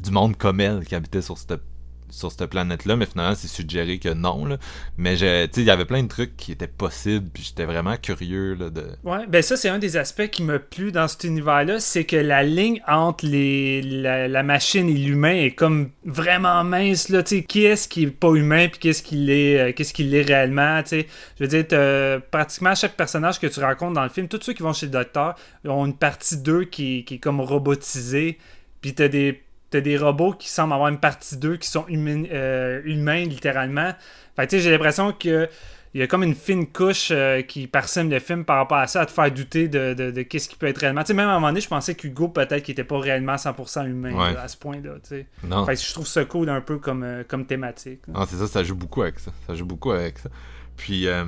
[0.00, 1.52] du monde comme elle qui habitait sur cette
[2.10, 4.44] sur cette planète-là, mais finalement, c'est suggéré que non.
[4.44, 4.58] Là.
[4.96, 8.70] Mais il y avait plein de trucs qui étaient possibles, puis j'étais vraiment curieux là,
[8.70, 8.84] de.
[9.04, 12.16] Ouais, ben ça, c'est un des aspects qui me plu dans cet univers-là, c'est que
[12.16, 17.88] la ligne entre les, la, machine et l'humain est comme vraiment mince, là, qui est-ce
[17.88, 21.06] qui est pas humain, puis qu'est-ce qui l'est, euh, qu'est-ce qui l'est réellement, tu sais?
[21.38, 24.62] Je veux dire, pratiquement chaque personnage que tu rencontres dans le film, tous ceux qui
[24.62, 28.38] vont chez le docteur ont une partie d'eux qui, qui est comme robotisée,
[28.80, 32.24] puis t'as des T'as des robots qui semblent avoir une partie d'eux qui sont humains,
[32.32, 33.92] euh, humains littéralement.
[34.36, 35.48] Fait tu sais, j'ai l'impression que
[35.92, 38.86] il y a comme une fine couche euh, qui parsème le film par rapport à
[38.86, 41.00] ça, à te faire douter de, de, de qu'est-ce qui peut être réellement.
[41.02, 43.34] Tu sais, même à un moment donné, je pensais qu'Hugo, peut-être qu'il était pas réellement
[43.34, 44.34] 100% humain Ouais.
[44.34, 44.92] là, à ce point-là.
[45.02, 45.26] tu sais.
[45.66, 48.02] Fait que je trouve ça cool un peu comme, euh, comme thématique.
[48.06, 48.20] là.
[48.20, 49.32] Non, c'est ça, ça joue beaucoup avec ça.
[49.48, 50.28] Ça joue beaucoup avec ça.
[50.76, 51.24] Puis, euh,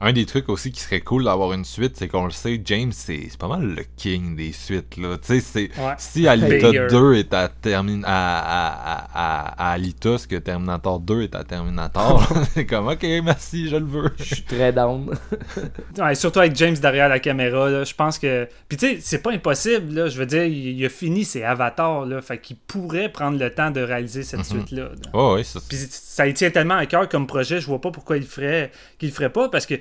[0.00, 2.92] un des trucs aussi qui serait cool d'avoir une suite, c'est qu'on le sait, James,
[2.92, 5.16] c'est pas mal le king des suites, là.
[5.16, 5.80] Tu sais, c'est...
[5.80, 5.94] Ouais.
[5.96, 6.86] Si Alita Bigger.
[6.90, 11.34] 2 est à, Termin à, à, à, à, à Alita, ce que Terminator 2 est
[11.34, 14.10] à Terminator, c'est comme, ok, merci, je le veux.
[14.18, 15.14] Je suis très down.
[15.98, 18.46] Ouais, surtout avec James derrière la caméra, là, je pense que.
[18.68, 20.08] Puis tu sais, c'est pas impossible, là.
[20.08, 22.20] Je veux dire, il, il a fini ses avatars, là.
[22.20, 24.44] Fait qu'il pourrait prendre le temps de réaliser cette Mhm.
[24.44, 24.82] suite-là.
[24.84, 25.10] là.
[25.14, 27.90] Oh, oui, ça, Puis ça lui tient tellement à cœur comme projet, je vois pas
[27.90, 29.74] pourquoi il ferait, qu'il ferait pas, parce que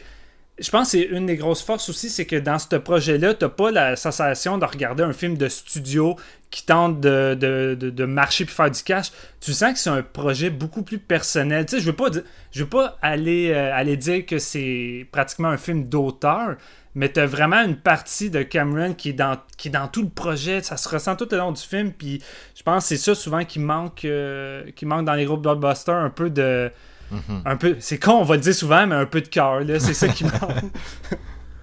[0.58, 3.49] je pense que c'est une des grosses forces aussi, c'est que dans ce projet-là, t'as
[3.49, 6.16] pas la sensation de regarder un film de studio
[6.49, 9.12] qui tente de, de, de, marcher puis faire du cash.
[9.41, 11.66] Tu sens que c'est un projet beaucoup plus personnel.
[11.66, 12.06] Tu sais, je veux pas,
[12.51, 16.56] je veux pas aller, euh, aller dire que c'est pratiquement un film d'auteur,
[16.93, 20.10] mais t'as vraiment une partie de Cameron qui est dans, qui est dans tout le
[20.10, 20.62] projet.
[20.62, 22.24] Ça se ressent tout au long du film, puis
[22.55, 25.96] je pense que c'est ça souvent qui manque, euh, qui manque dans les groupes blockbusters,
[25.96, 26.71] un peu de
[27.11, 27.41] Mhm.
[27.45, 29.79] un peu c'est con on va le dire souvent mais un peu de cœur là
[29.79, 30.33] c'est ça qui manque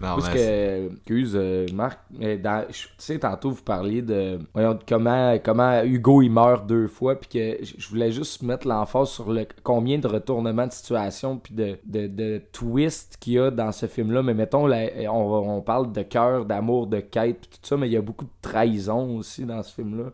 [0.00, 4.40] Non, Parce que, excuse, euh, Marc, mais dans, je- tu sais, tantôt, vous parliez de,
[4.52, 8.42] voyons, de comment, comment Hugo, il meurt deux fois, puis que je je voulais juste
[8.42, 13.34] mettre l'emphase sur le combien de retournements de situation, puis de, de, de twists qu'il
[13.34, 14.24] y a dans ce film-là.
[14.24, 17.86] Mais mettons, là, on, on parle de cœur, d'amour, de quête, puis tout ça, mais
[17.86, 20.10] il y a beaucoup de trahison aussi dans ce film-là.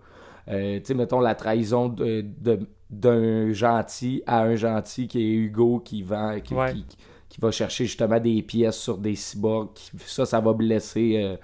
[0.51, 2.61] Euh, tu sais, mettons la trahison de, de-
[2.91, 6.73] d'un gentil à un gentil qui est Hugo qui vend, qui, Ouais.
[6.73, 6.87] qui-
[7.29, 9.73] qui va chercher justement des pièces sur des cyborgs.
[9.75, 11.17] qui- ça, ça va blesser.
[11.23, 11.37] euh,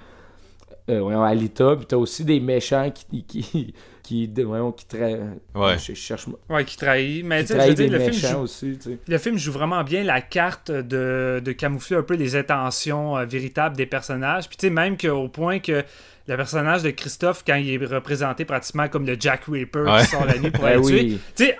[0.90, 3.24] euh, voyons, Alita, puis t'as aussi des méchants qui.
[3.24, 3.74] qui
[4.04, 5.78] qui, voyons, qui tra- Ouais.
[5.78, 6.26] Je, cherche.
[6.50, 7.24] Ouais, qui trahit.
[7.24, 8.78] Mais tu sais, je veux trahit dire, des le film, méchants joue, aussi,
[9.08, 13.24] le film joue vraiment bien la carte de, de camoufler un peu les intentions euh,
[13.24, 14.46] véritables des personnages.
[14.46, 15.82] Puis tu sais, même qu'au point que
[16.26, 20.00] le personnage de Christophe, quand il est représenté pratiquement comme le Jack Ripper Ouais.
[20.02, 21.18] qui sort la nuit pour Ben aller tuer, oui.
[21.36, 21.56] tu sais,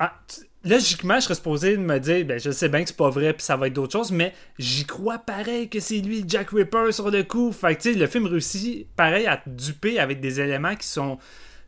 [0.65, 3.33] logiquement, je serais supposé de me dire, ben, je sais bien que c'est pas vrai,
[3.35, 6.51] puis ça va être d'autres choses, mais j'y crois pareil que c'est lui, le Jack
[6.51, 7.53] Ripper, sur le coup.
[7.53, 10.87] Fait que, tu sais, le film réussit, pareil, à te duper avec des éléments qui
[10.89, 11.19] sont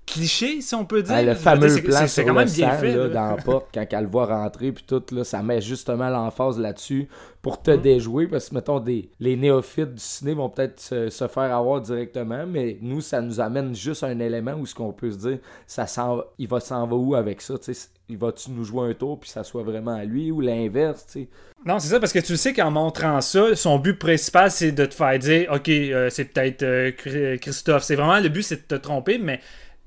[0.07, 1.15] clichés, si on peut dire.
[1.17, 2.95] Ah, le dire, fameux c'est- plan c'est- quand même bien sang fait.
[2.97, 6.09] là, dans la porte quand elle le voit rentrer puis tout là, ça met justement
[6.09, 7.09] l'emphase là-dessus
[7.43, 7.63] pour Mm.
[7.65, 11.55] te déjouer parce que mettons des les néophytes du ciné vont peut-être se, se faire
[11.57, 15.17] avoir directement mais nous ça nous amène juste un élément où ce qu'on peut se
[15.19, 18.65] dire ça s'en il va s'en va où avec ça tu sais il va-tu nous
[18.65, 21.29] jouer un tour puis ça soit vraiment à lui ou l'inverse tu sais
[21.65, 24.85] Non, c'est ça, parce que tu sais qu'en montrant ça, son but principal, c'est de
[24.87, 27.83] te faire dire, OK, euh, c'est peut-être euh, Christophe.
[27.83, 29.41] C'est vraiment le but, c'est de te tromper, mais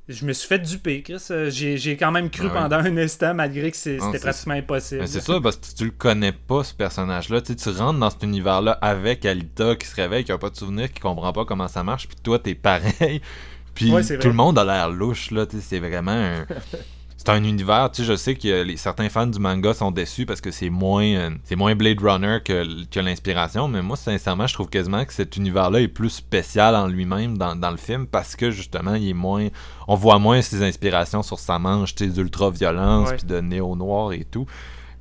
[0.09, 1.21] je me suis fait duper, Chris.
[1.31, 5.01] Euh, J'ai quand même cru Ah pendant un instant, malgré que c'était pratiquement impossible.
[5.01, 7.41] Mais c'est ça, parce que tu le connais pas, ce personnage-là.
[7.41, 10.49] Tu sais, tu rentres dans cet univers-là avec Alita qui se réveille, qui a pas
[10.49, 13.21] de souvenir, qui comprend pas comment ça marche, puis toi, t'es pareil.
[13.75, 15.45] Puis Ouais, tout le monde a l'air louche, là.
[15.45, 16.45] tu sais, C'est vraiment un...
[17.19, 20.25] C'est un univers, tu sais, je sais que les, certains fans du manga sont déçus
[20.25, 24.47] parce que c'est moins euh, c'est moins Blade Runner que, que l'inspiration, mais moi, sincèrement,
[24.47, 28.07] je trouve quasiment que cet univers-là est plus spécial en lui-même dans, dans le film
[28.07, 29.49] parce que, justement, il est moins...
[29.89, 34.23] On voit moins ses inspirations sur sa manche, tu sais, d'ultra-violence, puis de néo-noir et
[34.23, 34.45] tout.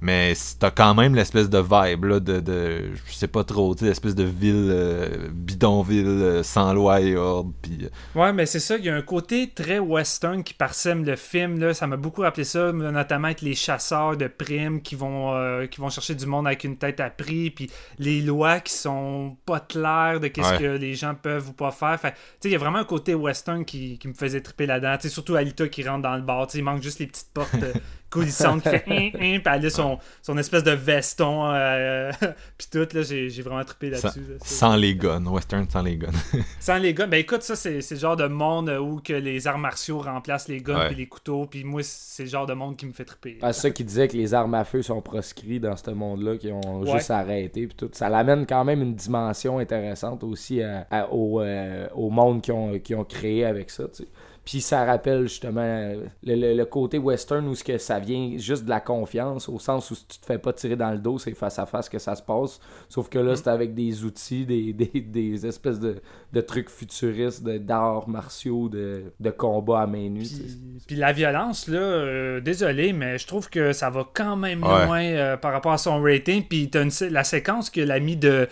[0.01, 4.15] Mais t'as quand même l'espèce de vibe là, de, de je sais pas trop, l'espèce
[4.15, 7.53] de ville euh, bidonville euh, sans loi et ordre.
[7.63, 7.89] Puis euh,
[8.21, 11.59] Ouais, mais c'est ça, il y a un côté très western qui parsème le film.
[11.59, 11.75] Là.
[11.75, 15.81] Ça m'a beaucoup rappelé ça, notamment avec les chasseurs de primes qui vont, euh, qui
[15.81, 17.69] vont chercher du monde avec une tête à prix, puis
[17.99, 20.59] les lois qui sont pas claires de qu'est-ce Ouais.
[20.59, 21.99] que les gens peuvent ou pas faire.
[22.01, 24.67] Fait, tu sais, il y a vraiment un côté western qui, qui me faisait triper
[24.67, 24.97] là-dedans.
[25.09, 26.47] Surtout Alita qui rentre dans le bar.
[26.55, 27.55] Il manque juste les petites portes
[28.11, 32.11] coulissantes qui fait hein, hein, puis elle a son, son espèce de veston, euh,
[32.59, 32.87] puis tout.
[32.95, 34.21] Là, j'ai, j'ai vraiment trippé sans, là-dessus.
[34.29, 34.37] là.
[34.43, 36.09] Sans les guns, western sans les guns.
[36.61, 39.47] sans les guns, ben écoute, ça c'est c'est le genre de monde où que les
[39.47, 42.77] arts martiaux remplacent les guns puis les couteaux, puis moi c'est le genre de monde
[42.77, 43.39] qui me fait triper.
[43.43, 46.37] Ah, c'est ça qui disait que les armes à feu sont proscrits dans ce monde-là,
[46.37, 46.93] qui ont Ouais.
[46.93, 47.67] juste arrêté.
[47.67, 47.91] Puis tout.
[47.93, 52.53] Ça l'amène quand même une dimension intéressante aussi à- à- au, euh, au monde qu'ils
[52.55, 53.85] ont, qu'ils ont créé avec ça.
[53.89, 54.09] tu sais.
[54.51, 58.33] Puis ça rappelle justement euh, le, le- le côté western où ce que ça vient
[58.39, 60.97] juste de la confiance, au sens où si tu te fais pas tirer dans le
[60.97, 62.59] dos, c'est face à face que ça se passe.
[62.89, 65.97] Sauf que là, c'est avec des outils, des, des, des espèces de,
[66.33, 70.23] de trucs futuristes, d'arts martiaux, de, de combats à main nue.
[70.23, 74.65] Puis, puis la violence, là, euh, désolé, mais je trouve que ça va quand même
[74.65, 74.87] Ouais.
[74.87, 76.43] loin euh, par rapport à son rating.
[76.49, 78.49] Puis t'as une la séquence que l'ami de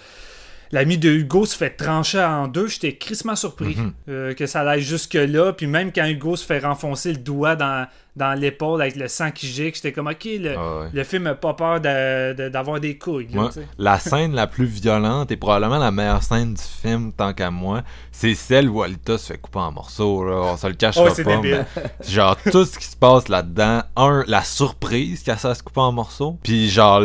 [0.72, 3.92] l'ami de Hugo se fait trancher en deux, j'étais crissement surpris Mhm.
[4.08, 5.52] euh, que ça aille jusque-là.
[5.52, 7.86] Puis même quand Hugo se fait renfoncer le doigt dans,
[8.16, 10.88] dans l'épaule avec le sang qui gicle, j'étais comme, ok, le, Ah ouais.
[10.92, 13.26] le film n'a pas peur de- de- d'avoir des couilles.
[13.28, 17.34] là, Moi, la scène la plus violente et probablement la meilleure scène du film, tant
[17.34, 17.82] qu'à moi,
[18.12, 20.24] c'est celle où Alita se fait couper en morceaux.
[20.24, 20.36] Là.
[20.52, 21.40] On se le cachera Oh, c'est pas.
[21.42, 21.60] mais
[22.08, 26.38] genre, tout ce qui se passe là-dedans, un, la surprise qu'elle se couper en morceaux,
[26.42, 27.02] puis genre,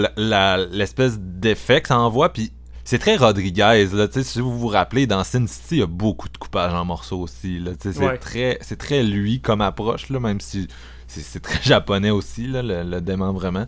[0.71, 2.51] l'espèce d'effet que ça envoie, puis
[2.83, 5.83] c'est très Rodriguez, là, tu sais, si vous vous rappelez, dans Sin City, il y
[5.83, 8.17] a beaucoup de coupage en morceaux aussi, là, c'est Ouais.
[8.17, 10.67] très, c'est très lui comme approche, là, même si
[11.07, 13.65] c'est, très japonais aussi, là, le, le démembrement.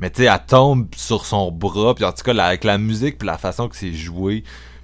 [0.00, 3.18] Mais tu sais, elle tombe sur son bras, puis en tout cas, avec la musique,
[3.18, 4.42] puis la façon que c'est joué,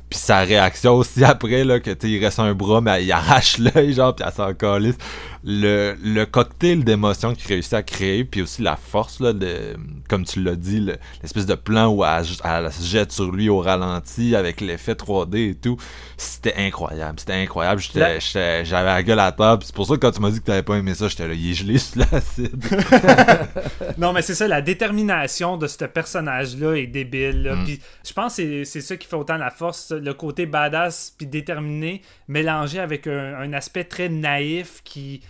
[0.08, 3.10] puis sa réaction aussi après, là, que tu sais, il reste un bras, mais il
[3.12, 4.96] arrache l'œil, genre, puis elle s'en calisse.
[5.42, 9.74] Le, le cocktail d'émotions qu'il réussit à créer, puis aussi la force, là, de,
[10.08, 13.48] comme tu l'as dit, le- l'espèce de plan où elle, elle se jette sur lui
[13.48, 15.78] au ralenti avec l'effet 3D et tout,
[16.18, 17.80] c'était incroyable, c'était incroyable.
[17.80, 20.20] J'étais- La- j'étais- J'avais la gueule à table, puis c'est pour ça que quand tu
[20.20, 22.62] m'as dit que t'avais pas aimé ça, j'étais là, il est gelé sur l'acide.
[23.98, 27.52] Non, mais c'est ça, la détermination de ce personnage-là est débile.
[27.54, 27.64] Mm.
[27.64, 31.14] Puis je pense que c'est- c'est ça qui fait autant la force, le côté badass
[31.16, 35.20] puis déterminé, mélangé avec un, un aspect très naïf qui,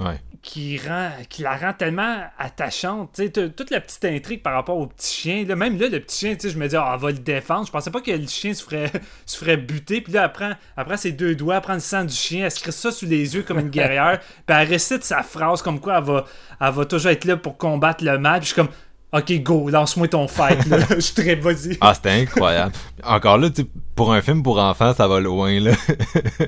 [0.00, 0.20] Ouais.
[0.42, 3.20] qui, rend, qui la rend tellement attachante.
[3.32, 5.44] Toute la petite intrigue par rapport au petit chien.
[5.46, 7.18] Là, même là, le petit chien, tu sais, je me dis, ah, elle va le
[7.18, 7.66] défendre.
[7.66, 8.90] Je pensais pas que le chien se ferait,
[9.26, 10.00] se ferait buter.
[10.00, 12.44] Puis là, elle prend, elle prend ses deux doigts, elle prend le sang du chien,
[12.44, 14.20] elle se crisse ça sous les yeux comme une guerrière.
[14.46, 16.24] puis elle récite sa phrase comme quoi elle va,
[16.60, 18.40] elle va toujours être là pour combattre le mal.
[18.40, 18.72] Puis je suis comme,
[19.14, 20.78] Ok, go, lance-moi ton fight, là.
[20.90, 21.76] Je suis très vas-y.
[21.82, 22.72] Ah, c'était incroyable.
[23.04, 25.72] Encore là, tu pour un film pour enfants, ça va loin, là.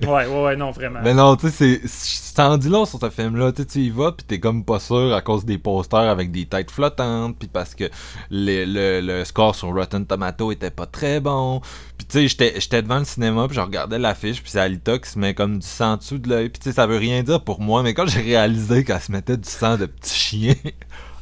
[0.02, 1.00] ouais, ouais, ouais, non, vraiment.
[1.04, 2.58] Mais non, tu sais, c'est.
[2.58, 3.52] Dit long sur ce film-là.
[3.52, 6.32] Tu sais, tu y vas, pis t'es comme pas sûr à cause des posters avec
[6.32, 7.84] des têtes flottantes, puis parce que
[8.30, 11.60] le, le, le score sur Rotten Tomato était pas très bon.
[11.96, 15.10] Puis tu sais, j'étais devant le cinéma, puis je regardais l'affiche, puis c'est Alita qui
[15.10, 16.48] se met comme du sang dessous de l'œil.
[16.48, 19.12] Puis tu sais, ça veut rien dire pour moi, mais quand j'ai réalisé qu'elle se
[19.12, 20.54] mettait du sang de petit chien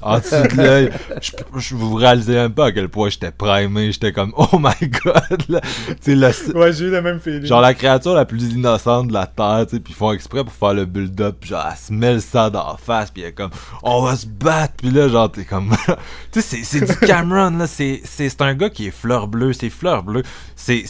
[0.02, 0.90] en dessous de l'œil.
[1.20, 3.92] Je, je vous réalisez même pas à quel point j'étais primé.
[3.92, 5.44] J'étais comme, oh my god.
[5.48, 5.60] Là.
[6.06, 7.44] Le, ouais, j'ai eu le même feeling.
[7.44, 10.44] Genre la créature la plus innocente de la Terre, tu sais, puis ils font exprès
[10.44, 11.44] pour faire le build-up.
[11.44, 13.50] Genre, elle se met le sang dans la face, puis elle est comme,
[13.82, 14.74] on va se battre.
[14.78, 15.74] Puis là, genre, t'es comme,
[16.32, 17.66] tu sais, c'est du Cameron, là.
[17.66, 19.52] C'est un gars qui est fleur bleue.
[19.52, 20.22] C'est fleur bleue.
[20.56, 20.84] C'est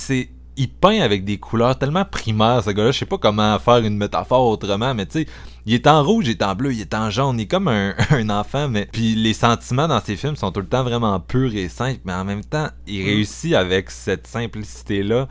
[0.57, 2.91] il peint avec des couleurs tellement primaires, ce gars-là.
[2.91, 5.27] Je sais pas comment faire une métaphore autrement, mais tu sais,
[5.65, 7.69] il est en rouge, il est en bleu, il est en jaune, il est comme
[8.11, 11.55] un, enfant, mais puis les sentiments dans ses films sont tout le temps vraiment purs
[11.55, 13.07] et simples, mais en même temps, il mm.
[13.07, 15.29] réussit avec cette simplicité-là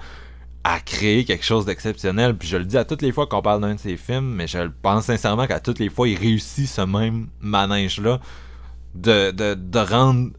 [0.64, 2.38] à créer quelque chose d'exceptionnel.
[2.38, 4.48] Puis je le dis à toutes les fois qu'on parle d'un de ses films, mais
[4.48, 8.20] je pense sincèrement qu'à toutes les fois, il réussit ce même manège-là
[8.94, 10.32] de, de, de rendre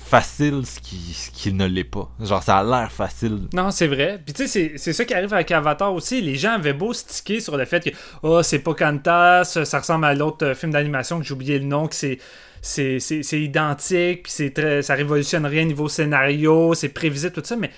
[0.00, 2.10] facile ce qui, ne l'est pas.
[2.20, 3.48] Genre, ça a l'air facile.
[3.52, 4.20] Non, c'est vrai.
[4.24, 6.20] Puis tu sais, c'est ça qui arrive avec Avatar aussi.
[6.20, 7.90] Les gens avaient beau sticker sur le fait que
[8.22, 11.66] oh, c'est pas Qantas, ça ressemble à l'autre euh, film d'animation que j'ai oublié le
[11.66, 12.18] nom, que c'est
[12.62, 17.70] c'est identique, puis c'est très ça révolutionne rien niveau scénario, c'est prévisible tout ça, mais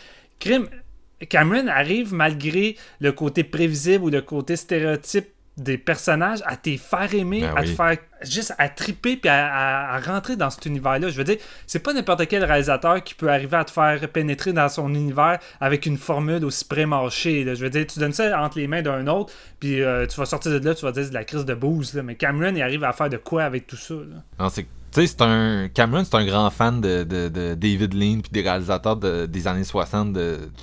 [1.28, 5.28] Cameron arrive malgré le côté prévisible ou le côté stéréotype
[5.58, 9.98] des personnages à te faire aimer, ben à te faire juste à triper puis à,
[10.00, 11.10] rentrer dans cet univers-là.
[11.10, 14.52] Je veux dire, c'est pas n'importe quel réalisateur qui peut arriver à te faire pénétrer
[14.52, 17.44] dans son univers avec une formule aussi pré-marchée.
[17.54, 20.26] Je veux dire, tu donnes ça entre les mains d'un autre, puis euh, tu vas
[20.26, 21.94] sortir de là, tu vas dire c'est de la crise de booze.
[22.02, 23.94] Mais Cameron, il arrive à faire de quoi avec tout ça.
[24.38, 25.68] Non, c'est tu sais, c'est un.
[25.72, 27.02] Cameron, c'est un grand fan de,
[27.54, 30.18] David Lean puis des réalisateurs des années 60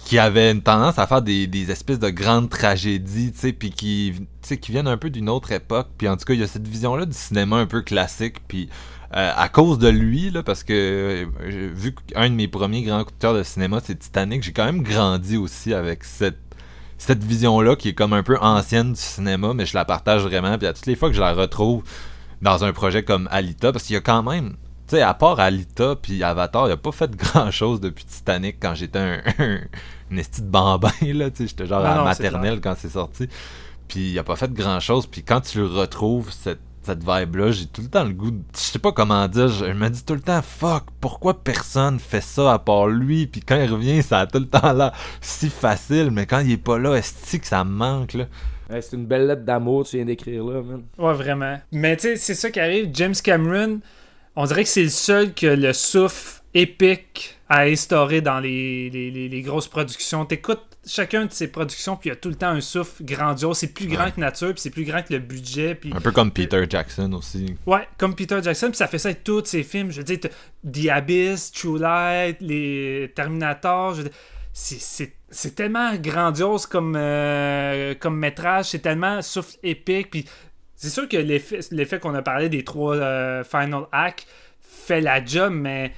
[0.05, 4.13] qui avaient une tendance à faire des, espèces de grandes tragédies, tu sais, puis qui,
[4.43, 5.87] qui viennent un peu d'une autre époque.
[5.97, 8.35] Puis en tout cas, il y a cette vision-là du cinéma un peu classique.
[8.47, 8.69] Puis
[9.15, 13.03] euh, à cause de lui, là, parce que euh, vu qu'un de mes premiers grands
[13.03, 16.37] coups de de cinéma, c'est Titanic, j'ai quand même grandi aussi avec cette
[16.99, 20.57] cette vision-là qui est comme un peu ancienne du cinéma, mais je la partage vraiment.
[20.57, 21.83] Puis à toutes les fois que je la retrouve
[22.41, 24.51] dans un projet comme Alita, parce qu'il y a quand même,
[24.87, 28.57] tu sais, à part Alita puis Avatar, il a pas fait grand chose depuis Titanic
[28.59, 32.75] quand j'étais un, un, esti de bambin, là, tu sais, j'étais genre à maternelle quand
[32.77, 33.27] c'est sorti.
[33.87, 37.65] Puis il a pas fait grand chose, puis quand tu retrouves cette cette vibe-là, j'ai
[37.65, 38.41] tout le temps le goût de...
[38.55, 42.21] Je sais pas comment dire, je, me dis tout le temps, fuck, pourquoi personne fait
[42.21, 43.27] ça à part lui?
[43.27, 46.51] Puis quand il revient, ça a tout le temps là si facile, mais quand il
[46.51, 48.25] est pas là, est-ce que ça me manque, là?
[48.69, 50.83] C'est une belle lettre d'amour, tu viens d'écrire là, man.
[50.97, 51.59] Ouais, vraiment.
[51.71, 52.89] Mais tu sais, c'est ça qui arrive.
[52.93, 53.79] James Cameron,
[54.35, 59.41] on dirait que c'est le seul que le souffle épique à instaurer dans les, les,
[59.41, 60.25] grosses productions.
[60.25, 63.57] T'écoutes chacun de ses productions, puis il y a tout le temps un souffle grandiose.
[63.57, 65.73] C'est plus grand que nature, puis c'est plus grand que le budget.
[65.75, 65.91] Puis...
[65.93, 67.55] Un peu comme Peter Jackson aussi.
[67.65, 69.91] Ouais, comme Peter Jackson, puis ça fait ça avec tous ses films.
[69.91, 73.95] Je veux dire, The Abyss, True Light, les Terminator.
[73.95, 74.17] Je veux dire,
[74.53, 75.11] c'est
[75.55, 80.09] tellement grandiose comme, euh, comme métrage, c'est tellement souffle épique.
[80.11, 80.25] Puis
[80.75, 84.25] c'est sûr que l'effet qu'on a parlé des trois euh, Final Acts
[84.59, 85.93] fait la job, mais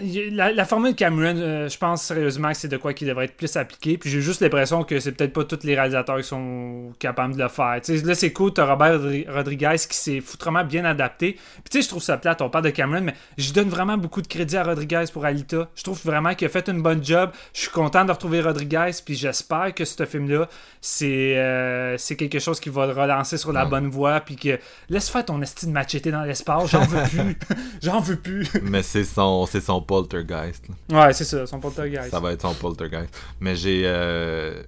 [0.00, 3.56] la, formule Cameron, euh, je pense sérieusement que c'est de quoi qui devrait être plus
[3.56, 3.98] appliqué.
[3.98, 7.42] Puis j'ai juste l'impression que c'est peut-être pas tous les réalisateurs qui sont capables de
[7.42, 7.80] le faire.
[8.04, 11.32] là, c'est cool, t'as Robert Rodriguez qui s'est foutrement bien adapté.
[11.32, 13.96] Puis tu sais, je trouve ça plate, on parle de Cameron, mais je donne vraiment
[13.96, 15.68] beaucoup de crédit à Rodriguez pour Alita.
[15.74, 17.30] Je trouve vraiment qu'il a fait une bonne job.
[17.54, 20.48] Je suis content de retrouver Rodriguez, puis j'espère que ce film-là,
[20.80, 24.20] c'est euh, c'est quelque chose qui va le relancer sur la bonne voie.
[24.20, 24.58] Puis que
[24.88, 27.38] laisse faire ton estime machete dans l'espace, j'en veux plus.
[27.82, 28.48] j'en veux plus.
[28.62, 30.66] mais c'est son, son poltergeist.
[30.90, 32.10] Ouais, c'est ça, son poltergeist.
[32.10, 33.16] Ça va être son poltergeist.
[33.40, 33.82] Mais j'ai.
[33.84, 34.62] Euh,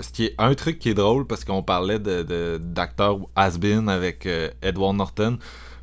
[0.00, 4.26] ce qui est un truc qui est drôle parce qu'on parlait de d'acteur has-been avec
[4.26, 5.38] euh, Edward Norton.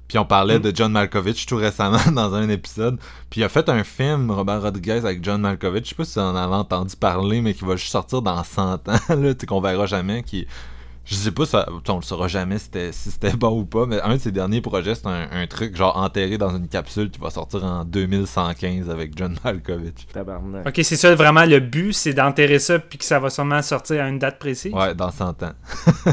[0.07, 0.61] Puis on parlait mm.
[0.61, 2.99] de John Malkovich tout récemment dans un épisode.
[3.29, 5.85] Puis il a fait un film, Robert Rodriguez, avec John Malkovich.
[5.85, 8.43] Je sais pas si vous en avez entendu parler, mais qui va juste sortir dans
[8.43, 10.23] 100 ans, là, qu'on verra jamais.
[10.23, 10.47] Qui,
[11.06, 14.15] je sais pas, ça, on le saura jamais si c'était bon ou pas, mais un
[14.15, 17.64] de ses derniers projets, c'est un, truc genre enterré dans une capsule qui va sortir
[17.64, 20.07] en 2115 avec John Malkovich.
[20.65, 24.03] Ok, c'est ça vraiment le but, c'est d'enterrer ça puis que ça va sûrement sortir
[24.03, 24.73] à une date précise?
[24.73, 25.52] Ouais, dans 100 ans.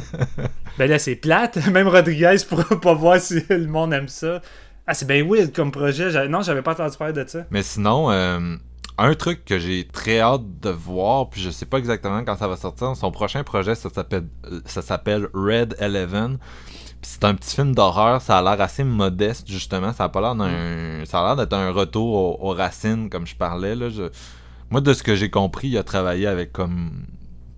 [0.79, 1.57] ben là, c'est plate.
[1.73, 4.43] Même Rodriguez pourra pas voir si le monde aime ça.
[4.87, 6.29] Ah, c'est bien weird comme projet.
[6.29, 7.47] Non, j'avais pas entendu parler de ça.
[7.51, 8.57] Mais sinon, euh,
[8.99, 12.49] un truc que j'ai très hâte de voir, puis je sais pas exactement quand ça
[12.49, 12.95] va sortir.
[12.97, 14.27] Son prochain projet, ça s'appelle,
[14.67, 16.39] ça s'appelle Red Eleven.
[17.01, 20.21] Puis c'est un petit film d'horreur, ça a l'air assez modeste justement, ça a pas
[20.21, 23.89] l'air d'un ça a l'air d'être un retour aux, racines comme je parlais là,
[24.71, 27.07] moi de ce que j'ai compris, il a travaillé avec comme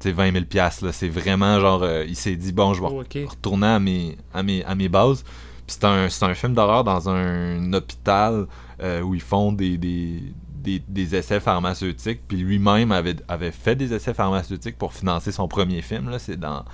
[0.02, 3.66] 20 000 pièces c'est vraiment genre euh, il s'est dit bon, je vais oh, retourner
[3.66, 5.24] à mes à mes à mes bases.
[5.66, 8.47] Puis c'est un, un film d'horreur dans un, hôpital
[8.82, 10.20] euh, où ils font des, des,
[10.64, 12.20] des, essais pharmaceutiques.
[12.26, 16.10] Puis lui-même avait, avait fait des essais pharmaceutiques pour financer son premier film.
[16.18, 16.64] C'est dans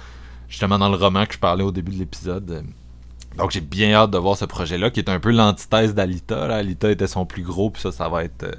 [0.49, 2.65] justement dans le roman que je parlais au début de l'épisode.
[3.37, 6.55] Donc j'ai bien hâte de voir ce projet-là, qui est un peu l'antithèse d'Alita.
[6.55, 8.53] Alita était son plus gros, puis ça, ça va être euh,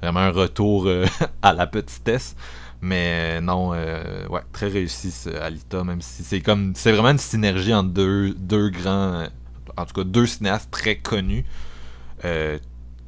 [0.00, 1.06] vraiment un retour euh,
[1.42, 2.36] à la petitesse.
[2.80, 6.72] Mais non, euh, ouais, très réussi Alita, même si c'est comme.
[6.74, 9.26] C'est vraiment une synergie entre deux, deux grands.
[9.76, 11.44] En tout cas, deux cinéastes très connus.
[12.24, 12.58] Euh,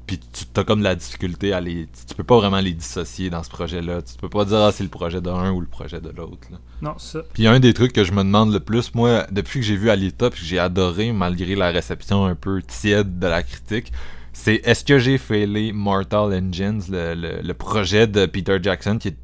[0.06, 1.86] puis tu as comme la difficulté à les.
[2.08, 4.02] Tu peux pas vraiment les dissocier dans ce projet-là.
[4.02, 6.48] Tu peux pas dire ah c'est le projet d'un ou le projet de l'autre.
[6.82, 7.22] Non, ça.
[7.32, 9.90] Puis un des trucs que je me demande le plus, moi, depuis que j'ai vu
[9.90, 13.92] Alita, puis que j'ai adoré malgré la réception un peu tiède de la critique,
[14.34, 19.14] c'est est-ce que j'ai fait les Mortal Engines, le, projet de Peter Jackson qui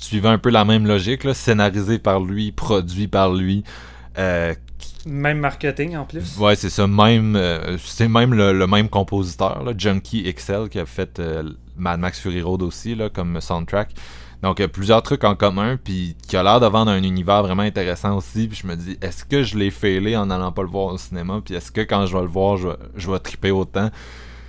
[0.00, 3.64] suivait un peu la même logique, là, scénarisé par lui, produit par lui,
[4.18, 4.54] euh,
[5.06, 6.36] même marketing en plus.
[6.38, 6.86] Ouais, c'est ça.
[6.86, 11.44] Même, euh, c'est même le, même compositeur, Junkie XL, qui a fait euh,
[11.76, 13.90] Mad Max Fury Road aussi, là, comme soundtrack.
[14.42, 17.02] Donc, il y a plusieurs trucs en commun, puis qui a l'air de vendre un
[17.02, 18.48] univers vraiment intéressant aussi.
[18.48, 20.98] Puis je me dis, est-ce que je l'ai failé en n'allant pas le voir au
[20.98, 21.42] cinéma?
[21.44, 23.90] Puis est-ce que quand je vais le voir, je vais triper autant?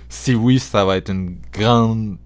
[0.08, 2.16] Si oui, ça va être une grande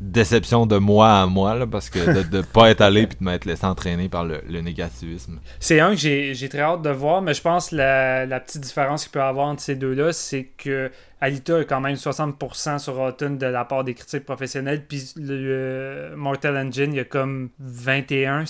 [0.00, 3.24] déception de moi à moi, là, parce que de ne pas être allé puis de
[3.24, 5.40] m'être laissé entraîner par le, négativisme.
[5.58, 8.62] C'est un que j'ai très hâte de voir, mais je pense que la, la petite
[8.62, 10.90] différence qu'il peut y avoir entre ces deux-là, c'est que
[11.20, 16.12] Alita a quand même 60% sur Rotten de la part des critiques professionnelles, puis le,
[16.14, 18.44] Mortal Engine, il y a comme 21,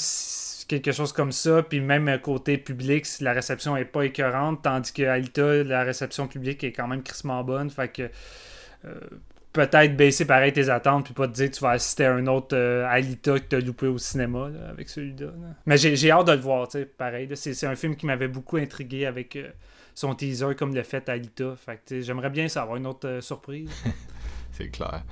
[0.66, 5.04] quelque chose comme ça, puis même côté public, la réception est pas écœurante, tandis que
[5.04, 8.10] Alita, la réception publique est quand même crissement bonne, fait que...
[8.84, 8.94] Euh,
[9.56, 12.26] peut-être baisser pareil tes attentes puis pas te dire que tu vas assister à un
[12.26, 15.28] autre euh, Alita que t'as loupé au cinéma avec celui-là.
[15.64, 17.28] Mais j'ai hâte de le voir, tu sais, pareil.
[17.34, 19.48] C'est un film qui m'avait beaucoup intrigué avec euh,
[19.94, 21.54] son teaser comme le fait Alita.
[21.56, 23.70] Fait j'aimerais bien savoir une autre euh, surprise.
[24.52, 25.02] C'est clair.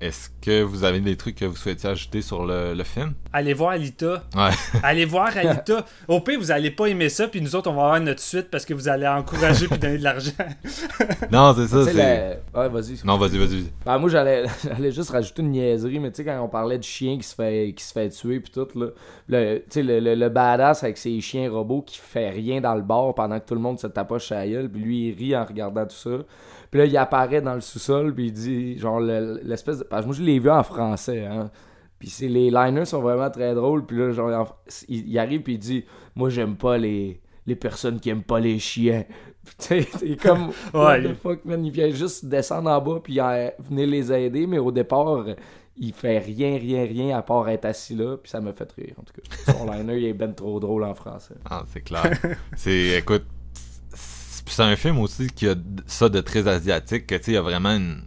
[0.00, 3.14] Est-ce que vous avez des trucs que vous souhaitez ajouter sur le, film?
[3.32, 4.24] Allez voir Alita.
[4.34, 4.50] Ouais.
[4.82, 5.86] Allez voir Alita.
[6.08, 8.50] Au pire, vous allez pas aimer ça, puis nous autres, on va avoir notre suite
[8.50, 10.32] parce que vous allez encourager puis donner de l'argent.
[11.30, 11.84] non, c'est ça.
[11.84, 12.42] C'est...
[12.54, 13.00] Ouais, vas-y.
[13.04, 13.66] Non, vas-y, vas-y.
[13.86, 16.88] Ben, moi, j'allais, j'allais juste rajouter une niaiserie, mais tu sais, quand on parlait du
[16.88, 18.88] chien qui se fait, qui se fait tuer, puis tout, là,
[19.28, 22.82] le, tu sais, le, le, badass avec ses chiens robots qui fait rien dans le
[22.82, 25.36] bar pendant que tout le monde se tapoche à la gueule, puis lui, il rit
[25.36, 26.24] en regardant tout ça.
[26.74, 29.84] Puis là, il apparaît dans le sous-sol, puis il dit, genre, l'espèce de.
[29.84, 31.52] Parce que moi, je l'ai vu en français, hein.
[32.00, 33.86] Puis les liners sont vraiment très drôles.
[33.86, 35.84] Puis là, genre, il, arrive, puis il dit,
[36.16, 39.04] moi, j'aime pas les, les personnes qui aiment pas les chiens.
[39.58, 43.20] Tu sais, comme, ouais, fuck, man, il vient juste descendre en bas, puis
[43.60, 45.26] venir les aider, mais au départ,
[45.76, 48.94] il fait rien, rien, rien à part être assis là, puis ça me fait rire,
[48.98, 49.52] en tout cas.
[49.52, 51.34] Son liner, il est ben trop drôle en français.
[51.48, 52.18] Ah, c'est clair.
[52.56, 53.26] c'est, écoute,
[54.46, 55.54] c'est un film aussi qui a
[55.86, 58.02] ça de très asiatique, que tu sais, il y a vraiment une,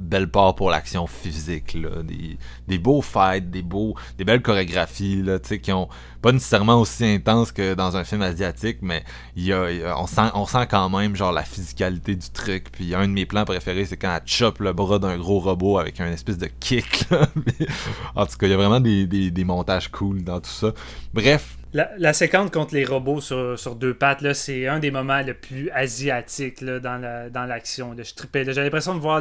[0.00, 2.02] belle part pour l'action physique là.
[2.02, 5.88] Des, des, beaux fights des beaux des belles chorégraphies là tu sais qui ont
[6.22, 9.04] pas nécessairement aussi intenses que dans un film asiatique mais
[9.36, 12.72] il y a, on sent on sent quand même genre la physicalité du truc.
[12.72, 15.78] Puis un de mes plans préférés c'est quand elle chope le bras d'un gros robot
[15.78, 17.06] avec un espèce de kick
[18.16, 20.72] en tout cas il y a vraiment des, des, des montages cool dans tout ça.
[21.12, 25.34] Bref la, séquence contre les robots sur, deux pattes, là, c'est un des moments les
[25.34, 27.94] plus asiatiques là, dans, l'action.
[27.96, 28.44] je tripais.
[28.46, 29.20] J'ai l'impression de voir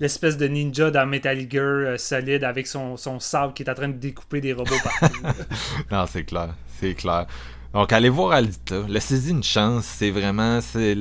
[0.00, 3.74] l'espèce de ninja dans Metal Gear euh, solide avec son, son sabre qui est en
[3.74, 5.22] train de découper des robots partout.
[5.90, 6.54] non, c'est clair.
[6.80, 7.26] C'est clair.
[7.72, 8.82] Donc, allez voir Alita.
[8.88, 9.84] Laissez-y une chance.
[9.84, 10.60] C'est vraiment.
[10.60, 10.96] c'est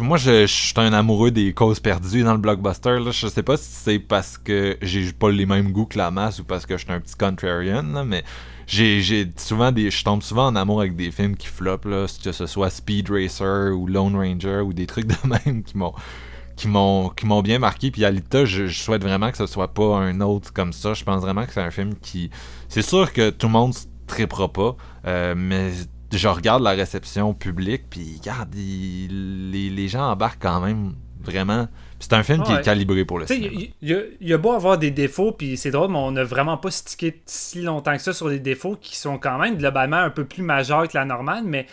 [0.00, 2.98] moi, je, suis un amoureux des causes perdues dans le blockbuster.
[2.98, 3.10] Là.
[3.10, 6.40] Je sais pas si c'est parce que j'ai pas les mêmes goûts que la masse
[6.40, 8.24] ou parce que je suis un petit contrarian, mais
[8.66, 12.32] j'ai souvent des je tombe souvent en amour avec des films qui flopent là, que
[12.32, 15.14] ce soit Speed Racer ou Lone Ranger ou des trucs de
[15.46, 15.92] même qui m'ont
[16.56, 17.90] qui m'ont qui m'ont bien marqué.
[17.90, 20.94] Puis Alita je, je, souhaite vraiment que ce soit pas un autre comme ça.
[20.94, 22.30] Je pense vraiment que c'est un film qui
[22.68, 23.74] c'est sûr que tout le monde
[24.06, 24.76] tripera pas
[25.06, 25.72] euh, mais
[26.12, 31.68] je regarde la réception publique puis regarde les, les gens embarquent quand même vraiment
[31.98, 33.60] c'est un film qui est calibré pour le cinéma.
[33.82, 36.70] Il y, a beau avoir des défauts, puis c'est drôle, mais on n'a vraiment pas
[36.70, 40.24] stické si longtemps que ça sur des défauts qui sont quand même globalement un peu
[40.24, 41.66] plus majeurs que la normale, mais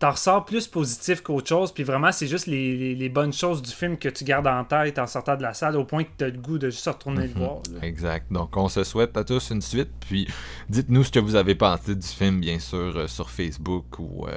[0.00, 1.72] t'en ressors plus positif qu'autre chose.
[1.72, 4.64] Puis vraiment, c'est juste les, les- les bonnes choses du film que tu gardes en
[4.64, 7.28] tête en sortant de la salle au point que t'as le goût de juste retourner
[7.28, 7.38] le Mhm.
[7.38, 7.56] voir.
[7.72, 7.86] là.
[7.86, 8.26] Exact.
[8.32, 9.90] Donc, on se souhaite à tous une suite.
[10.00, 10.26] Puis,
[10.68, 14.32] dites-nous ce que vous avez pensé du film, bien sûr, euh, sur Facebook ou euh,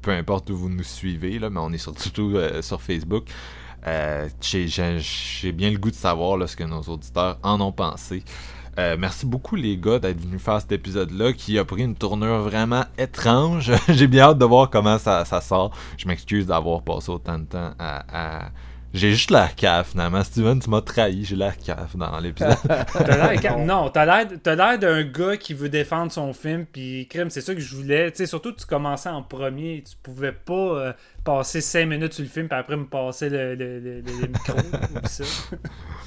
[0.00, 3.26] peu importe où vous nous suivez, là, mais on est surtout euh, sur Facebook.
[3.86, 8.22] Euh, J'ai bien le goût de savoir ce que nos auditeurs en ont pensé.
[8.78, 12.42] Euh, merci beaucoup les gars d'être venus faire cet épisode-là qui a pris une tournure
[12.42, 13.72] vraiment étrange.
[13.88, 15.72] J'ai bien hâte de voir comment ça, sort.
[15.96, 18.50] Je m'excuse d'avoir passé autant de temps à-
[18.94, 20.24] J'ai juste l'air cave finalement.
[20.24, 21.22] Steven, tu m'as trahi.
[21.24, 22.56] J'ai l'air cave dans l'épisode.
[22.92, 27.06] T'as l'air- non, t'as l'air, t'as l'air d'un gars qui veut défendre son film, puis
[27.08, 28.10] crime, c'est ça que je voulais.
[28.10, 30.92] Tu sais, surtout tu commençais en premier, tu pouvais pas euh,
[31.22, 34.26] passer 5 minutes sur le film, puis après me passer le, le, le- le- le
[34.28, 34.52] micro.
[35.04, 35.24] ou ça.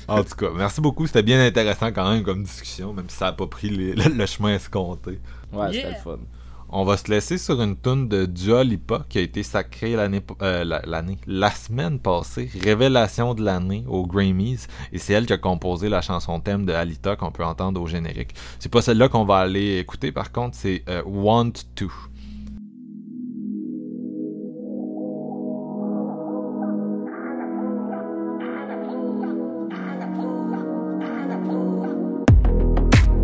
[0.07, 1.05] En tout cas, merci beaucoup.
[1.05, 4.09] C'était bien intéressant quand même comme discussion, même si ça n'a pas pris les- le,
[4.09, 5.19] le chemin escompté.
[5.53, 5.73] Ouais, Yeah.
[5.73, 6.19] c'était le fun.
[6.73, 10.21] On va se laisser sur une tune de Dua Lipa qui a été sacrée l'année,
[10.41, 15.33] euh, la, l'année, la semaine passée, révélation de l'année aux Grammys, et c'est elle qui
[15.33, 18.33] a composé la chanson thème de Alita qu'on peut entendre au générique.
[18.57, 21.91] C'est pas celle-là qu'on va aller écouter, par contre, c'est euh, Want To.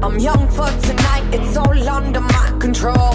[0.03, 0.17] I'm
[1.33, 2.36] it's all under my
[2.73, 3.13] control.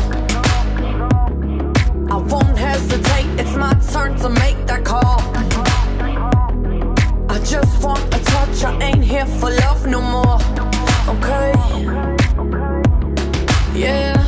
[2.10, 5.20] I won't hesitate, it's my turn to make that call.
[7.28, 10.38] I just want a touch, I ain't here for love no more.
[11.14, 11.52] Okay,
[13.78, 14.21] yeah.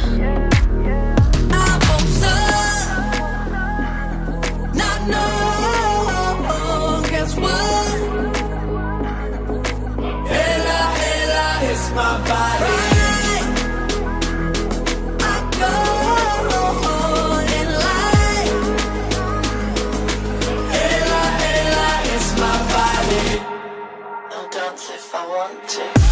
[24.76, 26.03] if I want to.